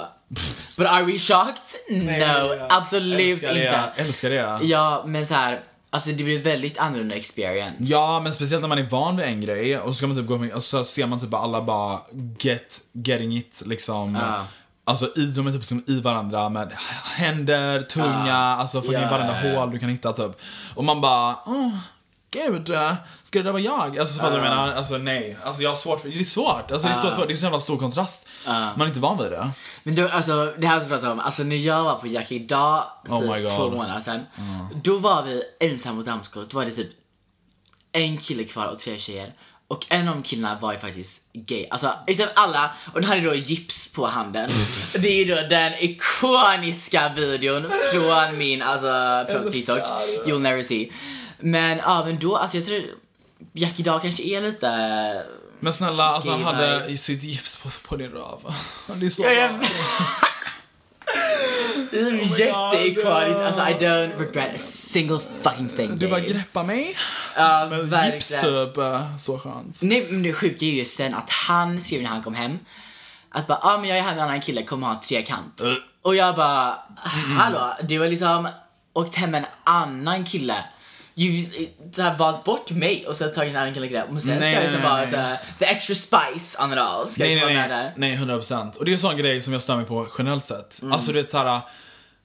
But 0.75 0.87
are 0.87 1.03
we 1.03 1.17
shocked? 1.17 1.63
No, 1.89 2.67
absolut 2.69 3.43
älskar 3.43 3.53
det, 3.53 3.65
inte. 3.65 3.91
älskar 3.95 4.29
det. 4.29 4.59
Ja, 4.61 5.03
men 5.07 5.25
så 5.25 5.33
här, 5.33 5.59
alltså 5.89 6.11
det 6.11 6.23
blir 6.23 6.41
väldigt 6.41 6.77
annorlunda 6.77 7.15
experience. 7.15 7.75
Ja, 7.79 8.19
men 8.23 8.33
speciellt 8.33 8.61
när 8.61 8.69
man 8.69 8.77
är 8.77 8.89
van 8.89 9.17
vid 9.17 9.25
en 9.25 9.41
grej 9.41 9.79
och 9.79 9.87
så 9.87 9.93
ska 9.93 10.07
man 10.07 10.17
typ 10.17 10.27
gå 10.27 10.37
med, 10.37 10.53
och 10.53 10.63
så 10.63 10.83
ser 10.83 11.07
man 11.07 11.19
typ 11.19 11.33
alla 11.33 11.61
bara 11.61 11.99
get, 12.39 12.81
getting 12.93 13.37
it 13.37 13.63
liksom. 13.65 14.15
Ja. 14.15 14.45
Alltså 14.87 15.05
i, 15.15 15.25
de 15.25 15.47
är 15.47 15.51
typ 15.51 15.63
som 15.65 15.83
i 15.87 16.01
varandra 16.01 16.49
med 16.49 16.71
händer, 17.17 17.81
tunga, 17.81 18.35
alltså 18.35 18.81
fucking 18.81 19.01
Ja, 19.01 19.09
varenda 19.09 19.33
hål 19.33 19.71
du 19.71 19.79
kan 19.79 19.89
hitta 19.89 20.13
typ. 20.13 20.31
Och 20.75 20.83
man 20.83 21.01
bara, 21.01 21.35
åh, 21.45 21.77
gud, 22.31 22.69
eh, 22.69 22.93
ska 23.23 23.39
det 23.39 23.43
där 23.43 23.51
vara 23.51 23.61
jag? 23.61 23.99
Alltså 23.99 24.15
fattar 24.21 24.35
du 24.35 24.39
vad 24.39 24.47
jag 24.49 24.55
menar? 24.57 24.73
Alltså 24.73 24.97
nej, 24.97 25.37
alltså 25.43 25.63
jag 25.63 25.69
har 25.69 25.75
svårt 25.75 26.01
för, 26.01 26.09
det 26.09 26.19
är 26.19 26.23
svårt, 26.23 26.71
alltså 26.71 26.87
det 26.87 26.93
är 26.93 26.97
så 26.97 27.11
svårt, 27.11 27.27
det 27.27 27.33
är 27.33 27.37
så 27.37 27.43
jävla 27.43 27.59
stor 27.59 27.77
kontrast. 27.77 28.27
Man 28.45 28.81
är 28.81 28.85
inte 28.87 28.99
van 28.99 29.17
vid 29.17 29.31
det. 29.31 29.49
Men 29.83 29.95
då, 29.95 30.07
alltså 30.07 30.53
det 30.57 30.67
här 30.67 30.79
som 30.79 30.87
vi 30.89 30.93
pratade 30.93 31.11
om, 31.11 31.19
alltså 31.19 31.43
när 31.43 31.55
jag 31.55 31.83
var 31.83 31.95
på 31.95 32.07
Jack 32.07 32.31
idag, 32.31 32.83
Oh 33.07 33.21
my 33.21 33.37
typ 33.37 33.47
God. 33.47 33.57
två 33.57 33.69
månader 33.69 33.99
sedan. 33.99 34.21
Då 34.83 34.97
var 34.97 35.23
vi 35.23 35.43
ensamma 35.59 36.01
på 36.01 36.09
dansgolvet, 36.09 36.51
då 36.51 36.57
var 36.57 36.65
det 36.65 36.71
typ 36.71 36.89
en 37.91 38.17
kille 38.17 38.43
kvar 38.43 38.65
och 38.65 38.77
tre 38.77 38.97
tjejer. 38.99 39.33
Och 39.67 39.85
en 39.89 40.07
av 40.07 40.13
de 40.15 40.23
killarna 40.23 40.57
var 40.61 40.73
ju 40.73 40.79
faktiskt 40.79 41.33
gay. 41.33 41.65
Alltså 41.69 41.91
utav 42.07 42.27
alla, 42.35 42.71
och 42.93 43.01
den 43.01 43.09
hade 43.09 43.21
då 43.21 43.35
gips 43.35 43.93
på 43.93 44.07
handen. 44.07 44.49
Det 44.99 45.07
är 45.07 45.25
ju 45.25 45.35
då 45.35 45.41
den 45.49 45.73
ikoniska 45.79 47.11
videon 47.15 47.71
från 47.93 48.37
min, 48.37 48.61
alltså 48.61 49.25
från 49.31 49.51
TikTok. 49.51 49.79
You'll 50.25 50.39
never 50.39 50.63
see. 50.63 50.91
Men 51.39 51.77
ja, 51.77 52.03
men 52.05 52.19
då, 52.19 52.37
alltså 52.37 52.57
jag 52.57 52.65
tror 52.65 52.83
Jack 53.53 53.79
idag 53.79 54.01
kanske 54.01 54.23
är 54.23 54.41
lite... 54.41 55.23
Men 55.59 55.73
snälla, 55.73 56.03
alltså 56.03 56.31
han 56.31 56.43
hade 56.43 56.85
i 56.87 56.97
sitt 56.97 57.23
gips 57.23 57.63
på, 57.63 57.69
på 57.87 57.95
din 57.95 58.11
röv. 58.11 58.53
Det 58.95 59.05
är 59.05 59.09
så 59.09 59.23
Ja, 59.23 59.31
jag 59.31 59.43
är 59.43 59.59
jätteikoniskt, 62.39 63.41
alltså 63.41 63.61
I 63.61 63.73
don't 63.73 64.17
regret 64.17 64.55
a 64.55 64.57
single 64.57 65.19
fucking 65.41 65.69
thing 65.69 65.95
Du 65.97 66.07
bara 66.07 66.19
babes. 66.19 66.35
greppa 66.35 66.63
mig. 66.63 66.95
Ja, 67.35 67.67
Med 67.69 67.79
gips 67.79 67.91
verkligen. 67.91 68.67
typ, 68.67 68.77
eh, 68.77 69.17
så 69.17 69.39
skönt. 69.39 69.81
Nej 69.81 70.07
men 70.09 70.23
det 70.23 70.33
sjuka 70.33 70.65
är 70.65 70.69
ju 70.69 70.85
sen 70.85 71.15
att 71.15 71.29
han 71.29 71.81
skrev 71.81 72.01
när 72.01 72.09
han 72.09 72.23
kom 72.23 72.33
hem 72.33 72.59
att 73.35 73.47
bara, 73.47 73.59
ah, 73.61 73.77
men 73.77 73.89
jag 73.89 73.97
är 73.97 74.01
här 74.01 74.15
med 74.15 74.23
en 74.23 74.29
annan 74.29 74.41
kille, 74.41 74.63
kommer 74.63 74.87
ha 74.87 75.01
trekant. 75.01 75.61
Uh. 75.63 75.73
Och 76.01 76.15
jag 76.15 76.35
bara, 76.35 76.77
hallå, 77.37 77.73
du 77.81 77.99
har 77.99 78.07
liksom 78.09 78.49
åkt 78.93 79.15
hem 79.15 79.31
med 79.31 79.39
en 79.41 79.47
annan 79.63 80.25
kille. 80.25 80.55
Ju 81.17 81.45
så 81.95 82.01
här, 82.01 82.15
valt 82.15 82.43
bort 82.43 82.71
mig 82.71 83.05
och 83.07 83.15
sen 83.15 83.33
tagit 83.33 83.49
en 83.55 83.61
annan 83.61 83.73
kille 83.73 84.03
och 84.03 84.21
sen 84.21 84.29
Nej, 84.37 84.41
ska 84.41 84.51
jag 84.51 84.61
liksom 84.63 84.81
bara 84.81 84.95
nej. 84.97 85.11
så 85.11 85.17
här, 85.17 85.37
the 85.59 85.65
extra 85.65 85.95
spice 85.95 86.63
on 86.63 86.73
it 86.73 86.79
all. 86.79 87.07
Ska 87.07 87.23
Nej, 87.23 87.33
jag 87.33 87.45
nej, 87.45 87.55
med 87.55 87.69
nej. 87.69 87.79
där. 87.79 87.93
Nej, 87.95 88.13
100 88.13 88.35
procent. 88.35 88.75
Och 88.75 88.85
det 88.85 88.91
är 88.91 88.93
en 88.93 88.99
sån 88.99 89.17
grej 89.17 89.41
som 89.41 89.53
jag 89.53 89.61
stör 89.61 89.75
mig 89.77 89.85
på 89.85 90.07
generellt 90.17 90.45
sett. 90.45 90.81
Mm. 90.81 90.93
Alltså 90.93 91.11
du 91.11 91.21
vet 91.21 91.31
såhär, 91.31 91.61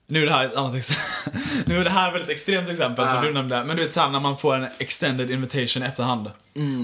nu 0.07 0.21
är 0.21 0.25
det 0.25 0.31
här 0.31 0.45
ett 0.45 0.55
annat 0.55 0.75
exempel. 0.75 1.41
nu 1.65 1.77
är 1.79 1.83
det 1.83 1.89
här 1.89 2.07
ett 2.07 2.13
väldigt 2.13 2.29
extremt 2.29 2.69
exempel 2.69 3.07
som 3.07 3.21
du 3.21 3.33
nämnde. 3.33 3.63
Men 3.63 3.77
du 3.77 3.83
vet 3.83 3.93
såhär 3.93 4.09
när 4.09 4.19
man 4.19 4.37
får 4.37 4.55
en 4.55 4.67
extended 4.77 5.31
invitation 5.31 5.83
i 5.83 5.85
efterhand. 5.85 6.31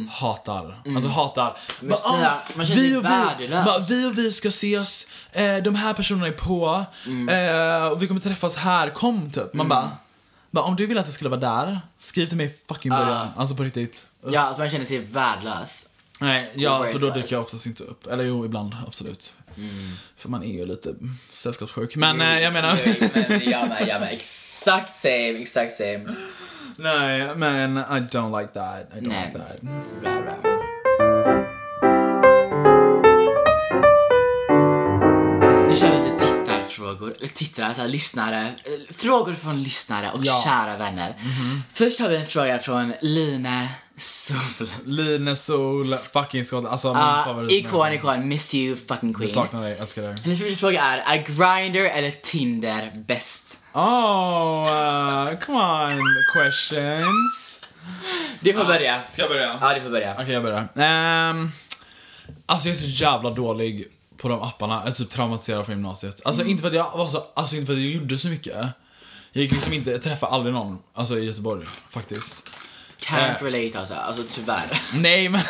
Hatar. 0.09 0.81
Alltså 0.95 1.09
hatar. 1.09 1.57
Bara, 1.81 1.97
Mm. 1.97 1.97
snälla, 2.03 2.41
man 2.55 2.65
känner 2.65 2.81
sig 2.81 2.97
och 2.97 3.03
vi, 3.05 3.09
värdelös. 3.09 3.65
bara, 3.65 3.79
vi 3.79 4.11
och 4.11 4.17
vi 4.17 4.31
ska 4.31 4.47
ses, 4.47 5.07
eh, 5.31 5.57
de 5.57 5.75
här 5.75 5.93
personerna 5.93 6.27
är 6.27 6.31
på, 6.31 6.85
Mm. 7.05 7.29
eh, 7.83 7.87
och 7.87 8.01
vi 8.01 8.07
kommer 8.07 8.21
träffas 8.21 8.55
här, 8.55 8.89
kom 8.89 9.31
typ. 9.31 9.53
Man 9.53 9.67
bara, 9.69 9.89
bara, 10.51 10.65
om 10.65 10.75
du 10.75 10.86
vill 10.86 10.97
att 10.97 11.05
jag 11.05 11.13
skulle 11.13 11.29
vara 11.29 11.39
där, 11.39 11.81
skriv 11.97 12.27
till 12.27 12.38
mig 12.38 12.45
i 12.45 12.53
fucking 12.67 12.91
början. 12.91 13.27
Alltså 13.36 13.55
på 13.55 13.63
riktigt. 13.63 14.07
Ja, 14.27 14.39
alltså 14.41 14.62
man 14.62 14.69
känner 14.69 14.86
sig 14.86 14.99
värdelös. 14.99 15.86
Nej, 16.19 16.51
ja, 16.55 16.88
så 16.88 16.97
då 16.97 17.05
Worthless. 17.05 17.23
dyker 17.23 17.36
jag 17.36 17.43
oftast 17.43 17.65
inte 17.65 17.83
upp. 17.83 18.07
Eller 18.07 18.23
jo, 18.23 18.45
ibland, 18.45 18.75
absolut. 18.88 19.33
För 20.15 20.29
man 20.29 20.43
är 20.43 20.57
ju 20.57 20.65
lite 20.65 20.93
sällskapssjuk. 21.31 21.95
Men 21.95 22.21
eh, 22.21 22.39
jag 22.39 22.53
menar... 22.53 22.79
men 23.29 23.49
jag 23.49 23.69
med, 23.69 23.88
jag 23.88 23.99
med. 24.01 24.13
Exakt 24.13 24.95
same, 24.95 25.41
exakt 25.41 25.75
same. 25.75 26.15
Nej, 26.75 27.36
men 27.36 27.77
I 27.77 27.81
don't 28.12 28.41
like 28.41 28.53
that. 28.53 28.89
I 28.93 28.99
don't 28.99 29.07
Nej. 29.07 29.33
like 29.33 29.45
that. 29.45 29.62
Bra, 30.01 30.21
bra. 30.21 30.56
Eller 37.05 37.27
tittare, 37.33 37.67
alltså 37.67 37.86
lyssnare. 37.88 38.41
eh, 38.65 38.95
Frågor 38.95 39.33
från 39.33 39.63
lyssnare 39.63 40.12
och 40.13 40.19
Ja. 40.23 40.41
kära 40.45 40.77
vänner. 40.77 41.13
Först 41.73 41.99
har 41.99 42.10
vi 42.10 42.15
en 42.15 42.25
fråga 42.27 42.60
från 42.60 42.93
Line 43.01 43.67
Sol. 43.97 44.67
Line 44.86 45.36
Sol, 45.36 45.86
fucking 46.13 46.45
Scott. 46.45 46.65
Alltså 46.65 46.88
min 46.93 47.03
Uh, 47.03 47.23
favorit. 47.25 47.51
ikon, 47.51 47.93
ikon. 47.93 48.27
Miss 48.27 48.53
you 48.55 48.75
fucking 48.75 49.10
Jag 49.10 49.15
queen. 49.17 49.29
saknar 49.29 49.62
dig, 49.62 49.77
älskar 49.79 50.01
dig. 50.01 50.15
Hennes 50.23 50.39
första 50.39 50.55
fråga 50.55 50.81
är, 50.81 50.97
är 50.97 51.17
Grindr 51.23 51.79
eller 51.89 52.12
Tinder 52.12 52.91
bäst? 53.07 53.57
Oh, 53.73 54.67
uh, 54.67 55.39
come 55.39 55.60
on 55.93 56.01
questions. 56.33 57.62
Du 58.39 58.53
får 58.53 58.65
börja. 58.65 59.01
Ska 59.10 59.21
jag 59.21 59.29
börja? 59.31 59.57
Ja, 59.62 59.73
du 59.73 59.81
får 59.81 59.89
börja. 59.89 60.13
Okej, 60.19 60.33
jag 60.33 60.43
börjar. 60.43 60.67
Ehm, 60.75 61.51
alltså 62.45 62.67
jag 62.67 62.77
är 62.77 62.81
så 62.81 62.88
jävla 62.88 63.29
dålig 63.29 63.86
på 64.17 64.27
de 64.27 64.41
apparna. 64.41 64.82
Jag 64.84 64.88
är 64.91 64.95
typ 64.95 65.10
traumatiserad 65.10 65.65
från 65.65 65.75
gymnasiet. 65.75 66.21
Alltså 66.25 66.43
inte 66.43 66.62
för 66.62 66.69
att 66.69 66.75
jag 66.75 66.91
var 66.97 67.08
så, 67.08 67.25
alltså 67.34 67.56
inte 67.56 67.65
för 67.65 67.73
att 67.73 67.80
jag 67.80 67.89
gjorde 67.91 68.17
så 68.17 68.27
mycket. 68.27 68.53
Jag 69.32 69.41
gick 69.43 69.51
liksom 69.51 69.73
inte, 69.73 69.91
jag 69.91 70.01
träffade 70.03 70.32
aldrig 70.32 70.53
någon, 70.53 70.77
alltså 70.93 71.17
i 71.19 71.25
Göteborg, 71.25 71.65
faktiskt. 71.89 72.49
Can't 72.99 73.36
Eh. 73.39 73.43
relate 73.43 73.80
alltså. 73.80 73.93
Alltså 73.93 74.23
tyvärr. 74.30 74.82
Nej 74.93 75.30
men, 75.30 75.41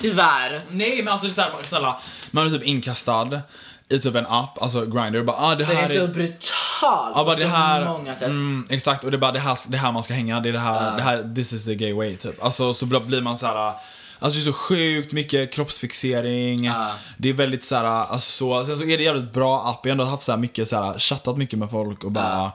tyvärr. 0.00 0.60
nej 0.70 1.02
men 1.02 1.12
alltså 1.12 1.26
det 1.26 1.32
är 1.32 1.34
såhär, 1.34 1.50
snälla, 1.64 2.00
man 2.30 2.48
blir 2.48 2.58
typ 2.58 2.68
inkastad 2.68 3.40
i 3.88 3.98
typ 3.98 4.14
en 4.14 4.26
app, 4.26 4.62
alltså 4.62 4.86
Grindr, 4.86 5.22
bara 5.22 5.36
ah 5.36 5.50
det 5.54 5.64
Det 5.64 5.74
här 5.74 5.90
är 5.90 6.00
så 6.00 6.06
brutalt 6.12 6.42
Ja, 7.14 7.24
bara 7.24 7.36
det 7.36 7.42
så 7.42 7.48
här, 7.48 7.84
många 7.84 8.14
sätt. 8.14 8.28
mm, 8.28 8.66
exakt, 8.70 9.04
och 9.04 9.10
det 9.10 9.16
är 9.16 9.18
bara 9.18 9.32
det 9.32 9.40
här, 9.40 9.58
det 9.66 9.76
här 9.76 9.92
man 9.92 10.02
ska 10.02 10.14
hänga, 10.14 10.40
det 10.40 10.48
är 10.48 10.52
det 10.52 10.58
här, 10.58 10.96
det 10.96 11.02
här, 11.02 11.34
this 11.34 11.52
is 11.52 11.64
the 11.64 11.74
gay 11.74 11.92
way 11.92 12.16
typ. 12.16 12.44
Alltså 12.44 12.74
så 12.74 12.86
blir 12.86 13.20
man 13.22 13.38
så 13.38 13.46
här. 13.46 13.72
Alltså 14.18 14.38
det 14.38 14.42
är 14.42 14.52
så 14.52 14.58
sjukt 14.58 15.12
mycket 15.12 15.52
kroppsfixering, 15.52 16.70
det 17.16 17.28
är 17.28 17.32
väldigt 17.32 17.64
så 17.64 17.76
här, 17.76 17.84
alltså 17.84 18.30
så, 18.30 18.64
sen 18.64 18.78
så 18.78 18.84
är 18.84 18.98
det 18.98 19.04
jävligt 19.04 19.32
bra 19.32 19.68
app, 19.68 19.80
jag 19.82 19.90
har 19.90 19.92
ändå 19.92 20.04
haft 20.04 20.22
så 20.22 20.32
här 20.32 20.38
mycket 20.38 20.68
så 20.68 20.76
här, 20.76 20.98
chattat 20.98 21.36
mycket 21.36 21.58
med 21.58 21.70
folk 21.70 22.04
och 22.04 22.12
bara 22.12 22.52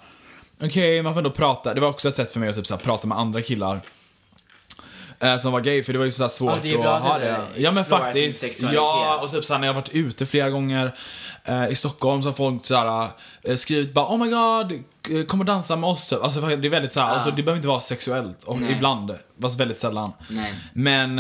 Okej, 0.64 1.04
man 1.04 1.14
får 1.14 1.20
ändå 1.20 1.32
prata, 1.32 1.74
det 1.74 1.82
var 1.82 1.90
också 1.90 2.10
ett 2.10 2.16
sätt 2.16 2.32
för 2.32 2.40
mig 2.40 2.50
att 2.50 2.56
typ 2.56 2.68
så 2.68 2.74
här, 2.76 2.82
prata 2.82 3.08
med 3.08 3.18
andra 3.18 3.42
killar 3.42 3.82
eh, 5.20 5.38
som 5.38 5.52
var 5.52 5.62
gay, 5.62 5.84
för 5.84 5.94
det 5.94 6.00
var 6.00 6.06
ju 6.06 6.12
så 6.12 6.24
här 6.24 6.30
svårt 6.30 6.64
Ja, 6.64 6.78
bra 6.82 6.96
att 6.96 7.04
ha 7.04 7.16
att, 7.16 7.22
det. 7.22 7.38
Ja 7.56 7.72
men 7.72 7.86
faktiskt, 7.86 8.62
ja 8.74 9.20
och 9.24 9.32
typ 9.32 9.46
såhär 9.46 9.60
när 9.60 9.68
jag 9.68 9.74
har 9.74 9.82
varit 9.82 9.96
ute 9.96 10.26
flera 10.26 10.50
gånger 10.50 10.96
eh, 11.46 11.68
i 11.68 11.76
Stockholm 11.76 12.22
så 12.22 12.28
har 12.28 12.34
folk 12.34 12.66
såhär 12.66 13.08
eh, 13.44 13.56
skrivit 13.56 13.94
bara 13.94 14.06
oh 14.06 14.18
my 14.18 14.30
god, 14.30 14.84
kom 15.28 15.40
och 15.40 15.46
dansa 15.46 15.76
med 15.76 15.90
oss 15.90 16.08
typ. 16.08 16.24
Alltså 16.24 16.42
det 16.42 16.68
är 16.68 16.70
väldigt 16.70 16.92
såhär, 16.92 17.08
alltså 17.08 17.32
det 17.32 17.44
behöver 17.44 17.58
inte 17.58 17.68
vara 17.68 17.82
sexuellt. 17.82 18.44
Och 18.44 18.60
Nej. 18.60 18.72
ibland, 18.72 19.18
fast 19.42 19.60
väldigt 19.60 19.78
sällan. 19.78 20.14
Nej. 20.28 20.54
Men 20.74 21.20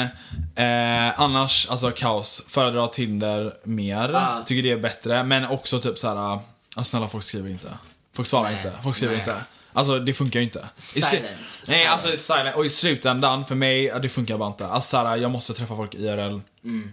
eh, 0.55 1.19
annars, 1.19 1.67
alltså 1.69 1.91
kaos. 1.91 2.45
Föredrar 2.49 2.87
Tinder 2.87 3.53
mer. 3.63 4.09
Ja. 4.09 4.43
Tycker 4.45 4.63
det 4.63 4.71
är 4.71 4.77
bättre. 4.77 5.23
Men 5.23 5.45
också 5.45 5.79
typ 5.79 5.99
såhär, 5.99 6.15
alltså 6.25 6.89
snälla 6.89 7.09
folk 7.09 7.23
skriver 7.23 7.49
inte. 7.49 7.67
Folk 8.13 8.27
svarar 8.27 8.49
Nej. 8.49 8.57
inte. 8.57 8.71
Folk 8.83 8.95
skriver 8.95 9.15
inte. 9.15 9.35
Alltså 9.73 9.99
det 9.99 10.13
funkar 10.13 10.39
ju 10.39 10.43
inte. 10.43 10.65
Silent. 10.77 11.25
Nej, 11.67 11.85
alltså 11.85 12.17
silent. 12.17 12.55
Och 12.55 12.65
i 12.65 12.69
slutändan, 12.69 13.45
för 13.45 13.55
mig, 13.55 13.83
ja, 13.83 13.99
det 13.99 14.09
funkar 14.09 14.37
bara 14.37 14.49
inte. 14.49 14.67
Alltså 14.67 14.89
såhär, 14.89 15.17
jag 15.17 15.31
måste 15.31 15.53
träffa 15.53 15.75
folk 15.75 15.95
IRL. 15.95 16.39
Mm. 16.63 16.91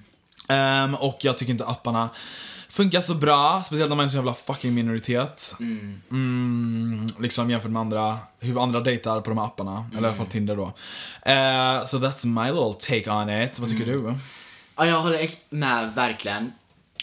Ehm, 0.49 0.95
och 0.95 1.19
jag 1.21 1.39
tycker 1.39 1.53
inte 1.53 1.67
apparna 1.67 2.09
funkar 2.71 3.01
så 3.01 3.15
bra, 3.15 3.63
speciellt 3.65 3.89
när 3.89 3.97
man 3.97 4.03
är 4.03 4.07
en 4.07 4.11
så 4.11 4.17
jävla 4.17 4.35
fucking 4.35 4.75
minoritet. 4.75 5.55
Mm, 6.11 7.07
liksom 7.21 7.51
jämfört 7.51 7.71
med 7.71 7.81
andra, 7.81 8.19
hur 8.41 8.63
andra 8.63 8.81
dejtar 8.81 9.21
på 9.21 9.31
de 9.31 9.39
här 9.39 9.45
apparna. 9.45 9.91
Eller 9.93 10.03
i 10.03 10.07
alla 10.07 10.17
fall 10.17 10.27
Tinder 10.27 10.57
då. 10.57 10.63
Uh, 10.63 11.85
so 11.87 11.99
that's 11.99 12.27
my 12.27 12.47
little 12.51 12.75
take 12.81 13.11
on 13.11 13.31
it. 13.31 13.59
Vad 13.59 13.71
tycker 13.71 13.87
du? 13.87 14.15
Ja, 14.77 14.87
jag 14.87 15.01
håller 15.01 15.31
med 15.51 15.95
verkligen. 15.95 16.53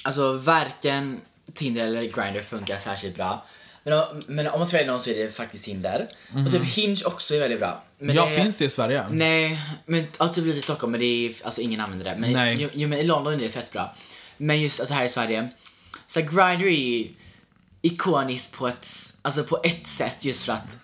Alltså 0.03 0.33
varken 0.33 1.21
Tinder 1.53 1.83
eller 1.83 2.01
Grindr 2.01 2.41
funkar 2.41 2.77
särskilt 2.77 3.15
bra. 3.15 3.45
Men 3.83 3.93
om, 3.99 4.23
men 4.27 4.47
om 4.47 4.59
man 4.59 4.67
ska 4.67 4.77
välja 4.77 4.91
någon 4.91 5.01
så 5.01 5.09
är 5.09 5.25
det 5.25 5.31
faktiskt 5.31 5.65
Tinder. 5.65 6.07
Och 6.45 6.51
typ 6.51 6.63
Hinge 6.63 7.01
också 7.05 7.33
är 7.33 7.39
väldigt 7.39 7.59
bra. 7.59 7.83
Men 7.97 8.07
Mhm. 8.07 8.15
ja, 8.15 8.25
det, 8.25 8.41
finns 8.41 8.57
det 8.57 8.65
i 8.65 8.69
Sverige? 8.69 9.05
Nej, 9.09 9.59
men 9.85 10.07
ja, 10.19 10.27
typ 10.27 10.45
lite 10.45 10.57
i 10.59 10.61
Stockholm 10.61 10.91
men 10.91 10.99
det 10.99 11.05
är, 11.05 11.33
alltså 11.43 11.61
ingen 11.61 11.81
använder 11.81 12.05
det. 12.05 12.15
Men, 12.19 12.31
Nej. 12.31 12.69
Jo, 12.73 12.87
men 12.87 12.99
i 12.99 13.03
London 13.03 13.33
är 13.33 13.37
det 13.37 13.49
fett 13.49 13.71
bra. 13.71 13.95
Men 14.37 14.61
just 14.61 14.79
alltså 14.79 14.93
här 14.93 15.05
i 15.05 15.09
Sverige, 15.09 15.49
så 16.07 16.21
Grindr 16.21 16.65
är 16.65 16.69
ju 16.69 17.13
ikoniskt 17.81 18.57
på 18.57 18.67
ett, 18.67 18.87
alltså 19.21 19.43
på 19.43 19.59
ett 19.63 19.87
sätt 19.87 20.25
just 20.25 20.45
för 20.45 20.53
att 20.53 20.77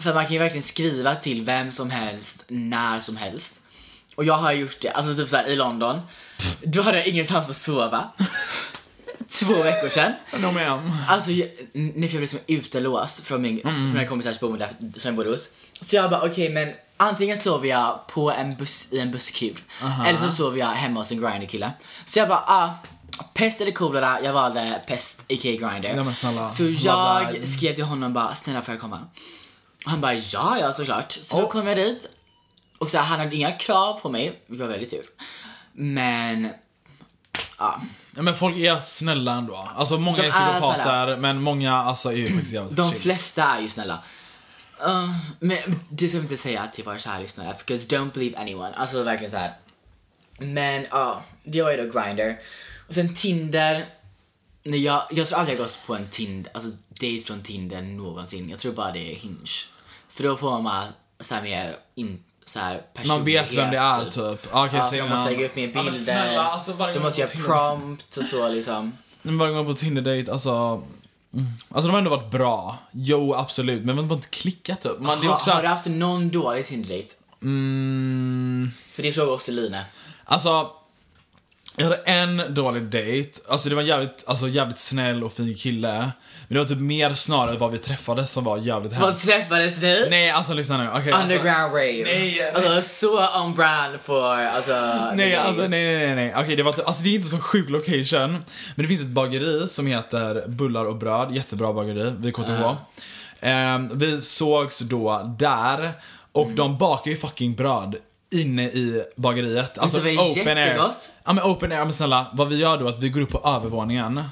för 0.00 0.14
man 0.14 0.24
kan 0.24 0.32
ju 0.32 0.38
verkligen 0.38 0.62
skriva 0.62 1.14
till 1.14 1.44
vem 1.44 1.72
som 1.72 1.90
helst, 1.90 2.44
när 2.48 3.00
som 3.00 3.16
helst. 3.16 3.60
Och 4.14 4.24
jag 4.24 4.34
har 4.34 4.52
gjort 4.52 4.80
det, 4.80 4.90
alltså 4.90 5.14
typ 5.14 5.28
såhär 5.28 5.48
i 5.48 5.56
London. 5.56 6.00
Då 6.62 6.82
hade 6.82 6.98
jag 6.98 7.06
ingenstans 7.06 7.50
att 7.50 7.56
sova. 7.56 8.10
Två 9.30 9.62
veckor 9.62 9.88
sedan. 9.88 10.12
No 10.32 10.46
ma'am. 10.46 10.90
Alltså, 11.08 11.30
jag, 11.30 11.48
n- 11.74 11.92
när 11.94 12.02
jag 12.02 12.10
blev 12.10 12.20
liksom 12.20 12.38
utelåst 12.46 13.20
från 13.24 13.42
min, 13.42 13.60
från 13.62 13.92
mina 13.92 14.06
kompisars 14.08 14.40
boende 14.40 14.68
där- 14.78 15.00
som 15.00 15.08
jag 15.08 15.16
bodde 15.16 15.30
hos. 15.30 15.50
Så 15.80 15.96
jag 15.96 16.10
bara, 16.10 16.26
okej 16.26 16.48
men 16.50 16.72
antingen 16.96 17.36
sover 17.36 17.68
jag 17.68 18.06
på 18.06 18.30
en 18.32 18.56
buss, 18.56 18.92
i 18.92 18.98
en 19.00 19.10
busskur. 19.10 19.64
Eller 20.08 20.18
så 20.18 20.30
sover 20.30 20.58
jag 20.58 20.66
hemma 20.66 21.00
hos 21.00 21.12
en 21.12 21.20
grinder-kille. 21.20 21.70
Så 22.06 22.18
jag 22.18 22.28
bara, 22.28 22.44
ah, 22.46 22.70
pest 23.34 23.60
eller 23.60 23.72
kolera, 23.72 24.18
jag 24.22 24.32
valde 24.32 24.82
pest, 24.86 25.20
a.k.a. 25.20 25.36
grinder. 25.72 25.94
Ja, 26.44 26.48
så 26.48 26.64
jag 26.64 27.48
skrev 27.48 27.72
till 27.74 27.84
honom 27.84 28.12
bara, 28.12 28.34
snälla 28.34 28.62
får 28.62 28.74
jag 28.74 28.80
komma? 28.80 29.00
Han 29.84 30.00
bara, 30.00 30.14
ja 30.14 30.58
ja 30.60 30.72
såklart. 30.72 31.12
Så 31.12 31.40
då 31.40 31.48
kom 31.48 31.66
jag 31.66 31.76
dit. 31.76 32.08
Och 32.78 32.90
så 32.90 32.98
han 32.98 33.18
hade 33.20 33.36
inga 33.36 33.52
krav 33.52 34.00
på 34.00 34.08
mig, 34.08 34.42
vilket 34.46 34.66
var 34.66 34.72
väldigt 34.72 34.90
tur. 34.90 35.02
Men, 35.72 36.48
ja. 37.58 37.80
Men 38.16 38.34
folk 38.34 38.56
är 38.56 38.80
snälla 38.80 39.32
ändå. 39.32 39.68
Alltså 39.76 39.98
många 39.98 40.16
De 40.16 40.26
är 40.26 40.30
psykopater, 40.30 41.16
men 41.16 41.42
många 41.42 41.72
alltså, 41.72 42.12
är 42.12 42.16
ju 42.16 42.32
faktiskt 42.32 42.54
jävligt 42.54 42.76
De 42.76 42.92
flesta 42.92 43.44
är 43.44 43.60
ju 43.60 43.68
snälla. 43.68 44.02
Uh, 44.86 45.16
men 45.40 45.58
det 45.88 46.08
ska 46.08 46.18
inte 46.18 46.36
säga 46.36 46.66
till 46.72 46.84
våra 46.84 46.98
kära 46.98 47.18
lyssnare, 47.18 47.54
because 47.58 47.96
don't 47.96 48.12
believe 48.12 48.38
anyone. 48.38 48.74
Alltså 48.74 49.02
verkligen 49.02 49.30
så 49.30 49.36
här. 49.36 49.54
Men 50.38 50.86
ja, 50.90 51.22
det 51.44 51.62
var 51.62 51.70
ju 51.70 51.76
då 51.76 52.00
Grindr. 52.00 52.34
Och 52.88 52.94
sen 52.94 53.14
Tinder. 53.14 53.86
Nej, 54.62 54.84
jag, 54.84 55.02
jag 55.10 55.28
tror 55.28 55.38
aldrig 55.38 55.58
jag 55.58 55.64
gått 55.64 55.86
på 55.86 55.94
en 55.94 56.08
Tinder, 56.08 56.52
alltså 56.54 56.70
date 56.88 57.22
från 57.26 57.42
Tinder 57.42 57.82
någonsin. 57.82 58.48
Jag 58.48 58.58
tror 58.58 58.72
bara 58.72 58.92
det 58.92 59.12
är 59.12 59.16
Hinge. 59.16 59.46
För 60.08 60.22
då 60.22 60.36
får 60.36 60.62
man 60.62 60.84
så 61.20 61.34
här 61.34 61.42
mer 61.42 61.76
in, 61.94 62.22
så 62.46 62.58
här 62.58 62.82
Man 63.06 63.24
vet 63.24 63.54
vem 63.54 63.70
det 63.70 63.76
är 63.76 64.04
typ. 64.04 64.48
Ja, 64.52 64.66
Okej, 64.66 64.78
Ja, 64.78 64.90
säger 64.90 65.02
man 65.02 65.10
måste 65.10 65.24
man. 65.24 65.32
lägga 65.32 65.46
upp 65.46 65.56
mer 65.56 65.66
bilder. 65.66 65.92
snälla, 65.92 66.42
alltså, 66.44 66.72
de 66.94 66.98
måste 66.98 67.20
göra 67.20 67.30
prompt 67.30 68.16
och 68.16 68.24
så 68.24 68.48
liksom. 68.48 68.92
Men 69.22 69.38
varje 69.38 69.52
gång 69.54 69.66
på 69.66 69.74
Tinder-date, 69.74 70.32
alltså... 70.32 70.50
mm. 70.50 71.46
Alltså 71.70 71.88
de 71.88 71.90
har 71.90 71.98
ändå 71.98 72.10
varit 72.10 72.30
bra. 72.30 72.78
Jo, 72.92 73.34
absolut. 73.34 73.84
Men 73.84 73.96
man 73.96 74.08
har 74.08 74.16
inte 74.16 74.28
klickat 74.28 74.80
typ. 74.80 74.98
Man, 75.00 75.22
är 75.26 75.30
också... 75.32 75.50
Har, 75.50 75.62
du 75.62 75.68
haft 75.68 75.86
någon 75.86 76.30
dålig 76.30 76.66
Tinder-date? 76.66 77.08
Mm, 77.42 78.70
För 78.92 79.02
det 79.02 79.12
frågar 79.12 79.32
också 79.32 79.52
Line. 79.52 79.76
alltså... 80.24 80.70
Jag 81.78 81.84
hade 81.84 81.96
en 81.96 82.54
dålig 82.54 82.82
date. 82.82 83.40
Alltså 83.48 83.68
det 83.68 83.74
var 83.74 83.82
en 83.82 83.88
jävligt, 83.88 84.24
alltså, 84.26 84.48
jävligt 84.48 84.78
snäll 84.78 85.24
och 85.24 85.32
fin 85.32 85.54
kille. 85.54 86.10
Men 86.48 86.54
det 86.54 86.58
var 86.60 86.68
typ 86.68 86.78
mer 86.78 87.14
snarare 87.14 87.56
vad 87.56 87.72
vi 87.72 87.78
träffades 87.78 88.30
som 88.32 88.44
var 88.44 88.56
jävligt 88.58 88.92
Vad 88.92 89.08
hemskt. 89.10 89.26
träffades 89.26 89.82
ni? 89.82 90.06
Nej, 90.10 90.30
alltså 90.30 90.52
lyssna 90.54 90.78
nu. 90.78 90.88
Okej, 90.94 91.12
alltså, 91.12 91.22
Underground 91.34 91.72
rave. 91.74 92.02
Nej. 92.04 92.50
Alltså 92.54 92.82
så 92.82 93.40
on 93.42 93.54
brand 93.54 94.00
för 94.04 94.34
alltså... 94.46 94.72
Nej, 95.14 95.34
alltså 95.36 95.62
nej, 95.62 95.84
nej, 95.84 96.06
nej, 96.06 96.14
nej. 96.14 96.34
Okej, 96.36 96.56
det 96.56 96.62
var 96.62 96.74
alltså 96.86 97.02
det 97.02 97.08
är 97.10 97.14
inte 97.14 97.28
så 97.28 97.38
sjuk 97.38 97.70
location. 97.70 98.30
Men 98.74 98.82
det 98.84 98.88
finns 98.88 99.00
ett 99.00 99.06
bageri 99.06 99.68
som 99.68 99.86
heter 99.86 100.44
Bullar 100.48 100.84
och 100.84 100.96
bröd, 100.96 101.34
jättebra 101.34 101.72
bageri 101.72 102.14
vid 102.18 102.34
KTH. 102.36 102.62
Ehm, 103.40 103.98
vi 103.98 104.20
sågs 104.20 104.78
då 104.78 105.34
där 105.38 105.92
och 106.32 106.42
Mm. 106.44 106.56
de 106.56 106.78
bakar 106.78 107.10
ju 107.10 107.16
fucking 107.16 107.54
bröd 107.54 107.96
inne 108.34 108.64
i 108.64 109.02
bageriet. 109.16 109.78
Alltså 109.78 109.98
det 110.00 110.16
var 110.16 110.24
open 110.32 110.58
air. 110.58 110.66
jättegott. 110.66 111.10
Ja 111.24 111.32
men 111.32 111.44
open 111.44 111.72
air, 111.72 111.84
men 111.84 111.92
snälla, 111.92 112.26
vad 112.32 112.48
vi 112.48 112.56
gör 112.56 112.76
då 112.78 112.84
är 112.84 112.88
att 112.88 113.02
vi 113.02 113.08
går 113.08 113.20
upp 113.20 113.30
på 113.30 113.48
övervåningen. 113.48 114.22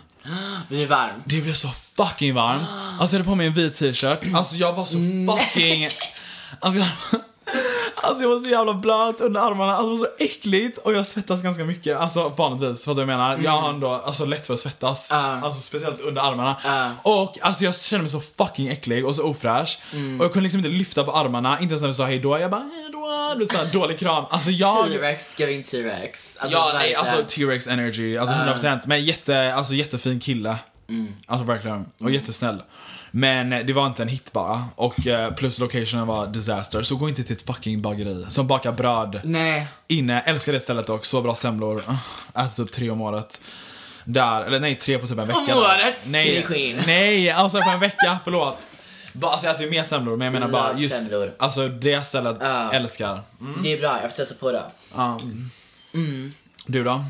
Blir 0.68 0.80
det 0.80 0.86
varmt? 0.86 1.22
Det 1.24 1.40
blev 1.40 1.54
så 1.54 1.68
fucking 1.68 2.34
varmt. 2.34 2.66
Alltså 3.00 3.16
jag 3.16 3.20
hade 3.20 3.30
på 3.30 3.34
mig 3.34 3.46
en 3.46 3.52
vit 3.52 3.74
t-shirt. 3.74 4.34
Alltså 4.34 4.56
jag 4.56 4.72
var 4.72 4.86
så 4.86 4.96
fucking... 5.36 5.88
Alltså 6.60 6.80
jag... 6.80 7.20
Alltså 8.08 8.22
jag 8.22 8.28
var 8.30 8.40
så 8.40 8.48
jävla 8.48 8.74
blöt 8.74 9.20
under 9.20 9.40
armarna, 9.40 9.72
alltså 9.76 9.94
det 9.94 10.00
var 10.00 10.06
så 10.06 10.24
äckligt 10.24 10.78
och 10.78 10.92
jag 10.92 11.06
svettas 11.06 11.42
ganska 11.42 11.64
mycket, 11.64 11.96
alltså 11.98 12.28
vanligtvis, 12.28 12.86
vad 12.86 12.98
jag 12.98 13.06
menar? 13.06 13.38
Jag 13.44 13.50
har 13.50 13.70
ändå 13.70 13.90
alltså, 13.90 14.24
lätt 14.24 14.46
för 14.46 14.54
att 14.54 14.60
svettas, 14.60 15.08
Ja. 15.10 15.16
alltså 15.16 15.62
speciellt 15.62 16.00
under 16.00 16.22
armarna. 16.22 16.56
Ja. 16.64 16.90
Och 17.02 17.38
alltså 17.42 17.64
jag 17.64 17.76
kände 17.76 18.02
mig 18.02 18.10
så 18.10 18.20
fucking 18.20 18.68
äcklig 18.68 19.06
och 19.06 19.16
så 19.16 19.24
ofräsch. 19.24 19.78
Mm. 19.92 20.20
Och 20.20 20.24
jag 20.24 20.32
kunde 20.32 20.42
liksom 20.42 20.58
inte 20.58 20.70
lyfta 20.70 21.04
på 21.04 21.12
armarna, 21.12 21.60
inte 21.60 21.72
ens 21.72 21.82
när 21.82 21.88
vi 21.88 21.94
sa 21.94 22.04
hejdå, 22.04 22.38
jag 22.38 22.50
bara 22.50 22.70
hejdå, 22.74 23.34
du 23.38 23.44
vet 23.44 23.72
dålig 23.72 23.98
kram. 23.98 24.24
Alltså 24.30 24.50
jag... 24.50 24.86
T-rex 24.86 25.40
in 25.40 25.62
T-rex. 25.62 26.36
Alltså, 26.40 26.58
ja, 26.58 26.70
nej, 26.74 26.94
alltså 26.94 27.16
T-Rex 27.28 27.66
energy, 27.66 28.16
alltså 28.16 28.34
100%. 28.34 28.80
Men 28.86 29.04
jätte, 29.04 29.54
alltså 29.54 29.74
jättefin 29.74 30.20
kille. 30.20 30.56
Alltså 31.26 31.46
verkligen. 31.46 31.86
Och 32.00 32.10
jättesnäll. 32.10 32.62
Men 33.16 33.50
det 33.50 33.72
var 33.72 33.86
inte 33.86 34.02
en 34.02 34.08
hit 34.08 34.32
bara. 34.32 34.64
Och 34.76 35.06
eh, 35.06 35.34
plus 35.34 35.58
locationen 35.58 36.06
var 36.06 36.26
disaster. 36.26 36.82
Så 36.82 36.96
gå 36.96 37.08
inte 37.08 37.24
till 37.24 37.36
ett 37.36 37.46
fucking 37.46 37.82
bageri 37.82 38.26
som 38.28 38.46
bakar 38.46 38.72
bröd 38.72 39.20
Nej. 39.24 39.66
inne. 39.88 40.20
Älskar 40.20 40.52
det 40.52 40.60
stället 40.60 40.86
dock. 40.86 41.04
Så 41.04 41.20
bra 41.20 41.34
semlor. 41.34 41.82
Uh, 41.88 41.98
äter 42.46 42.64
typ 42.64 42.72
tre 42.72 42.90
om 42.90 43.00
året. 43.00 43.40
Där, 44.04 44.42
eller 44.42 44.60
nej 44.60 44.74
tre 44.74 44.98
på 44.98 45.06
typ 45.06 45.18
en 45.18 45.26
vecka. 45.26 45.38
Om 45.38 45.58
året? 45.58 46.04
Nej, 46.06 46.76
nej, 46.86 47.30
alltså 47.30 47.60
på 47.62 47.70
en 47.70 47.80
vecka, 47.80 48.18
förlåt. 48.24 48.66
Bara, 49.12 49.32
alltså 49.32 49.46
jag 49.46 49.54
äter 49.54 49.64
ju 49.64 49.70
mer 49.70 49.82
semlor, 49.82 50.16
men 50.16 50.24
jag 50.24 50.32
menar 50.32 50.48
bara 50.48 50.78
just, 50.78 50.96
semlor. 50.96 51.32
alltså 51.38 51.68
det 51.68 52.06
stället 52.06 52.36
Ja. 52.40 52.72
älskar. 52.72 53.20
Det 53.62 53.72
är 53.72 53.80
bra, 53.80 53.98
jag 54.02 54.10
får 54.10 54.16
testa 54.16 54.34
på 54.34 54.52
det. 54.52 54.62
Ja. 54.94 55.20
Du 56.66 56.84
då? 56.84 57.04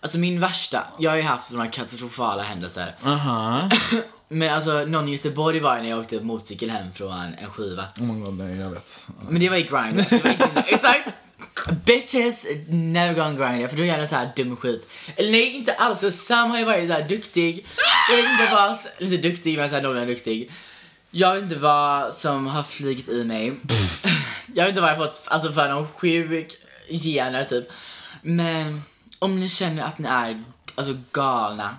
Alltså 0.00 0.18
min 0.18 0.40
värsta, 0.40 0.84
jag 0.98 1.10
har 1.10 1.16
ju 1.16 1.22
haft 1.22 1.48
sådana 1.48 1.66
katastrofala 1.70 2.42
händelser. 2.42 2.94
Aha. 3.04 3.68
Men 4.32 4.54
alltså 4.54 4.84
någon 4.84 5.08
i 5.08 5.12
Göteborg 5.12 5.60
var 5.60 5.78
när 5.78 5.90
jag 5.90 5.98
åkte 5.98 6.20
motorcykel 6.20 6.70
hem 6.70 6.92
från 6.92 7.12
en 7.12 7.50
skiva. 7.50 7.84
Oh 8.00 8.06
my 8.06 8.20
god, 8.20 8.38
nej 8.38 8.60
jag 8.60 8.70
vet. 8.70 9.06
Men 9.28 9.40
det 9.40 9.48
var 9.48 9.56
i 9.56 9.62
grind. 9.62 9.98
Alltså, 9.98 10.16
det 10.16 10.24
var 10.24 10.30
inte, 10.30 10.64
exakt! 10.66 11.14
Bitches 11.84 12.46
never 12.68 13.14
gone 13.14 13.36
grind 13.36 13.70
för 13.70 13.76
då 13.76 13.84
gör 13.84 13.98
jag 13.98 14.08
så 14.08 14.16
här 14.16 14.32
dum 14.36 14.56
skit. 14.56 14.88
Eller 15.16 15.30
nej, 15.30 15.56
inte 15.56 15.72
alls. 15.72 16.16
Sam 16.16 16.50
har 16.50 16.58
ju 16.58 16.64
varit 16.64 16.88
så 16.88 16.94
här 16.94 17.08
duktig. 17.08 17.66
Jag 18.10 18.16
vet 18.16 18.30
inte 18.30 18.48
vad, 18.52 18.76
inte 18.98 19.28
duktig 19.28 19.58
men 19.58 19.68
så 19.68 19.74
här 19.74 19.82
någorlunda 19.82 20.12
duktig. 20.12 20.50
Jag 21.10 21.34
vet 21.34 21.42
inte 21.42 21.56
vad 21.56 22.14
som 22.14 22.46
har 22.46 22.62
flugit 22.62 23.08
i 23.08 23.24
mig. 23.24 23.52
jag 24.54 24.64
vet 24.64 24.68
inte 24.68 24.80
vad 24.80 24.90
jag 24.90 24.98
fått 24.98 25.22
alltså 25.26 25.52
för 25.52 25.68
någon 25.68 25.88
sjuk 25.88 26.52
gener 26.90 27.44
typ. 27.44 27.68
Men 28.22 28.82
om 29.18 29.40
ni 29.40 29.48
känner 29.48 29.82
att 29.82 29.98
ni 29.98 30.08
är 30.08 30.44
alltså 30.74 30.96
galna, 31.12 31.76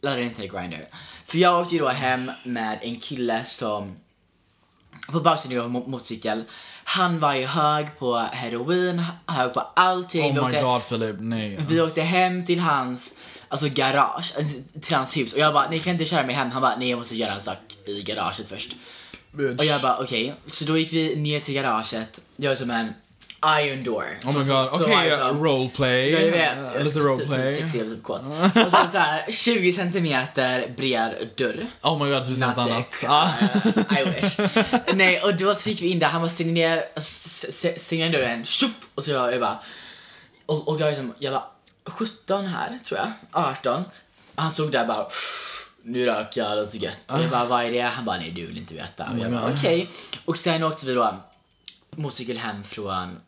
ladda 0.00 0.20
inte 0.20 0.46
Grindr. 0.46 0.84
För 1.30 1.38
jag 1.38 1.60
åkte 1.62 1.74
ju 1.74 1.80
då 1.80 1.88
hem 1.88 2.30
med 2.44 2.78
en 2.82 2.96
kille 3.00 3.44
som 3.44 3.96
på 5.12 5.20
baksidan 5.20 5.58
av 5.64 5.70
mo- 5.70 5.88
motorcykel. 5.88 6.44
Han 6.84 7.20
var 7.20 7.34
ju 7.34 7.44
hög 7.46 7.98
på 7.98 8.16
heroin, 8.18 9.04
hög 9.26 9.54
på 9.54 9.60
allting. 9.60 10.34
Vi 10.34 10.40
Oh 10.40 10.48
my 10.48 10.58
åkte- 10.58 10.96
god 11.06 11.20
nej. 11.20 11.58
vi 11.68 11.80
åkte 11.80 12.02
hem 12.02 12.46
till 12.46 12.60
hans 12.60 13.14
alltså 13.48 13.68
garage, 13.68 14.34
alltså, 14.38 14.54
till 14.80 14.96
hans 14.96 15.16
hus 15.16 15.32
och 15.32 15.38
jag 15.38 15.54
bara, 15.54 15.70
ni 15.70 15.78
kan 15.80 15.92
inte 15.92 16.04
köra 16.04 16.26
mig 16.26 16.34
hem. 16.34 16.50
Han 16.50 16.62
bara, 16.62 16.76
nej 16.76 16.90
jag 16.90 16.98
måste 16.98 17.16
göra 17.16 17.32
en 17.34 17.40
sak 17.40 17.58
i 17.86 18.02
garaget 18.02 18.48
först. 18.48 18.76
Och 19.58 19.64
jag 19.64 19.80
bara, 19.80 19.98
okej. 19.98 20.34
Så 20.46 20.64
då 20.64 20.78
gick 20.78 20.92
vi 20.92 21.16
ner 21.16 21.40
till 21.40 21.54
garaget, 21.54 22.20
det 22.36 22.48
var 22.48 22.54
som 22.54 22.70
en 22.70 22.94
iron 23.62 23.82
door. 23.84 24.18
Oh 24.26 24.38
my 24.38 24.44
Så- 24.44 24.52
god, 24.52 24.68
okej, 24.72 24.78
så 24.78 24.88
var 24.88 25.04
det 25.04 25.16
som- 25.16 25.44
roleplay. 25.44 26.10
Ja, 26.10 26.18
jag 26.18 26.30
vet. 26.32 26.76
Eh, 26.76 26.82
Lite 26.82 26.98
roleplay. 26.98 27.56
Typ, 27.56 27.72
typ, 27.72 27.90
typ, 27.92 28.02
kåt. 28.02 28.20
Och 28.66 28.70
så, 28.70 28.88
så 28.92 28.98
här 28.98 29.26
20 29.32 29.72
centimeter 29.72 30.74
bred 30.76 31.28
dörr. 31.36 31.66
Oh 31.82 32.04
my 32.04 32.10
god, 32.10 32.22
det 32.22 32.26
finns 32.26 32.40
något 32.40 32.58
annat. 32.58 33.04
Ah. 33.08 33.28
Uh, 33.66 33.98
I 34.00 34.04
wish. 34.04 34.38
Nej, 34.94 35.20
och 35.22 35.34
då 35.36 35.54
så 35.54 35.60
fick 35.62 35.82
vi 35.82 35.88
in 35.88 35.98
där, 35.98 36.06
han 36.06 36.20
bara 36.20 36.28
stängde 36.28 36.52
ner, 36.52 36.84
s- 36.96 37.46
s- 37.64 37.84
stängde 37.86 38.08
ner 38.08 38.18
dörren, 38.18 38.44
tjopp! 38.44 38.70
Och 38.94 39.04
så 39.04 39.10
jag, 39.10 39.32
jag 39.32 39.40
bara, 39.40 39.58
och, 40.46 40.68
och 40.68 40.80
jag 40.80 40.86
liksom, 40.88 41.14
jag 41.18 41.32
var 41.32 41.44
17 41.86 42.46
här 42.46 42.78
tror 42.78 43.00
jag, 43.00 43.12
18. 43.32 43.84
Och 44.34 44.42
han 44.42 44.50
stod 44.50 44.72
där 44.72 44.86
bara, 44.86 45.06
nu 45.82 46.06
röker 46.06 46.40
jag, 46.40 46.56
det 46.56 46.60
är 46.62 46.66
så 46.70 46.76
gött. 46.76 47.12
Och 47.12 47.20
jag 47.20 47.30
bara, 47.30 47.44
vad 47.44 47.64
är 47.64 47.70
det? 47.72 47.80
Han 47.80 48.04
bara, 48.04 48.16
nej 48.18 48.30
du 48.30 48.46
vill 48.46 48.58
inte 48.58 48.74
veta. 48.74 49.04
Och 49.12 49.18
jag 49.18 49.32
bara, 49.32 49.52
okej. 49.58 49.88
Och 50.24 50.36
sen 50.36 50.62
åkte 50.64 50.86
vi 50.86 50.94
då 50.94 51.16
motorcykel 51.96 52.38
hem 52.38 52.64
från, 52.64 53.20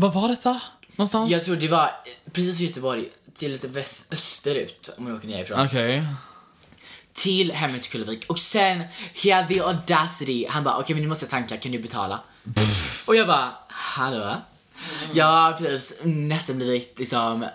Vad 0.00 0.12
var 0.12 0.28
detta? 0.28 0.60
Någonstans? 0.96 1.30
jag 1.30 1.44
tror 1.44 1.56
det 1.56 1.68
var 1.68 1.90
precis 2.32 2.60
vid 2.60 2.68
Göteborg, 2.68 3.08
till 3.34 3.52
lite 3.52 3.68
väst, 3.68 4.12
österut 4.12 4.90
om 4.98 5.04
man 5.04 5.16
åker 5.16 5.28
nerifrån 5.28 5.66
Okej. 5.66 6.04
till 7.12 7.52
hemmet 7.52 7.82
till 7.82 7.90
Kullevik 7.90 8.24
och 8.26 8.38
sen 8.38 8.82
he 9.14 9.34
had 9.34 9.48
the 9.48 9.60
audacity, 9.60 10.46
han 10.48 10.64
bara 10.64 10.78
okej 10.78 10.94
men 10.94 11.02
nu 11.02 11.08
måste 11.08 11.24
jag 11.24 11.30
tanka, 11.30 11.56
kan 11.56 11.72
du 11.72 11.78
betala? 11.78 12.20
och 13.06 13.16
jag 13.16 13.26
bara 13.26 13.50
hallå? 13.68 14.36
Jag 15.14 15.26
har 15.26 15.52
precis 15.52 15.98
nästan 16.02 16.56
blivit 16.56 16.98
liksom 16.98 17.46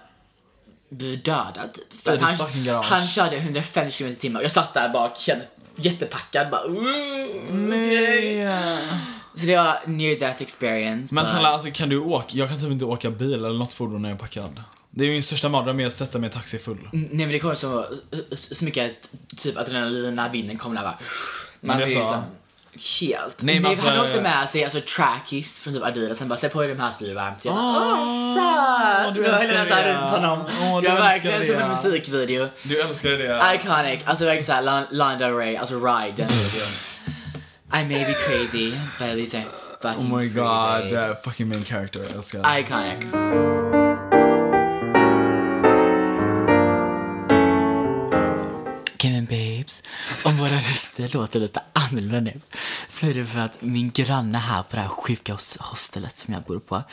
blivit 0.90 1.26
dödad 1.26 1.74
typ. 1.74 2.02
För 2.02 2.16
I 2.16 2.20
han, 2.20 2.84
han 2.84 3.08
körde 3.08 3.38
150 3.38 3.98
km 3.98 4.10
i 4.12 4.16
timmen 4.16 4.38
och 4.38 4.44
jag 4.44 4.52
satt 4.52 4.74
där 4.74 4.90
bak 4.90 5.28
helt 5.28 5.48
jättepackad 5.76 6.50
bara 6.50 6.68
Nej. 7.52 8.48
Så 9.36 9.46
det 9.46 9.56
var 9.58 9.78
near 9.86 10.20
death 10.20 10.42
experience. 10.42 11.14
Men 11.14 11.24
but- 11.24 11.30
snälla, 11.32 11.48
alltså, 11.50 11.70
kan 11.74 11.90
du 11.90 11.98
åka? 12.00 12.26
Jag 12.38 12.50
kan 12.50 12.60
typ 12.60 12.72
inte 12.72 12.86
åka 12.86 13.10
bil 13.10 13.34
eller 13.34 13.60
något 13.60 13.74
fordon 13.74 14.02
när 14.02 14.10
jag 14.10 14.16
är 14.16 14.20
packad. 14.20 14.62
Det 14.92 15.06
är 15.06 15.10
min 15.10 15.24
största 15.24 15.50
mardröm 15.50 15.80
är 15.80 15.88
att 15.88 15.94
sätta 15.94 16.20
mig 16.20 16.30
i 16.30 16.34
taxi 16.34 16.58
full. 16.58 16.90
Nej 16.94 17.10
men 17.12 17.30
det 17.30 17.40
kommer 17.40 17.56
så, 17.56 17.86
så 18.36 18.66
mycket 18.66 18.96
typ 19.38 19.58
adrenalin 19.58 20.16
när 20.16 20.30
vinden 20.30 20.58
kommer 20.58 20.76
där 20.76 20.84
bara. 20.84 20.98
Man 21.62 21.78
blir 21.78 21.88
så. 21.88 22.00
liksom 22.00 22.22
helt. 23.02 23.42
Nej, 23.42 23.60
men 23.60 23.78
han 23.78 23.88
har 23.88 23.92
alltså- 23.92 24.04
också 24.18 24.22
med 24.24 24.50
sig 24.50 24.64
alltså 24.64 24.80
trackies 24.96 25.60
från 25.62 25.74
typ 25.74 25.84
Adidas. 25.84 26.20
Han 26.20 26.30
bara 26.30 26.40
sätt 26.40 26.54
på 26.54 26.62
dig 26.62 26.70
de 26.70 26.80
här 26.80 26.90
så 26.90 26.98
blir 26.98 27.08
det 27.10 27.16
varmt. 27.16 27.46
Jag 27.46 27.56
bara 27.56 28.02
åh 28.02 28.36
söt! 29.06 29.16
du 29.16 29.24
var 29.24 29.40
hela 29.40 29.66
såhär 29.66 29.90
runt 30.02 30.12
honom. 30.12 30.40
Åh, 30.62 30.82
du 30.82 30.88
det 30.88 30.94
var 30.94 31.02
verkligen 31.02 31.44
som 31.46 31.56
en 31.56 31.70
musikvideo. 31.70 32.48
Du 32.64 32.82
älskar 32.82 33.10
det. 33.12 33.56
Iconic, 33.56 34.00
alltså 34.06 34.26
verkligen 34.26 34.46
såhär 34.46 34.88
Lana 34.92 35.16
Del 35.16 35.36
Rey, 35.36 35.56
alltså 35.58 35.76
Ride 35.76 36.14
den 36.18 36.28
videon. 36.28 36.68
I 37.72 37.84
may 37.84 38.06
be 38.06 38.14
crazy, 38.14 38.74
but 39.00 39.10
at 39.10 39.16
least 39.16 39.36
I'm 39.36 39.44
fucking 39.82 40.06
Oh 40.06 40.16
my 40.18 40.28
god, 40.28 40.84
babe. 40.90 40.94
uh, 40.94 41.16
fucking 41.16 41.50
main 41.50 41.64
character. 41.64 42.02
Älskar 42.16 42.42
det. 42.42 42.48
Iconic. 42.62 43.75
Om 50.26 50.38
våra 50.38 50.56
röster 50.56 51.10
låter 51.14 51.40
lite 51.40 51.62
annorlunda 51.74 52.20
nu 52.20 52.42
så 52.88 53.06
är 53.08 53.14
det 53.14 53.26
för 53.26 53.40
att 53.40 53.62
min 53.62 53.92
granne 53.92 54.38
här 54.38 54.64
på 54.64 54.76
det 54.76 54.82
här 54.82 54.90
sjuka 54.90 55.34
hos- 55.34 55.58
hostelet 55.60 56.16
som 56.16 56.34
jag 56.34 56.44
bor 56.44 56.60
på 56.60 56.84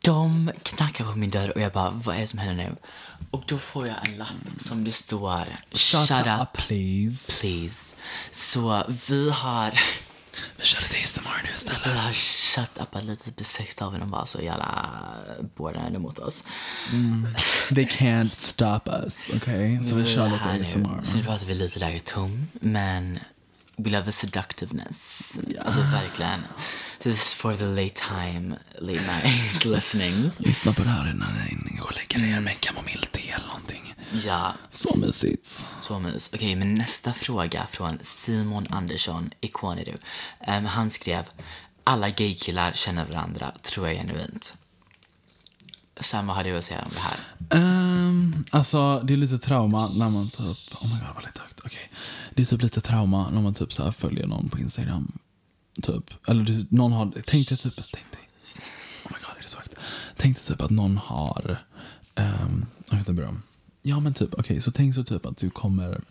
de 0.00 0.50
knackar 0.62 1.04
på 1.04 1.18
min 1.18 1.30
dörr 1.30 1.48
och 1.54 1.60
jag 1.60 1.72
bara, 1.72 1.90
vad 1.90 2.16
är 2.16 2.20
det 2.20 2.26
som 2.26 2.38
händer 2.38 2.64
nu? 2.64 2.76
Och 3.30 3.42
då 3.46 3.58
får 3.58 3.86
jag 3.86 4.08
en 4.08 4.16
lapp 4.16 4.28
som 4.58 4.84
det 4.84 4.92
står 4.92 5.44
Shut, 5.72 6.10
up, 6.10 6.52
please. 6.52 7.32
please. 7.40 7.96
Så 8.32 8.84
vi 9.08 9.30
har 9.30 9.80
Vi 10.56 10.64
kör 10.64 10.80
lite 10.82 10.96
ASMR 11.04 11.42
nu 11.44 11.50
istället. 11.54 11.96
har 11.96 12.12
shut 12.12 12.78
up 12.78 13.04
lite 13.04 13.30
besext 13.30 13.82
av 13.82 13.98
dem 13.98 14.10
bara 14.10 14.26
så 14.26 14.40
jävla 14.40 14.88
borderline 15.56 15.96
emot 15.96 16.18
oss. 16.18 16.44
They 17.74 17.84
can't 17.86 18.34
stop 18.38 18.80
us, 18.86 19.14
okej? 19.36 19.84
Så 19.84 19.94
vi 19.94 20.06
kör 20.06 20.28
lite. 20.28 20.62
ASMR. 20.62 21.02
Så 21.02 21.16
nu 21.16 21.22
pratar 21.24 21.46
vi 21.46 21.54
lite 21.54 21.78
lägre 21.78 22.00
ton, 22.00 22.48
men 22.60 23.18
we 23.76 23.90
love 23.90 24.04
the 24.04 24.12
seductiveness. 24.12 25.32
Alltså 25.64 25.80
verkligen. 25.80 26.40
This 27.02 27.12
is 27.12 27.34
for 27.34 27.56
the 27.56 27.64
late 27.66 27.94
time, 27.94 28.56
late 28.78 29.00
night 29.00 29.64
listenings. 29.64 30.40
Lyssna 30.40 30.72
på 30.72 30.82
det 30.82 30.88
här 30.90 31.10
innan 31.10 31.28
ni 31.64 31.76
går 31.76 31.86
och 31.86 31.94
lägger 31.96 32.18
ner 32.18 32.40
med 32.40 32.52
en 32.52 32.58
kamomillte 32.60 33.20
eller 33.20 33.46
någonting. 33.46 33.94
Ja, 34.24 34.52
Så 34.70 34.98
mysigt. 34.98 35.46
så 35.86 35.98
mys. 35.98 36.30
Okej, 36.34 36.56
men 36.56 36.74
nästa 36.74 37.12
fråga 37.12 37.66
från 37.70 37.98
Simon 38.02 38.66
Andersson, 38.70 39.30
Ikonidu. 39.40 39.94
Um, 40.48 40.64
han 40.64 40.90
skrev, 40.90 41.24
alla 41.84 42.10
gaykillar 42.10 42.72
känner 42.72 43.04
varandra, 43.04 43.52
tror 43.62 43.88
jag 43.88 43.96
genuint. 43.96 44.54
Sam, 46.00 46.26
vad 46.26 46.36
har 46.36 46.44
du 46.44 46.56
att 46.58 46.64
säga 46.64 46.82
om 46.82 46.90
det 46.94 47.00
här? 47.00 47.18
Um, 48.08 48.44
alltså, 48.50 49.00
det 49.00 49.12
är 49.12 49.16
lite 49.16 49.38
trauma 49.38 49.88
när 49.88 50.08
man 50.08 50.30
typ... 50.30 50.74
Oh 50.82 50.84
my 50.94 51.00
god, 51.06 51.14
vad 51.14 51.24
lite 51.24 51.40
högt. 51.40 51.60
Okej. 51.64 51.90
Det 52.34 52.42
är 52.42 52.46
typ 52.46 52.62
lite 52.62 52.80
trauma 52.80 53.30
när 53.30 53.40
man 53.40 53.54
typ 53.54 53.72
så 53.72 53.84
här 53.84 53.92
följer 53.92 54.26
någon 54.26 54.48
på 54.48 54.58
Instagram. 54.58 55.12
Typ. 55.82 56.28
Eller 56.28 56.44
du, 56.44 56.66
någon 56.70 56.92
har... 56.92 57.12
Tänk 57.26 57.48
dig 57.48 57.58
typ... 57.58 57.74
Tänk 57.76 58.12
dig. 58.12 58.28
Oh 59.04 59.12
my 59.12 59.18
god, 59.26 59.36
är 59.38 59.42
det 59.42 59.48
så 59.48 59.58
högt? 59.58 59.74
Tänk 60.16 60.36
dig 60.36 60.44
typ 60.44 60.62
att 60.62 60.70
någon 60.70 60.98
har... 60.98 61.64
Um, 62.16 62.66
jag 62.90 62.98
vet 62.98 63.08
inte 63.08 63.22
bra. 63.22 63.34
Ja 63.82 64.00
men 64.00 64.14
typ, 64.14 64.34
okej, 64.34 64.62
så 64.62 64.70
tänk 64.70 64.94
så 64.94 65.04
typ 65.04 65.26
att 65.26 65.36
du 65.36 65.50
kommer... 65.50 66.04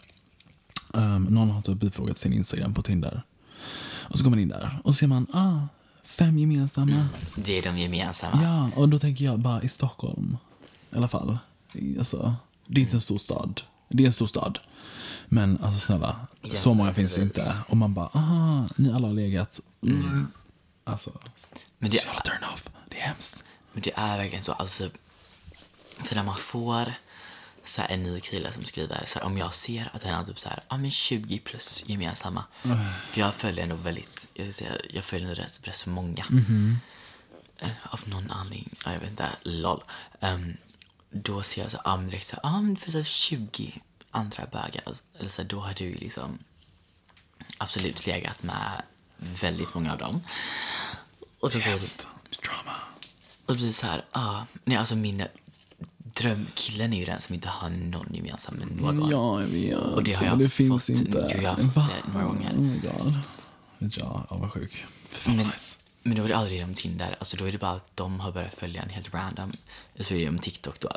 Um, 0.94 1.24
någon 1.24 1.50
har 1.50 1.62
typ 1.62 1.80
bifrågat 1.80 2.18
sin 2.18 2.34
Instagram 2.34 2.74
på 2.74 2.82
Tinder. 2.82 3.24
Och 4.10 4.18
så 4.18 4.24
går 4.24 4.30
man 4.30 4.40
in 4.40 4.48
där 4.48 4.82
och 4.84 4.96
ser 4.96 5.08
man, 5.08 5.28
ah, 5.34 5.68
fem 6.04 6.38
gemensamma. 6.38 7.08
Det 7.36 7.58
är 7.58 7.62
de 7.64 7.78
gemensamma. 7.78 8.44
Ja, 8.44 8.82
och 8.82 8.90
då 8.90 9.00
tänker 9.00 9.26
jag 9.26 9.40
bara 9.40 9.62
i 9.62 9.68
Stockholm. 9.68 10.38
I 10.92 10.96
alla 10.98 11.08
fall. 11.08 11.38
Alltså, 12.00 12.36
det 12.68 12.82
är 12.82 12.84
inte 12.84 12.98
en 12.98 13.02
stor 13.02 13.18
stad. 13.18 13.62
Det 13.90 14.04
är 14.04 14.08
en 14.08 14.14
stor 14.14 14.28
stad. 14.28 14.60
Men 15.26 15.64
alltså 15.64 15.80
snälla, 15.80 16.28
så 16.54 16.74
många 16.74 16.94
finns 16.94 17.16
det 17.16 17.22
inte. 17.22 17.56
Och 17.68 17.78
man 17.78 17.94
bara, 17.94 18.08
aha, 18.14 18.68
ni 18.76 18.94
alla 18.94 19.08
har 19.08 19.14
legat. 19.16 19.60
Mm. 19.84 20.28
Alltså, 20.84 21.12
Men 21.78 21.90
det- 21.92 21.98
så 21.98 22.06
jävla 22.08 22.22
turn 22.22 22.44
off. 22.54 22.70
Det 22.90 22.98
är 23.00 23.02
hemskt. 23.08 23.44
Men 23.74 23.82
det 23.82 23.92
är 23.96 24.18
verkligen 24.18 24.44
så. 24.44 24.52
Alltså, 24.52 24.90
för 26.04 26.16
när 26.16 26.24
man 26.24 26.38
får 26.38 26.94
så 27.64 27.82
här, 27.82 27.90
en 27.90 28.04
ny 28.04 28.20
kille 28.20 28.52
som 28.52 28.64
skriver, 28.64 29.04
så 29.06 29.20
här, 29.20 29.26
om 29.26 29.38
jag 29.38 29.54
ser 29.54 29.90
att 29.94 30.02
den 30.02 30.14
har 30.16 30.24
typ 30.24 30.40
så 30.40 30.50
här, 30.50 30.64
ja 30.70 30.78
men 30.78 30.92
20 30.92 31.40
plus 31.40 31.84
gemensamma. 31.88 32.44
För 33.12 33.20
jag 33.22 33.34
följer 33.36 33.64
ändå 33.64 33.76
väldigt, 33.76 34.30
jag 34.34 34.54
ska 34.54 34.66
säga, 34.66 34.76
jag 34.90 35.04
följer 35.04 35.30
ändå 35.30 35.42
rätt, 35.42 35.60
rätt 35.64 35.76
så 35.76 35.90
många. 35.90 36.26
Eh, 37.58 37.70
Av 37.84 38.00
någon 38.06 38.32
anledning, 38.32 38.76
ja, 38.86 38.94
jag 38.94 39.00
vet 39.00 39.10
inte, 39.10 39.30
LOL. 39.44 39.84
Ehm, 40.20 40.58
då 41.10 41.42
ser 41.44 41.62
jag 41.62 41.72
så 41.72 41.82
men 41.86 42.10
direkt 42.10 42.28
så 42.28 42.36
här, 42.36 42.42
ja 42.44 42.62
men 42.62 42.78
för 42.78 42.92
så 42.92 42.98
här 42.98 43.04
20 43.04 43.82
andra 44.12 44.46
bögar. 44.46 44.84
Eller 45.20 45.30
så 45.30 45.42
här, 45.42 45.50
då 45.50 45.60
har 45.60 45.74
du 45.74 45.94
liksom 45.94 46.38
absolut 47.58 48.06
legat 48.06 48.44
med 48.44 48.82
väldigt 49.18 49.74
många 49.74 49.92
av 49.92 49.98
dem. 49.98 50.22
Och 51.40 51.50
då 51.52 51.58
blir 51.58 51.80
det. 51.80 52.08
Drama. 52.44 52.76
och 53.46 53.56
blir 53.56 53.72
så 53.72 53.86
här, 53.86 54.06
ja, 54.12 54.46
nej 54.64 54.78
alltså 54.78 54.96
min 54.96 55.24
drömkillen 55.98 56.94
är 56.94 56.98
ju 56.98 57.06
den 57.06 57.22
som 57.22 57.36
inte 57.36 57.50
har 57.50 57.70
någon 57.70 58.14
gemensam 58.14 58.56
med 58.56 58.72
någon. 58.72 59.10
Ja, 59.10 59.42
jag 59.42 59.48
vet. 59.48 59.78
Och 59.78 60.04
det 60.04 60.14
har 60.14 60.26
jag 60.26 60.40
det 60.40 60.50
finns 60.50 60.86
fått, 60.86 60.96
inte. 60.96 61.40
jag 61.42 61.54
har 61.54 61.72
fått 61.72 61.90
det 62.06 62.14
några 62.14 62.26
gånger. 62.26 62.54
Oh 62.54 62.62
my 62.62 62.80
god. 62.80 63.14
Ja, 63.78 64.26
jag 64.30 64.38
var 64.38 64.50
sjuk. 64.50 64.86
Fan 65.10 65.36
Men, 65.36 65.48
nice. 65.48 65.78
Men 66.04 66.18
då 66.18 66.24
är 66.24 66.28
det 66.28 66.38
aldrig 66.38 66.58
genom 66.58 66.76
Tinder. 66.76 67.16
Alltså 67.20 67.38
då 67.38 67.46
är 67.46 67.52
det 67.52 67.58
bara 67.58 67.72
att 67.72 67.96
de 67.98 68.20
har 68.20 68.32
börjat 68.32 68.54
följa 68.54 68.82
en 68.82 68.90
helt 68.90 69.14
random. 69.14 69.52
Så 70.00 70.14
är 70.14 70.18
det 70.18 70.24
genom 70.24 70.40
TikTok 70.40 70.80
då. 70.80 70.90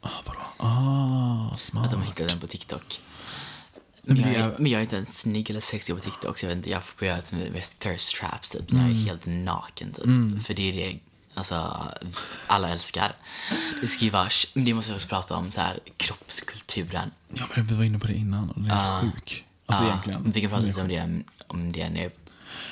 Ah, 0.00 0.08
vadå? 0.26 0.40
Ah, 0.70 1.56
smart. 1.56 1.84
Att 1.84 1.90
de 1.90 2.00
har 2.00 2.06
hittat 2.06 2.28
den 2.28 2.40
på 2.40 2.46
TikTok. 2.46 3.00
Men 4.02 4.20
men 4.20 4.32
jag, 4.32 4.42
är, 4.42 4.54
men 4.58 4.72
jag 4.72 4.78
är 4.78 4.82
inte 4.82 4.96
ens 4.96 5.18
snygg 5.18 5.50
eller 5.50 5.60
sexig 5.60 5.94
på 5.94 6.00
TikTok 6.00 6.38
så 6.38 6.44
jag 6.46 6.48
vet 6.48 6.56
inte, 6.56 6.70
jag 6.70 6.84
får 6.84 6.98
börja 7.00 7.22
med 7.32 7.62
thirst 7.78 8.16
traps 8.16 8.50
typ, 8.50 8.72
när 8.72 8.80
jag 8.80 8.88
är 8.90 8.94
Mm. 8.94 9.06
helt 9.06 9.26
naken 9.26 9.92
typ. 9.92 10.46
För 10.46 10.54
det 10.54 10.68
är 10.68 10.72
det 10.72 10.98
alltså, 11.34 11.86
alla 12.46 12.68
älskar. 12.68 13.12
Det 14.00 14.10
vara, 14.10 14.28
men 14.54 14.64
det 14.64 14.74
måste 14.74 14.90
vi 14.90 14.96
också 14.96 15.08
prata 15.08 15.36
om 15.36 15.50
så 15.50 15.60
här 15.60 15.80
kroppskulturen. 15.96 17.10
Ja, 17.34 17.44
men 17.56 17.66
vi 17.66 17.74
var 17.74 17.84
inne 17.84 17.98
på 17.98 18.06
det 18.06 18.14
innan 18.14 18.50
och 18.50 18.60
den 18.62 18.70
är 18.70 19.00
sjuk. 19.00 19.44
Alltså 19.66 19.84
Ja, 19.84 19.88
egentligen. 19.90 20.32
Vi 20.34 20.40
kan 20.40 20.50
prata 20.50 20.62
lite 20.66 20.80
om 20.80 20.88
det, 20.88 21.22
om 21.46 21.72
det 21.72 21.88
nu. 21.88 22.10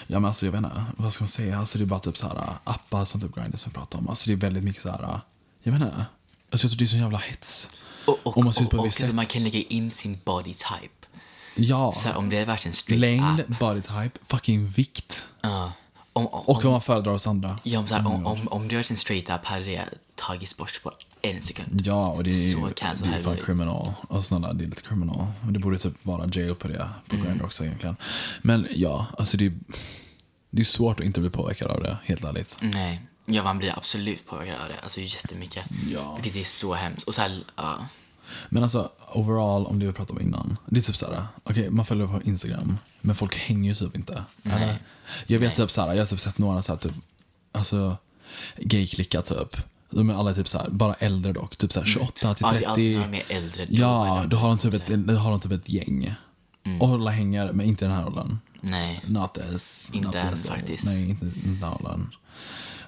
Ja 0.06 0.20
men 0.20 0.24
alltså 0.24 0.46
jag 0.46 0.52
vet 0.52 0.58
inte, 0.58 0.84
vad 0.96 1.12
ska 1.12 1.24
man 1.24 1.28
säga? 1.28 1.58
Alltså 1.58 1.78
det 1.78 1.84
är 1.84 1.86
bara 1.86 2.00
typ 2.00 2.16
så 2.16 2.28
här 2.28 2.48
appar 2.64 3.04
som 3.04 3.20
typ 3.20 3.34
Grindr 3.34 3.56
som 3.56 3.70
vi 3.72 3.74
pratar 3.74 3.98
om. 3.98 4.08
Alltså 4.08 4.26
det 4.30 4.34
är 4.34 4.36
väldigt 4.36 4.64
mycket 4.64 4.82
så 4.82 4.90
här, 4.90 5.20
jag 5.62 5.72
vet 5.72 5.82
inte. 5.82 6.06
Alltså 6.50 6.64
jag 6.64 6.70
tror 6.70 6.78
det 6.78 6.84
är 6.84 6.86
så 6.86 6.96
jävla 6.96 7.18
hets. 7.18 7.70
Och, 8.06 8.18
och, 8.22 8.36
Om 8.38 8.44
man 8.44 8.54
och, 8.72 8.74
och 8.86 8.92
sätt. 8.92 9.14
man 9.14 9.26
kan 9.26 9.44
lägga 9.44 9.58
in 9.58 9.90
sin 9.90 10.18
body 10.24 10.54
type. 10.54 11.06
Ja. 11.54 11.92
Så 11.92 12.08
här, 12.08 12.16
om 12.16 12.28
det 12.30 12.36
är 12.38 12.46
verkligen 12.46 12.74
straight 12.74 13.00
Längd, 13.00 13.40
up. 13.40 13.58
body 13.58 13.80
type, 13.80 14.18
fucking 14.26 14.68
vikt. 14.68 15.26
Ja. 15.40 15.72
Om, 16.12 16.26
om, 16.26 16.40
Och 16.48 16.64
vad 16.64 16.72
man 16.72 16.82
föredrar 16.82 17.12
hos 17.12 17.26
andra. 17.26 17.58
Ja, 17.62 17.86
så 17.86 17.94
här, 17.94 18.06
om, 18.06 18.22
God. 18.22 18.32
om, 18.32 18.48
om 18.48 18.68
du 18.68 18.76
har 18.76 18.86
en 18.90 18.96
straight 18.96 19.30
up 19.30 19.44
hade 19.46 19.64
det 19.64 19.88
tagits 20.14 20.56
bort 20.56 20.80
på 20.82 20.92
en 21.24 21.42
sekund. 21.42 21.82
Ja, 21.84 22.08
och 22.08 22.24
det 22.24 22.30
är, 22.30 22.52
Så 22.54 23.04
det 23.04 23.16
är 23.16 23.20
fan 23.20 23.36
criminal. 23.36 23.92
Alltså 24.00 24.22
snälla, 24.22 24.52
det 24.52 24.64
är 24.64 24.68
lite 24.68 24.82
criminal. 24.82 25.26
Det 25.50 25.58
borde 25.58 25.78
typ 25.78 26.06
vara 26.06 26.28
jail 26.32 26.54
på 26.54 26.68
det, 26.68 26.88
på 27.08 27.14
Mm. 27.14 27.26
Grindr 27.26 27.44
också 27.44 27.64
egentligen. 27.64 27.96
Men 28.42 28.66
ja, 28.70 29.06
alltså 29.18 29.36
det 29.36 29.46
är, 29.46 29.52
det 30.50 30.62
är 30.62 30.66
svårt 30.66 31.00
att 31.00 31.06
inte 31.06 31.20
bli 31.20 31.30
påverkad 31.30 31.70
av 31.70 31.82
det, 31.82 31.96
helt 32.04 32.24
ärligt. 32.24 32.58
Nej, 32.60 33.02
ja 33.26 33.42
man 33.44 33.58
blir 33.58 33.78
absolut 33.78 34.26
påverkad 34.26 34.60
av 34.62 34.68
det. 34.68 34.78
Alltså 34.82 35.00
jättemycket. 35.00 35.64
Ja. 35.92 36.14
Vilket 36.22 36.40
är 36.40 36.44
så 36.44 36.74
hemskt. 36.74 37.08
Och 37.08 37.14
så 37.14 37.22
här, 37.22 37.44
ja. 37.56 37.86
Men 38.48 38.62
alltså 38.62 38.90
overall, 39.12 39.66
om 39.66 39.78
det 39.78 39.86
vi 39.86 39.92
pratade 39.92 40.20
om 40.20 40.26
innan. 40.26 40.56
Det 40.66 40.78
är 40.80 40.82
typ 40.82 40.96
såhär, 40.96 41.22
okej 41.44 41.70
man 41.70 41.84
följer 41.86 42.06
på 42.06 42.22
Instagram, 42.22 42.78
men 43.00 43.16
folk 43.16 43.36
hänger 43.36 43.68
ju 43.68 43.74
typ 43.74 43.96
inte. 43.96 44.24
Nej. 44.42 44.56
Eller? 44.56 44.78
Jag 45.26 45.38
vet 45.38 45.48
Nej. 45.48 45.56
typ 45.56 45.70
såhär, 45.70 45.92
jag 45.92 45.98
har 46.02 46.06
typ 46.06 46.20
sett 46.20 46.38
några 46.38 46.62
såhär 46.62 46.78
typ, 46.78 46.94
alltså 47.52 47.96
gayklickar 48.56 49.22
typ. 49.22 49.56
De 49.90 50.10
är 50.10 50.14
alla 50.14 50.34
typ 50.34 50.48
såhär, 50.48 50.70
bara 50.70 50.94
äldre 50.94 51.32
dock, 51.32 51.56
typ 51.56 51.72
såhär 51.72 51.86
28 51.86 52.34
till 52.34 52.44
Mm. 52.46 52.62
Ja, 52.62 52.74
30. 52.74 52.82
det 52.82 52.94
är 52.94 52.98
alltid 52.98 52.98
när 52.98 53.08
de 53.08 53.16
är 53.18 53.36
äldre. 53.36 53.64
då 53.64 53.72
Ja, 53.74 54.24
då 54.28 54.36
har 54.36 54.48
de 54.48 54.58
typ 54.58 54.74
ett, 54.74 54.86
då 54.86 55.14
har 55.14 55.30
de 55.30 55.40
typ 55.40 55.52
ett 55.52 55.68
gäng. 55.68 56.14
Och 56.80 56.88
alla 56.88 57.10
hänger, 57.10 57.52
men 57.52 57.66
inte 57.66 57.84
i 57.84 57.88
den 57.88 57.96
här 57.96 58.06
åldern. 58.06 58.38
Nej. 58.60 59.00
Not 59.06 59.34
this. 59.34 59.88
Inte 59.92 60.08
not 60.24 60.32
old. 60.32 60.46
faktiskt. 60.46 60.84
Nej, 60.84 61.10
inte 61.10 61.26
i 61.26 61.30
den 61.44 61.62
här 61.62 61.74
åldern. 61.74 62.06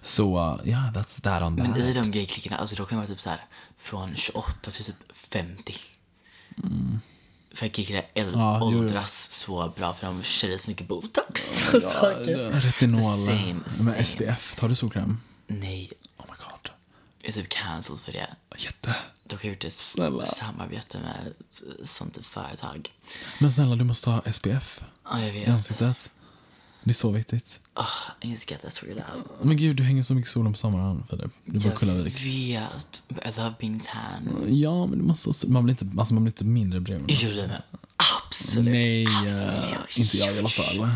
Så, 0.02 0.38
uh, 0.62 0.68
yeah, 0.68 0.92
that's 0.92 1.20
that 1.20 1.42
on 1.42 1.56
that. 1.56 1.68
Men 1.70 1.76
i 1.80 1.92
de 1.92 2.10
gayklickarna, 2.10 2.56
alltså 2.56 2.76
då 2.76 2.84
kan 2.84 2.98
det 2.98 3.04
vara 3.04 3.14
typ 3.14 3.20
så 3.20 3.30
här 3.30 3.44
från 3.78 4.14
28 4.16 4.70
till 4.70 4.84
typ 4.84 4.94
50. 5.12 5.74
För 7.54 7.66
gaykillar 7.66 8.02
äl- 8.14 8.28
Mm. 8.28 8.40
Ja, 8.40 8.58
jo, 8.62 8.70
jo. 8.72 8.78
åldras 8.78 9.32
så 9.32 9.72
bra 9.76 9.94
för 9.94 10.06
de 10.06 10.22
kör 10.22 10.48
i 10.48 10.58
så 10.58 10.70
mycket 10.70 10.88
botox. 10.88 11.62
Ja, 11.72 11.80
saker. 12.00 12.50
retinol. 12.60 13.00
The 13.26 13.32
same, 13.32 13.54
Men 13.54 13.70
same. 13.70 14.04
SPF, 14.04 14.56
tar 14.56 14.68
du 14.68 14.74
solkräm? 14.74 15.20
Nej, 15.46 15.90
Oh 16.16 16.24
my 16.28 16.34
god. 16.38 16.70
jag 17.15 17.15
är 17.28 17.32
typ 17.32 17.48
cancelled 17.48 18.00
för 18.00 18.12
det. 18.12 18.26
Jätte. 18.58 18.96
Dock 19.24 19.42
har 19.42 19.48
jag 19.48 19.54
gjort 19.54 19.64
ett 19.64 19.72
Snälla. 19.72 20.26
samarbete 20.26 20.98
med 20.98 21.32
sånt 21.88 22.14
typ 22.14 22.26
företag. 22.26 22.90
Men 23.38 23.52
snälla, 23.52 23.76
du 23.76 23.84
måste 23.84 24.10
ha 24.10 24.22
SPF 24.32 24.80
Ja, 25.04 25.20
jag 25.20 25.28
i 25.28 25.38
vet. 25.40 25.48
ansiktet. 25.48 26.10
Det 26.84 26.90
är 26.90 26.94
så 26.94 27.10
viktigt. 27.10 27.60
Oh, 27.74 27.86
I 28.30 28.36
to 28.36 28.42
get 28.52 28.72
sorted 28.72 28.96
out. 29.14 29.26
Men 29.42 29.56
gud, 29.56 29.76
du 29.76 29.82
hänger 29.82 30.02
så 30.02 30.14
mycket 30.14 30.30
solen 30.30 30.52
på 30.52 30.58
sommaren, 30.58 31.04
Filip. 31.10 31.30
Du 31.44 31.52
bor 31.52 31.62
i 31.62 31.68
Jag 31.68 31.76
Kullavik. 31.76 32.24
vet. 32.24 33.02
but 33.08 33.18
I 33.26 33.30
love 33.36 33.54
being 33.60 33.80
tan. 33.80 34.44
Ja, 34.48 34.86
men 34.86 34.98
du 34.98 35.04
måste 35.04 35.28
också, 35.28 35.48
man 35.50 35.64
blir 35.64 35.72
inte, 35.82 36.00
alltså 36.00 36.14
man 36.14 36.22
blir 36.24 36.30
inte 36.32 36.44
mindre 36.44 36.80
brun. 36.80 37.04
Jo, 37.08 37.30
men 37.34 37.50
absolut. 38.28 38.72
Nej, 38.72 39.06
absolut. 39.06 39.96
eh, 39.96 40.00
inte 40.00 40.16
jag 40.16 40.34
i 40.34 40.38
alla 40.38 40.48
fall. 40.48 40.88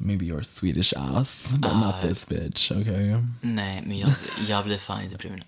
Maybe 0.00 0.26
you're 0.26 0.42
Swedish 0.42 0.92
ass, 0.96 1.48
but 1.50 1.74
not 1.74 2.02
this 2.02 2.28
bitch, 2.28 2.72
okay? 2.72 3.24
Nej, 3.40 3.82
men 3.86 3.98
jag, 3.98 4.10
jag 4.48 4.64
blir 4.64 4.78
fan 4.78 5.02
inte 5.02 5.16
brun 5.16 5.44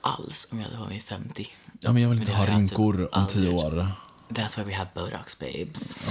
alls 0.00 0.48
om 0.52 0.60
jag 0.60 0.68
hade 0.68 0.78
varit 0.78 1.02
50. 1.02 1.48
Ja, 1.80 1.92
men 1.92 2.02
jag 2.02 2.08
vill 2.10 2.18
inte 2.18 2.32
ha 2.32 2.38
jag 2.38 2.48
typ 2.48 2.56
rynkor 2.56 3.08
om 3.12 3.26
tio 3.26 3.50
år. 3.50 3.92
That's 4.28 4.58
why 4.58 4.64
we 4.64 4.74
have 4.74 4.90
botox 4.94 5.38
babes. 5.38 6.08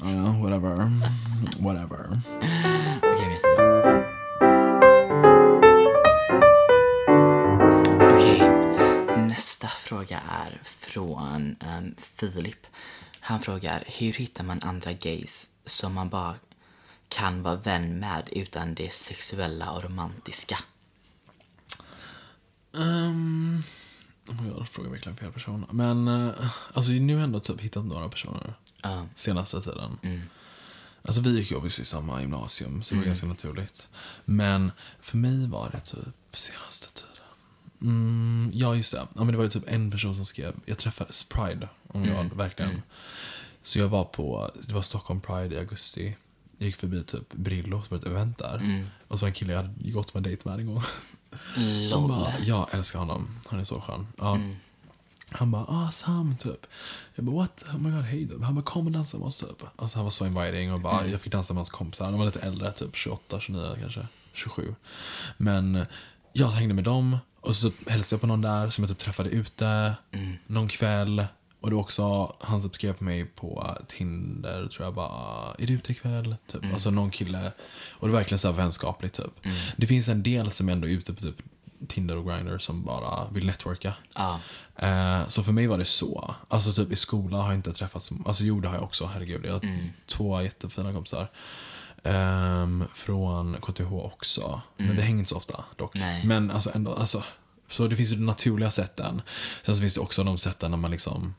Ja, 0.00 0.32
whatever. 0.42 0.90
Whatever. 1.58 2.20
Okej, 3.02 3.32
jättebra. 3.32 4.04
Okej, 8.12 8.40
nästa 9.28 9.68
fråga 9.68 10.20
är 10.28 10.60
från 10.64 11.56
um, 11.78 11.94
Filip. 11.98 12.66
Han 13.20 13.40
frågar, 13.40 13.84
hur 13.86 14.12
hittar 14.12 14.44
man 14.44 14.62
andra 14.62 14.92
gays 14.92 15.48
som 15.66 15.94
man 15.94 16.08
bara 16.08 16.34
kan 17.12 17.42
vara 17.42 17.56
vän 17.56 17.98
med 17.98 18.28
utan 18.32 18.74
det 18.74 18.92
sexuella 18.92 19.70
och 19.72 19.82
romantiska? 19.84 20.58
Um, 22.72 23.62
oh 24.28 24.42
my 24.42 24.50
God, 24.50 24.68
frågar 24.68 24.90
verkligen 24.90 25.16
fel 25.16 25.32
person. 25.32 25.66
Men 25.70 26.08
uh, 26.08 26.32
alltså 26.72 26.92
nu 26.92 27.12
har 27.12 27.20
jag 27.20 27.24
ändå 27.24 27.40
typ 27.40 27.60
hittat 27.60 27.84
några 27.84 28.08
personer 28.08 28.54
Ja. 28.82 29.06
senaste 29.14 29.60
tiden. 29.60 29.98
Alltså 31.04 31.20
vi 31.20 31.38
gick 31.38 31.50
ju 31.50 31.56
obviously 31.56 31.82
i 31.82 31.86
samma 31.86 32.20
gymnasium 32.20 32.82
så 32.82 32.94
det 32.94 33.00
var 33.00 33.06
ganska 33.06 33.26
naturligt. 33.26 33.88
Men 34.24 34.72
för 35.00 35.16
mig 35.16 35.48
var 35.48 35.70
det 35.70 35.80
typ 35.80 36.36
senaste 36.36 36.92
tiden. 36.92 37.08
Mm, 37.82 38.50
ja 38.54 38.74
just 38.74 38.92
det. 38.92 38.98
Ja, 39.14 39.24
men 39.24 39.26
det 39.26 39.36
var 39.36 39.44
ju 39.44 39.50
typ 39.50 39.64
en 39.66 39.90
person 39.90 40.14
som 40.14 40.24
skrev, 40.26 40.54
jag 40.64 40.78
träffades 40.78 41.28
Pride 41.28 41.68
om 41.88 42.04
jag 42.04 42.36
verkligen. 42.36 42.82
Så 43.62 43.78
jag 43.78 43.88
var 43.88 44.04
på, 44.04 44.50
det 44.62 44.72
var 44.72 44.82
Stockholm 44.82 45.20
Pride 45.20 45.54
i 45.54 45.58
augusti. 45.58 46.16
Gick 46.64 46.76
förbi 46.76 47.02
typ 47.04 47.32
Brillo, 47.32 47.82
det 47.82 47.90
var 47.90 47.98
ett 47.98 48.06
event 48.06 48.38
där. 48.38 48.86
Och 49.08 49.18
så 49.18 49.26
en 49.26 49.32
kille 49.32 49.52
jag 49.52 49.62
hade 49.62 49.90
gått 49.90 50.12
på 50.12 50.18
en 50.18 50.24
dejt 50.24 50.48
med 50.48 50.60
en 50.60 50.66
gång. 50.66 50.82
Som 51.90 52.02
Lol. 52.02 52.08
bara, 52.08 52.32
jag 52.44 52.74
älskar 52.74 52.98
honom. 52.98 53.40
Han 53.46 53.60
är 53.60 53.64
så 53.64 53.80
skön. 53.80 54.06
Ja. 54.18 54.38
Han 55.30 55.50
bara, 55.50 55.64
ah 55.68 55.90
Sam, 55.90 56.36
typ. 56.36 56.66
Jag 57.14 57.24
bara, 57.24 57.36
what? 57.36 57.64
Oh 57.68 57.78
my 57.78 57.90
god, 57.90 58.04
hej 58.04 58.28
typ. 58.28 58.42
Han 58.42 58.54
bara, 58.54 58.64
kom 58.64 58.86
och 58.86 58.92
dansa 58.92 59.18
med 59.18 59.26
oss 59.26 59.36
typ. 59.36 59.62
Alltså 59.76 59.98
han 59.98 60.04
var 60.04 60.10
så 60.10 60.26
inviting 60.26 60.72
och 60.72 60.80
bara, 60.80 61.06
jag 61.06 61.20
fick 61.20 61.32
dansa 61.32 61.52
med 61.54 61.58
hans 61.58 61.70
kompisar. 61.70 62.10
De 62.10 62.18
var 62.18 62.26
lite 62.26 62.40
äldre, 62.40 62.72
typ 62.72 62.96
28, 62.96 63.40
29 63.40 63.76
kanske. 63.80 64.06
27. 64.32 64.74
Men 65.36 65.86
jag 66.32 66.48
hängde 66.48 66.74
med 66.74 66.84
dem 66.84 67.18
och 67.40 67.56
så 67.56 67.70
typ 67.70 67.90
hälsade 67.90 68.14
jag 68.16 68.20
på 68.20 68.26
någon 68.26 68.40
där 68.40 68.70
som 68.70 68.84
jag 68.84 68.88
typ 68.88 68.98
träffade 68.98 69.30
ute 69.30 69.94
någon 70.46 70.68
kväll. 70.68 71.26
Och 71.62 71.70
det 71.70 71.76
var 71.76 71.82
också, 71.82 72.36
han 72.40 72.62
typ 72.62 72.74
skrev 72.74 72.92
på 72.92 73.04
mig 73.04 73.24
på 73.24 73.76
Tinder, 73.88 74.66
tror 74.68 74.86
jag 74.86 74.94
bara, 74.94 75.54
är 75.58 75.66
du 75.66 75.72
ute 75.72 75.92
ikväll? 75.92 76.36
Typ. 76.52 76.64
Alltså 76.72 76.90
någon 76.90 77.10
kille. 77.10 77.52
Och 77.92 78.08
det 78.08 78.12
var 78.12 78.18
verkligen 78.18 78.38
så 78.38 78.48
här 78.48 78.54
vänskapligt 78.54 79.14
typ. 79.14 79.46
Det 79.76 79.86
finns 79.86 80.08
en 80.08 80.22
del 80.22 80.50
som 80.50 80.68
ändå 80.68 80.88
är 80.88 80.92
ute 80.92 81.12
på 81.12 81.20
typ 81.20 81.36
Tinder 81.88 82.16
och 82.16 82.26
Grindr 82.26 82.58
som 82.58 82.84
bara 82.84 83.28
vill 83.30 83.46
networka. 83.46 83.94
Ja. 84.14 84.40
Eh, 84.76 85.28
så 85.28 85.42
för 85.42 85.52
mig 85.52 85.66
var 85.66 85.78
det 85.78 85.84
så. 85.84 86.34
Alltså 86.48 86.72
typ 86.72 86.92
i 86.92 86.96
skolan 86.96 87.40
har 87.40 87.48
jag 87.48 87.58
inte 87.58 87.72
träffat 87.72 88.02
så, 88.02 88.14
alltså 88.26 88.44
jo 88.44 88.60
det 88.60 88.68
har 88.68 88.74
jag 88.74 88.84
också, 88.84 89.06
herregud. 89.06 89.46
Jag 89.46 89.52
har 89.52 89.90
två 90.06 90.42
jättefina 90.42 90.92
kompisar. 90.92 91.30
Ehm, 92.04 92.84
från 92.94 93.56
KTH 93.60 93.92
också. 93.92 94.60
Men 94.76 94.96
vi 94.96 95.02
hänger 95.02 95.18
inte 95.18 95.28
så 95.28 95.36
ofta 95.36 95.64
dock. 95.76 95.94
Nej. 95.94 96.26
Men 96.26 96.50
alltså 96.50 96.70
ändå, 96.74 96.94
alltså. 96.94 97.22
Så 97.70 97.86
det 97.86 97.96
finns 97.96 98.12
ju 98.12 98.16
de 98.16 98.26
naturliga 98.26 98.70
sätten. 98.70 99.22
Sen 99.62 99.76
så 99.76 99.80
finns 99.80 99.94
det 99.94 100.00
också 100.00 100.24
de 100.24 100.38
sätten 100.38 100.70
när 100.70 100.78
man 100.78 100.90
liksom, 100.90 101.34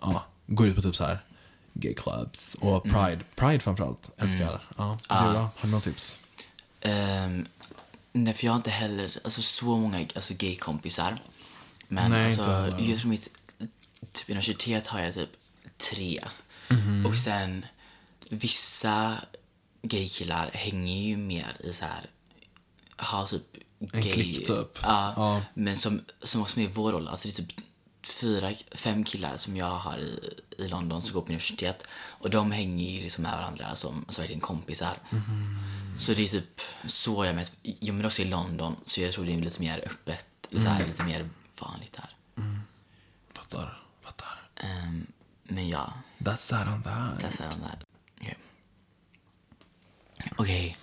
ja, 0.00 0.26
går 0.46 0.66
ut 0.66 0.76
på 0.76 0.82
typ 0.82 0.96
så 0.96 1.04
här 1.04 1.24
gay 1.72 1.94
clubs 1.94 2.54
och 2.60 2.82
pride. 2.82 3.20
Pride 3.36 3.60
framförallt, 3.60 4.10
älskar. 4.16 4.60
Ja, 4.76 4.98
du 5.08 5.14
då? 5.14 5.38
Har 5.40 5.50
du 5.62 5.68
några 5.68 5.82
tips? 5.82 6.20
Ehm, 6.80 7.46
nej, 8.12 8.34
för 8.34 8.44
jag 8.44 8.52
har 8.52 8.56
inte 8.56 8.70
heller 8.70 9.18
alltså, 9.24 9.42
så 9.42 9.64
många 9.64 10.06
alltså, 10.14 10.34
gay-kompisar. 10.34 11.18
Men 11.88 12.10
Nej, 12.10 12.26
alltså, 12.26 12.76
just 12.78 13.04
mitt 13.04 13.28
typ, 14.12 14.30
universitet 14.30 14.86
har 14.86 15.00
jag 15.00 15.14
typ 15.14 15.30
tre. 15.76 16.24
Mhm. 16.68 17.06
Och 17.06 17.16
sen 17.16 17.66
vissa 18.30 19.18
gaykillar 19.82 20.50
hänger 20.54 21.02
ju 21.08 21.16
mer 21.16 21.56
i 21.64 21.72
så 21.72 21.84
här 21.84 22.10
har 22.96 23.26
typ 23.26 23.42
En 23.80 24.00
gay... 24.02 24.12
klick, 24.12 24.46
typ. 24.46 24.78
Ja, 24.82 25.12
Ja. 25.16 25.42
men 25.54 25.76
som, 25.76 26.00
som 26.22 26.42
också 26.42 26.60
är 26.60 26.64
i 26.64 26.66
vår 26.66 26.92
roll. 26.92 27.08
Alltså 27.08 27.28
det 27.28 27.34
är 27.34 27.36
typ 27.46 27.60
fyra, 28.02 28.52
fem 28.72 29.04
killar 29.04 29.36
som 29.36 29.56
jag 29.56 29.70
har 29.70 29.98
i, 29.98 30.40
i 30.58 30.68
London 30.68 31.02
som 31.02 31.14
går 31.14 31.20
på 31.20 31.26
universitet. 31.26 31.88
Och 32.04 32.30
de 32.30 32.52
hänger 32.52 32.90
ju 32.90 33.02
liksom 33.02 33.22
med 33.22 33.32
varandra 33.32 33.76
som 33.76 34.04
alltså 34.06 34.20
verkligen 34.20 34.40
kompisar. 34.40 34.98
Så 35.98 36.14
det 36.14 36.24
är 36.24 36.28
typ 36.28 36.60
så 36.86 37.24
jag 37.24 37.34
mest, 37.34 37.52
jag 37.62 37.94
men 37.94 38.04
också 38.04 38.22
i 38.22 38.24
London 38.24 38.76
så 38.84 39.00
jag 39.00 39.12
tror 39.12 39.24
det 39.24 39.32
är 39.34 39.40
lite 39.40 39.60
mer 39.60 39.78
öppet, 39.86 40.26
eller 40.50 40.60
så 40.60 40.68
här, 40.68 40.86
lite 40.86 41.02
mer 41.02 41.28
vanligt 41.58 41.92
där. 41.92 42.16
Fattar, 43.32 43.82
fattar. 44.02 44.50
Ehm, 44.56 45.06
men 45.42 45.68
ja, 45.68 45.92
That's 46.18 46.50
that 46.50 46.68
on 46.68 46.82
that. 46.82 47.20
där 47.20 47.30
ser 47.30 47.44
han 47.44 47.60
där. 47.60 47.84
Okej. 48.20 48.36
Okej, 50.36 50.76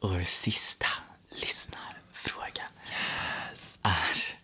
och 0.00 0.10
vår 0.10 0.22
sista 0.22 0.86
lyssnarfråga 1.30 2.62
är... 3.82 4.43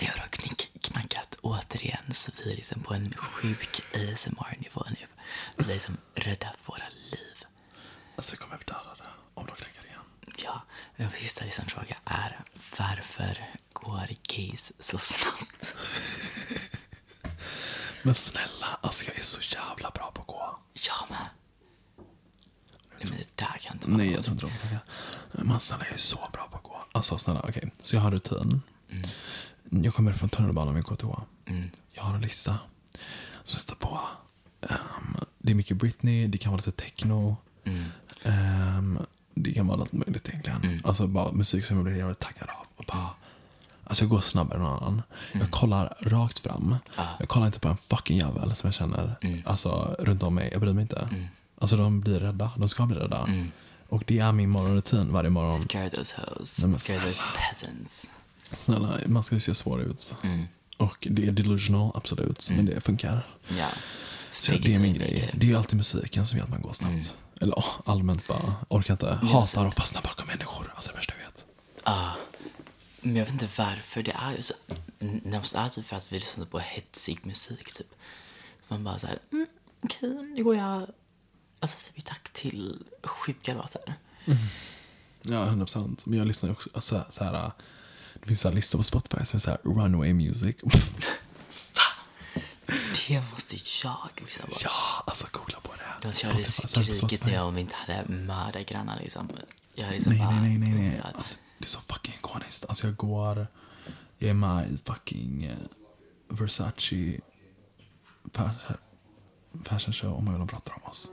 Nu 0.00 0.06
har 0.06 0.14
det 0.30 0.36
knick- 0.36 0.80
knackat 0.82 1.34
återigen 1.42 2.12
så 2.14 2.32
vi 2.44 2.52
är 2.52 2.56
liksom 2.56 2.82
på 2.82 2.94
en 2.94 3.14
sjuk 3.16 3.80
ASMR-nivå 3.94 4.84
nu. 4.90 5.06
Vi 5.56 5.64
är 5.64 5.68
liksom 5.68 5.96
rädda 6.14 6.52
för 6.62 6.72
våra 6.72 6.88
liv. 7.10 7.44
Alltså 8.16 8.32
jag 8.34 8.40
kommer 8.40 8.56
bli 8.56 8.64
dödade 8.66 9.04
om 9.34 9.46
de 9.46 9.56
knäcker 9.56 9.84
igen. 9.86 10.00
Ja, 10.44 10.62
vår 10.96 11.08
sista 11.16 11.44
lyssnarfråga 11.44 11.96
är 12.04 12.40
varför 12.78 13.50
går 13.72 14.08
gays 14.28 14.72
så 14.78 14.98
snabbt? 14.98 15.66
Men 18.02 18.14
snälla, 18.14 18.78
alltså 18.80 19.04
jag 19.06 19.18
är 19.18 19.22
så 19.22 19.40
jävla 19.56 19.90
bra 19.90 20.10
på 20.14 20.20
att 20.20 20.26
gå. 20.26 20.58
Jag 20.72 21.10
med. 21.10 21.26
Nej, 22.98 23.08
men 23.10 23.18
det 23.18 23.36
där 23.36 23.58
kan 23.60 23.72
inte 23.76 23.86
vara 23.88 23.96
Nej, 23.96 24.12
jag 24.12 24.24
tror 24.24 24.34
inte 24.34 24.46
de. 25.32 25.44
Men 25.44 25.60
snälla, 25.60 25.84
jag 25.84 25.94
är 25.94 25.98
så 25.98 26.28
bra 26.32 26.48
på 26.50 26.56
att 26.56 26.62
gå. 26.62 26.84
Alltså 26.92 27.18
snälla, 27.18 27.40
okej. 27.48 27.72
Så 27.80 27.96
jag 27.96 28.00
har 28.02 28.10
rutin. 28.10 28.62
Jag 29.70 29.94
kommer 29.94 30.12
från 30.12 30.28
tunnelbanan 30.28 30.74
vid 30.74 30.84
KTH. 30.86 31.06
Jag 31.92 32.02
har 32.02 32.14
en 32.14 32.20
lista 32.20 32.58
som 33.44 33.56
sätter 33.56 33.74
på. 33.74 34.00
ehm, 34.68 35.16
det 35.38 35.50
är 35.50 35.54
mycket 35.54 35.76
Britney, 35.76 36.26
det 36.26 36.38
kan 36.38 36.52
vara 36.52 36.56
lite 36.66 36.70
techno. 36.82 37.36
Ehm, 38.24 38.98
det 39.34 39.52
kan 39.52 39.66
vara 39.66 39.80
allt 39.80 39.92
möjligt 39.92 40.28
egentligen. 40.28 40.80
Alltså 40.84 41.06
bara 41.06 41.32
musik 41.32 41.64
som 41.64 41.76
jag 41.76 41.84
blir 41.84 41.96
jävligt 41.96 42.18
taggad 42.18 42.48
av. 42.48 42.66
Och 42.76 42.84
bara, 42.88 43.08
alltså 43.84 44.04
jag 44.04 44.10
går 44.10 44.20
snabbare 44.20 44.56
än 44.58 44.62
någon 44.64 44.82
annan. 44.82 45.02
Jag 45.32 45.50
kollar 45.50 45.96
rakt 46.00 46.38
fram. 46.38 46.76
Jag 47.18 47.28
kollar 47.28 47.46
inte 47.46 47.60
på 47.60 47.68
en 47.68 47.76
fucking 47.76 48.16
jävel 48.18 48.54
som 48.54 48.66
jag 48.66 48.74
känner 48.74 49.16
alltså, 49.46 49.96
runt 49.98 50.22
om 50.22 50.34
mig. 50.34 50.48
Jag 50.52 50.60
bryr 50.60 50.72
mig 50.72 50.82
inte. 50.82 51.28
Alltså 51.60 51.76
de 51.76 52.00
blir 52.00 52.20
rädda. 52.20 52.50
De 52.56 52.68
ska 52.68 52.86
bli 52.86 52.96
rädda. 52.96 53.26
Och 53.88 54.02
det 54.06 54.18
är 54.18 54.32
min 54.32 54.50
morgonrutin 54.50 55.12
varje 55.12 55.30
morgon. 55.30 55.62
Scare 55.62 55.90
those 55.90 56.14
hoes. 56.16 56.60
Scare 56.78 57.00
those 57.00 57.24
peasants. 57.36 58.10
Snälla, 58.52 58.98
man 59.06 59.22
ska 59.22 59.34
ju 59.34 59.40
se 59.40 59.54
svår 59.54 59.82
ut. 59.82 60.14
Och 60.76 61.06
det 61.10 61.26
är 61.26 61.32
delusional, 61.32 61.92
absolut. 61.94 62.50
Men 62.50 62.66
det 62.66 62.80
funkar. 62.80 63.26
Ja. 63.58 63.68
Så 64.34 64.52
det 64.52 64.74
är 64.74 64.78
min 64.78 64.94
grej. 64.94 65.30
Det 65.34 65.46
är 65.46 65.50
ju 65.50 65.56
alltid 65.56 65.76
musiken 65.76 66.26
som 66.26 66.38
gör 66.38 66.44
att 66.44 66.50
man 66.50 66.62
går 66.62 66.72
snabbt. 66.72 67.16
Eller 67.40 67.58
åh, 67.58 67.80
allmänt 67.84 68.26
bara, 68.26 68.54
orkar 68.68 68.94
inte. 68.94 69.14
Hatar 69.22 69.66
att 69.66 69.74
fastna 69.74 70.00
bakom 70.00 70.26
människor. 70.26 70.72
Alltså 70.74 70.90
det 70.90 70.96
värsta 70.96 71.14
jag 71.18 71.26
vet. 71.26 71.46
Ja. 71.84 72.12
Men 73.00 73.16
jag 73.16 73.24
vet 73.24 73.32
inte 73.32 73.48
varför. 73.58 74.02
Det 74.02 74.12
är 74.12 74.36
ju 74.36 74.42
så... 74.42 74.54
Närmast 74.98 75.54
är 75.54 75.68
typ 75.68 75.86
för 75.86 75.96
att 75.96 76.12
vi 76.12 76.18
lyssnar 76.18 76.46
på 76.46 76.58
hetsig 76.58 77.26
musik, 77.26 77.72
typ. 77.72 77.94
Så 78.68 78.74
man 78.74 78.84
bara 78.84 78.98
så 78.98 79.06
här... 79.06 79.18
Mm, 79.32 79.46
Okej, 79.80 80.32
nu 80.36 80.44
går 80.44 80.56
jag... 80.56 80.86
Alltså, 81.60 81.78
säger 81.78 81.94
vi 81.94 82.02
tack 82.02 82.30
till 82.32 82.84
sjuka 83.02 83.54
låtar. 83.54 83.94
Ja, 85.22 85.44
100 85.44 85.64
procent. 85.64 86.06
Men 86.06 86.18
jag 86.18 86.26
lyssnar 86.26 86.48
ju 86.48 86.52
också, 86.52 86.70
alltså, 86.74 87.04
så 87.08 87.24
här, 87.24 87.50
det 88.20 88.26
finns 88.28 88.40
så 88.40 88.50
listor 88.50 88.78
på 88.78 88.82
Spotify 88.82 89.24
som 89.24 89.36
är 89.36 89.40
så 89.40 89.50
här 89.50 89.58
runway 89.64 90.14
music. 90.14 90.56
Det 93.08 93.22
måste 93.32 93.56
jag 93.56 94.08
lyssna 94.22 94.46
på. 94.46 94.52
ja, 94.64 94.70
alltså 95.06 95.26
googla 95.32 95.60
på 95.60 95.72
det. 95.72 95.80
Då 96.02 96.08
hade 96.08 96.18
jag 96.22 96.30
hade 96.30 96.44
Spotify, 96.44 96.62
på 96.62 96.68
skrikit 96.68 96.96
Spotify. 96.96 97.26
när 97.30 97.34
jag 97.34 97.46
om 97.46 97.58
inte 97.58 97.74
hade 97.74 98.08
mördargrannar 98.08 98.98
liksom. 98.98 99.28
Jag 99.74 99.84
hade 99.84 99.96
liksom 99.96 100.12
Nej, 100.12 100.22
bara... 100.26 100.40
nej, 100.40 100.58
nej, 100.58 100.70
nej, 100.72 100.88
nej. 100.88 101.02
Alltså, 101.14 101.36
det 101.58 101.64
är 101.64 101.68
så 101.68 101.80
fucking 101.80 102.14
ikoniskt. 102.14 102.64
Alltså 102.68 102.86
jag 102.86 102.96
går, 102.96 103.46
jag 104.18 104.30
är 104.30 104.34
med 104.34 104.68
i 104.70 104.78
fucking 104.84 105.44
eh, 105.44 105.56
Versace 106.28 107.20
fashion- 108.32 108.76
fashion 109.64 109.92
show 109.92 110.14
om 110.14 110.24
de 110.24 110.48
pratar 110.48 110.74
om 110.74 110.90
oss. 110.90 111.10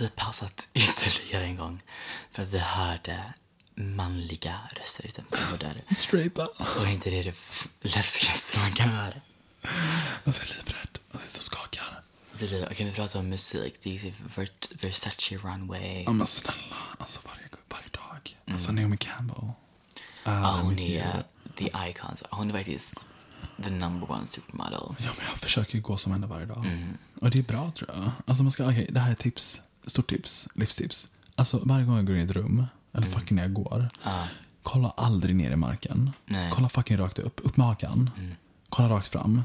Vi 0.00 0.08
pausat 0.08 0.68
ytterligare 0.74 1.44
en 1.44 1.56
gång 1.56 1.82
för 2.32 2.42
att 2.42 2.48
vi 2.48 2.58
hörde 2.58 3.32
manliga 3.74 4.60
röster 4.76 5.06
utanför 5.06 5.58
där. 5.58 5.94
Straighta. 5.94 6.48
Och 6.80 6.86
inte 6.88 7.10
det 7.10 7.18
är 7.18 7.24
det 7.24 7.34
läskigaste 7.96 8.58
man 8.58 8.72
kan 8.72 8.88
höra. 8.88 9.14
Alltså 10.24 10.42
jag 10.42 10.50
är 10.50 10.54
livrädd. 10.56 10.98
Jag 11.12 11.22
är 11.22 11.26
så 11.26 11.38
skakad. 11.38 11.84
Vi, 12.32 12.64
okej, 12.70 12.86
vi 12.86 12.92
pratar 12.92 13.18
om 13.20 13.28
musik. 13.28 13.74
Det 13.82 13.96
är 13.96 14.14
Vert- 14.36 14.84
Versace 14.84 15.36
Runway. 15.36 16.02
Ja 16.02 16.12
men 16.12 16.26
snälla, 16.26 16.76
alltså 16.98 17.20
varje, 17.26 17.48
varje 17.70 17.88
dag. 17.88 18.38
Alltså 18.54 18.72
Naomi 18.72 18.96
Campbell. 18.96 19.50
Är 20.24 20.32
Ja, 20.40 20.60
hon 20.62 20.74
mitt 20.74 20.90
är 21.00 21.24
the 21.56 21.70
icons. 21.90 22.22
Hon 22.30 22.50
är 22.50 22.54
faktiskt 22.54 23.06
the 23.64 23.70
number 23.70 24.10
one 24.10 24.26
supermodel. 24.26 24.80
Ja, 24.98 25.10
men 25.16 25.26
jag 25.30 25.38
försöker 25.38 25.74
ju 25.74 25.80
gå 25.80 25.96
som 25.96 26.12
henne 26.12 26.26
varje 26.26 26.46
dag. 26.46 26.66
Och 27.20 27.30
det 27.30 27.38
är 27.38 27.42
bra 27.42 27.70
tror 27.70 27.90
jag. 27.94 28.10
Alltså 28.26 28.42
man 28.42 28.52
ska, 28.52 28.64
okej, 28.64 28.86
det 28.90 29.00
här 29.00 29.10
är 29.10 29.14
tips. 29.14 29.62
Stort 29.86 30.08
tips. 30.10 30.48
Livstips. 30.54 31.08
Alltså 31.34 31.60
varje 31.64 31.84
gång 31.84 31.96
jag 31.96 32.06
går 32.06 32.16
in 32.16 32.22
i 32.22 32.24
ett 32.24 32.30
rum, 32.30 32.66
eller 32.94 33.06
fucking 33.06 33.36
när 33.36 33.42
jag 33.42 33.52
går. 33.52 33.88
Kolla 34.62 34.90
aldrig 34.96 35.36
ner 35.36 35.50
i 35.50 35.56
marken. 35.56 36.10
Nej. 36.26 36.50
Kolla 36.54 36.68
fucking 36.68 36.98
rakt 36.98 37.18
upp. 37.18 37.40
Upp 37.44 37.56
med 37.56 37.66
hakan. 37.66 38.10
Kolla 38.68 38.88
rakt 38.88 39.08
fram. 39.08 39.42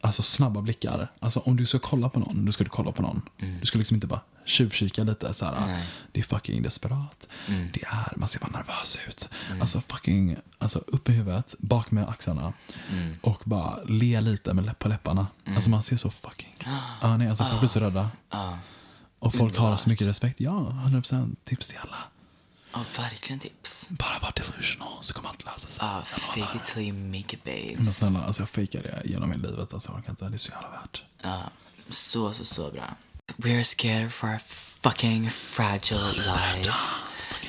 Alltså 0.00 0.22
snabba 0.22 0.62
blickar. 0.62 1.12
Alltså 1.20 1.40
om 1.40 1.56
du 1.56 1.66
ska 1.66 1.78
kolla 1.78 2.08
på 2.08 2.20
någon, 2.20 2.44
då 2.44 2.52
ska 2.52 2.64
du 2.64 2.70
kolla 2.70 2.92
på 2.92 3.02
någon. 3.02 3.22
Du 3.60 3.66
ska 3.66 3.78
liksom 3.78 3.94
inte 3.94 4.06
bara 4.06 4.20
tjuvkika 4.44 5.04
lite 5.04 5.34
så 5.34 5.44
här. 5.44 5.84
Det 6.12 6.20
är 6.20 6.24
fucking 6.24 6.62
desperat. 6.62 7.28
Det 7.72 7.82
är, 7.84 8.12
man 8.16 8.28
ser 8.28 8.40
bara 8.40 8.50
nervös 8.50 8.98
ut. 9.08 9.28
Alltså 9.60 9.80
fucking, 9.80 10.36
alltså 10.58 10.78
upp 10.78 11.08
i 11.08 11.12
huvudet, 11.12 11.54
bak 11.58 11.90
med 11.90 12.08
axlarna. 12.08 12.52
Och 13.22 13.42
bara 13.44 13.84
le 13.84 14.20
lite 14.20 14.54
med 14.54 14.66
läpp 14.66 14.78
på 14.78 14.88
läpparna. 14.88 15.26
Alltså 15.54 15.70
man 15.70 15.82
ser 15.82 15.96
så 15.96 16.10
fucking, 16.10 16.56
ah, 17.00 17.16
nej 17.16 17.28
alltså 17.28 17.44
folk 17.44 17.60
blir 17.60 17.68
så 17.68 17.80
rädda. 17.80 18.10
Och 19.18 19.34
folk 19.34 19.56
har 19.58 19.76
så 19.76 19.88
mycket 19.88 20.06
respekt. 20.06 20.40
Ja, 20.40 20.52
100% 20.86 21.36
tips 21.44 21.66
till 21.68 21.78
alla. 21.78 21.96
Ja, 22.72 22.80
verkligen 22.96 23.38
tips. 23.40 23.86
Bara 23.90 24.18
var 24.18 24.32
delusional 24.36 24.98
så 25.04 25.14
kommer 25.14 25.28
allt 25.28 25.44
lösa 25.44 25.58
sig. 25.68 25.78
Ja, 25.80 26.02
fake 26.04 26.56
it 26.56 26.64
till 26.64 26.82
you 26.82 26.92
make 26.92 27.36
it 27.36 27.40
Men 27.44 27.76
babes. 27.84 27.98
snälla, 27.98 28.24
alltså 28.24 28.42
jag 28.42 28.48
fejkar 28.48 28.82
det 28.82 29.02
genom 29.04 29.30
hela 29.30 29.48
livet. 29.48 29.72
Alltså 29.74 29.90
jag 29.90 29.98
orkar 29.98 30.10
inte, 30.10 30.28
det 30.28 30.36
är 30.36 30.38
så 30.38 30.50
jävla 30.50 30.70
värt. 30.70 31.02
Ja, 31.22 31.42
så, 31.90 32.32
så, 32.32 32.44
så 32.44 32.70
bra. 32.70 32.96
We're 33.36 33.62
scared 33.62 34.12
for 34.12 34.28
our 34.28 34.38
fucking 34.82 35.30
fragile 35.30 36.12
lives. 36.12 37.04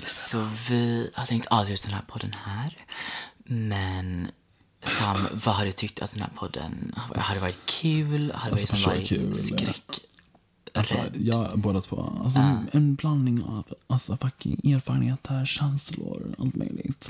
Så 0.05 0.49
vi 0.69 1.11
har 1.15 1.25
tänkt 1.25 1.47
avsluta 1.47 1.83
den 1.87 1.93
här 1.93 2.05
podden 2.07 2.35
här. 2.45 2.77
Men 3.45 4.31
Sam, 4.83 5.27
vad 5.33 5.55
har 5.55 5.65
du 5.65 5.71
tyckt 5.71 6.01
att 6.01 6.11
den 6.11 6.21
här 6.21 6.29
podden 6.35 6.95
har 7.15 7.35
det 7.35 7.41
varit 7.41 7.65
kul? 7.65 8.31
Har 8.35 8.45
det 8.49 8.51
Alltså, 8.51 8.75
så 8.75 8.89
varit 8.89 9.35
skräck? 9.35 9.99
Alltså, 10.77 10.95
rädd? 10.95 11.15
ja, 11.19 11.49
båda 11.55 11.81
två. 11.81 12.13
Alltså, 12.23 12.39
en, 12.39 12.67
en 12.71 12.95
blandning 12.95 13.43
av 13.43 13.63
alltså, 13.87 14.17
fucking 14.17 14.71
erfarenheter, 14.73 15.45
känslor, 15.45 16.35
allt 16.39 16.55
möjligt. 16.55 17.07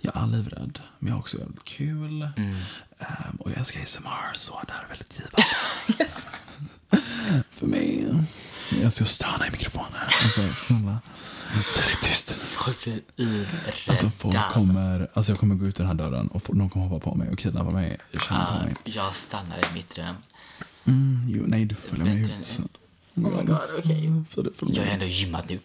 Jag 0.00 0.16
är 0.16 0.26
livrädd, 0.26 0.78
men 0.98 1.08
jag 1.08 1.14
har 1.14 1.20
också 1.20 1.38
jävligt 1.38 1.64
kul. 1.64 2.22
Ehm, 2.22 3.36
och 3.38 3.50
jag 3.50 3.58
älskar 3.58 3.82
ASMR, 3.82 4.34
så 4.34 4.60
det 4.66 4.72
här 4.72 4.84
är 4.84 4.88
väldigt 4.88 5.20
givande. 5.20 6.12
För 7.50 7.66
mig. 7.66 8.06
Jag 8.80 8.86
att 8.86 9.08
stöna 9.08 9.46
i 9.48 9.50
mikrofoner. 9.50 10.02
Alltså, 10.22 10.40
snälla. 10.54 11.00
Väldigt 11.54 12.00
tyst. 12.02 12.32
Folk 12.32 12.84
blir 12.84 13.00
urrädda. 13.16 13.46
Alltså, 13.88 14.10
folk 14.10 14.36
kommer, 14.52 15.08
alltså, 15.14 15.32
jag 15.32 15.38
kommer 15.38 15.54
gå 15.54 15.66
ut 15.66 15.76
den 15.76 15.86
här 15.86 15.94
dörren 15.94 16.28
och 16.28 16.56
någon 16.56 16.70
kommer 16.70 16.86
hoppa 16.86 17.10
på 17.10 17.16
mig 17.16 17.30
och 17.30 17.38
kidnappa 17.38 17.70
mig. 17.70 17.96
Jag 18.12 18.22
känner 18.22 18.58
på 18.58 18.64
mig. 18.64 18.74
jag 18.84 19.14
stannar 19.14 19.58
i 19.58 19.74
mitt 19.74 19.98
rum. 19.98 20.16
Mm, 20.84 21.24
jo, 21.28 21.44
nej, 21.46 21.64
du 21.64 21.74
får 21.74 21.88
följa 21.88 22.12
än 22.12 22.30
ut. 22.30 22.60
Oh 23.16 23.22
my 23.38 23.44
god, 23.44 23.58
okej. 23.78 24.10
Det 24.36 24.52
följer 24.52 24.76
Jag 24.76 24.84
har 24.84 24.92
ändå 24.92 25.04
gymmat 25.06 25.48
nu, 25.48 25.58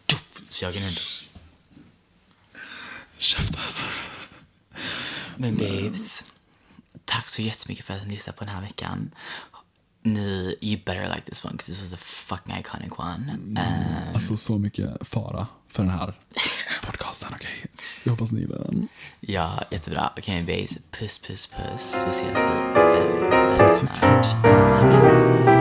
så 0.50 0.66
jag 0.66 0.74
kan 0.74 0.84
ändå... 0.84 1.00
Käften. 3.18 3.62
Men 5.38 5.58
babes, 5.58 6.24
tack 7.06 7.30
så 7.30 7.42
jättemycket 7.42 7.86
för 7.86 7.94
att 7.94 8.08
ni 8.08 8.14
lyssnade 8.14 8.38
på 8.38 8.44
den 8.46 8.54
här 8.54 8.62
veckan. 8.62 9.12
Ni, 10.04 10.58
you 10.62 10.82
better 10.86 11.16
like 11.16 11.22
this 11.32 11.44
one, 11.46 11.52
because 11.52 11.72
this 11.72 11.82
was 11.82 11.94
a 11.94 11.98
fucking 12.04 12.56
iconic 12.60 12.92
one. 12.98 13.38
Eh, 13.58 14.14
Alltså 14.14 14.38
så 14.38 14.58
mycket 14.58 15.08
fara 15.08 15.48
för 15.68 15.84
den 15.84 15.92
här 15.92 16.14
podcasten, 16.86 17.30
okej? 17.36 17.66
Så 17.76 18.10
jag 18.10 18.12
hoppas 18.12 18.32
ni 18.32 18.40
gillar 18.40 18.58
den. 18.58 18.88
ja, 19.20 19.64
jättebra. 19.72 20.14
Okej, 20.18 20.44
babes, 20.44 20.78
puss, 20.92 21.20
puss, 21.20 21.48
puss. 21.48 21.92
Så 21.92 22.10
ses 22.10 22.22
vi 22.22 22.34
väldigt, 22.34 23.32
väldigt 23.32 23.60
Puss 23.60 23.84
och 23.84 23.96
kram. 23.96 25.61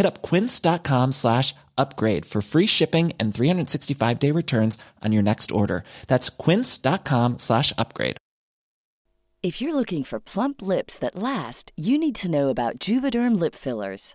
Hit 0.00 0.06
up 0.06 0.22
quince.com 0.22 1.12
slash 1.12 1.54
upgrade 1.76 2.24
for 2.24 2.40
free 2.40 2.66
shipping 2.66 3.12
and 3.20 3.34
365 3.34 4.18
day 4.18 4.30
returns 4.30 4.78
on 5.04 5.12
your 5.12 5.22
next 5.22 5.52
order. 5.52 5.84
That's 6.06 6.30
quince.com 6.30 7.36
slash 7.36 7.72
upgrade. 7.76 8.16
If 9.42 9.60
you're 9.60 9.74
looking 9.74 10.04
for 10.04 10.20
plump 10.20 10.62
lips 10.62 10.98
that 10.98 11.16
last, 11.16 11.72
you 11.76 11.98
need 11.98 12.14
to 12.16 12.30
know 12.30 12.48
about 12.48 12.78
Juvederm 12.78 13.38
lip 13.38 13.54
fillers. 13.54 14.14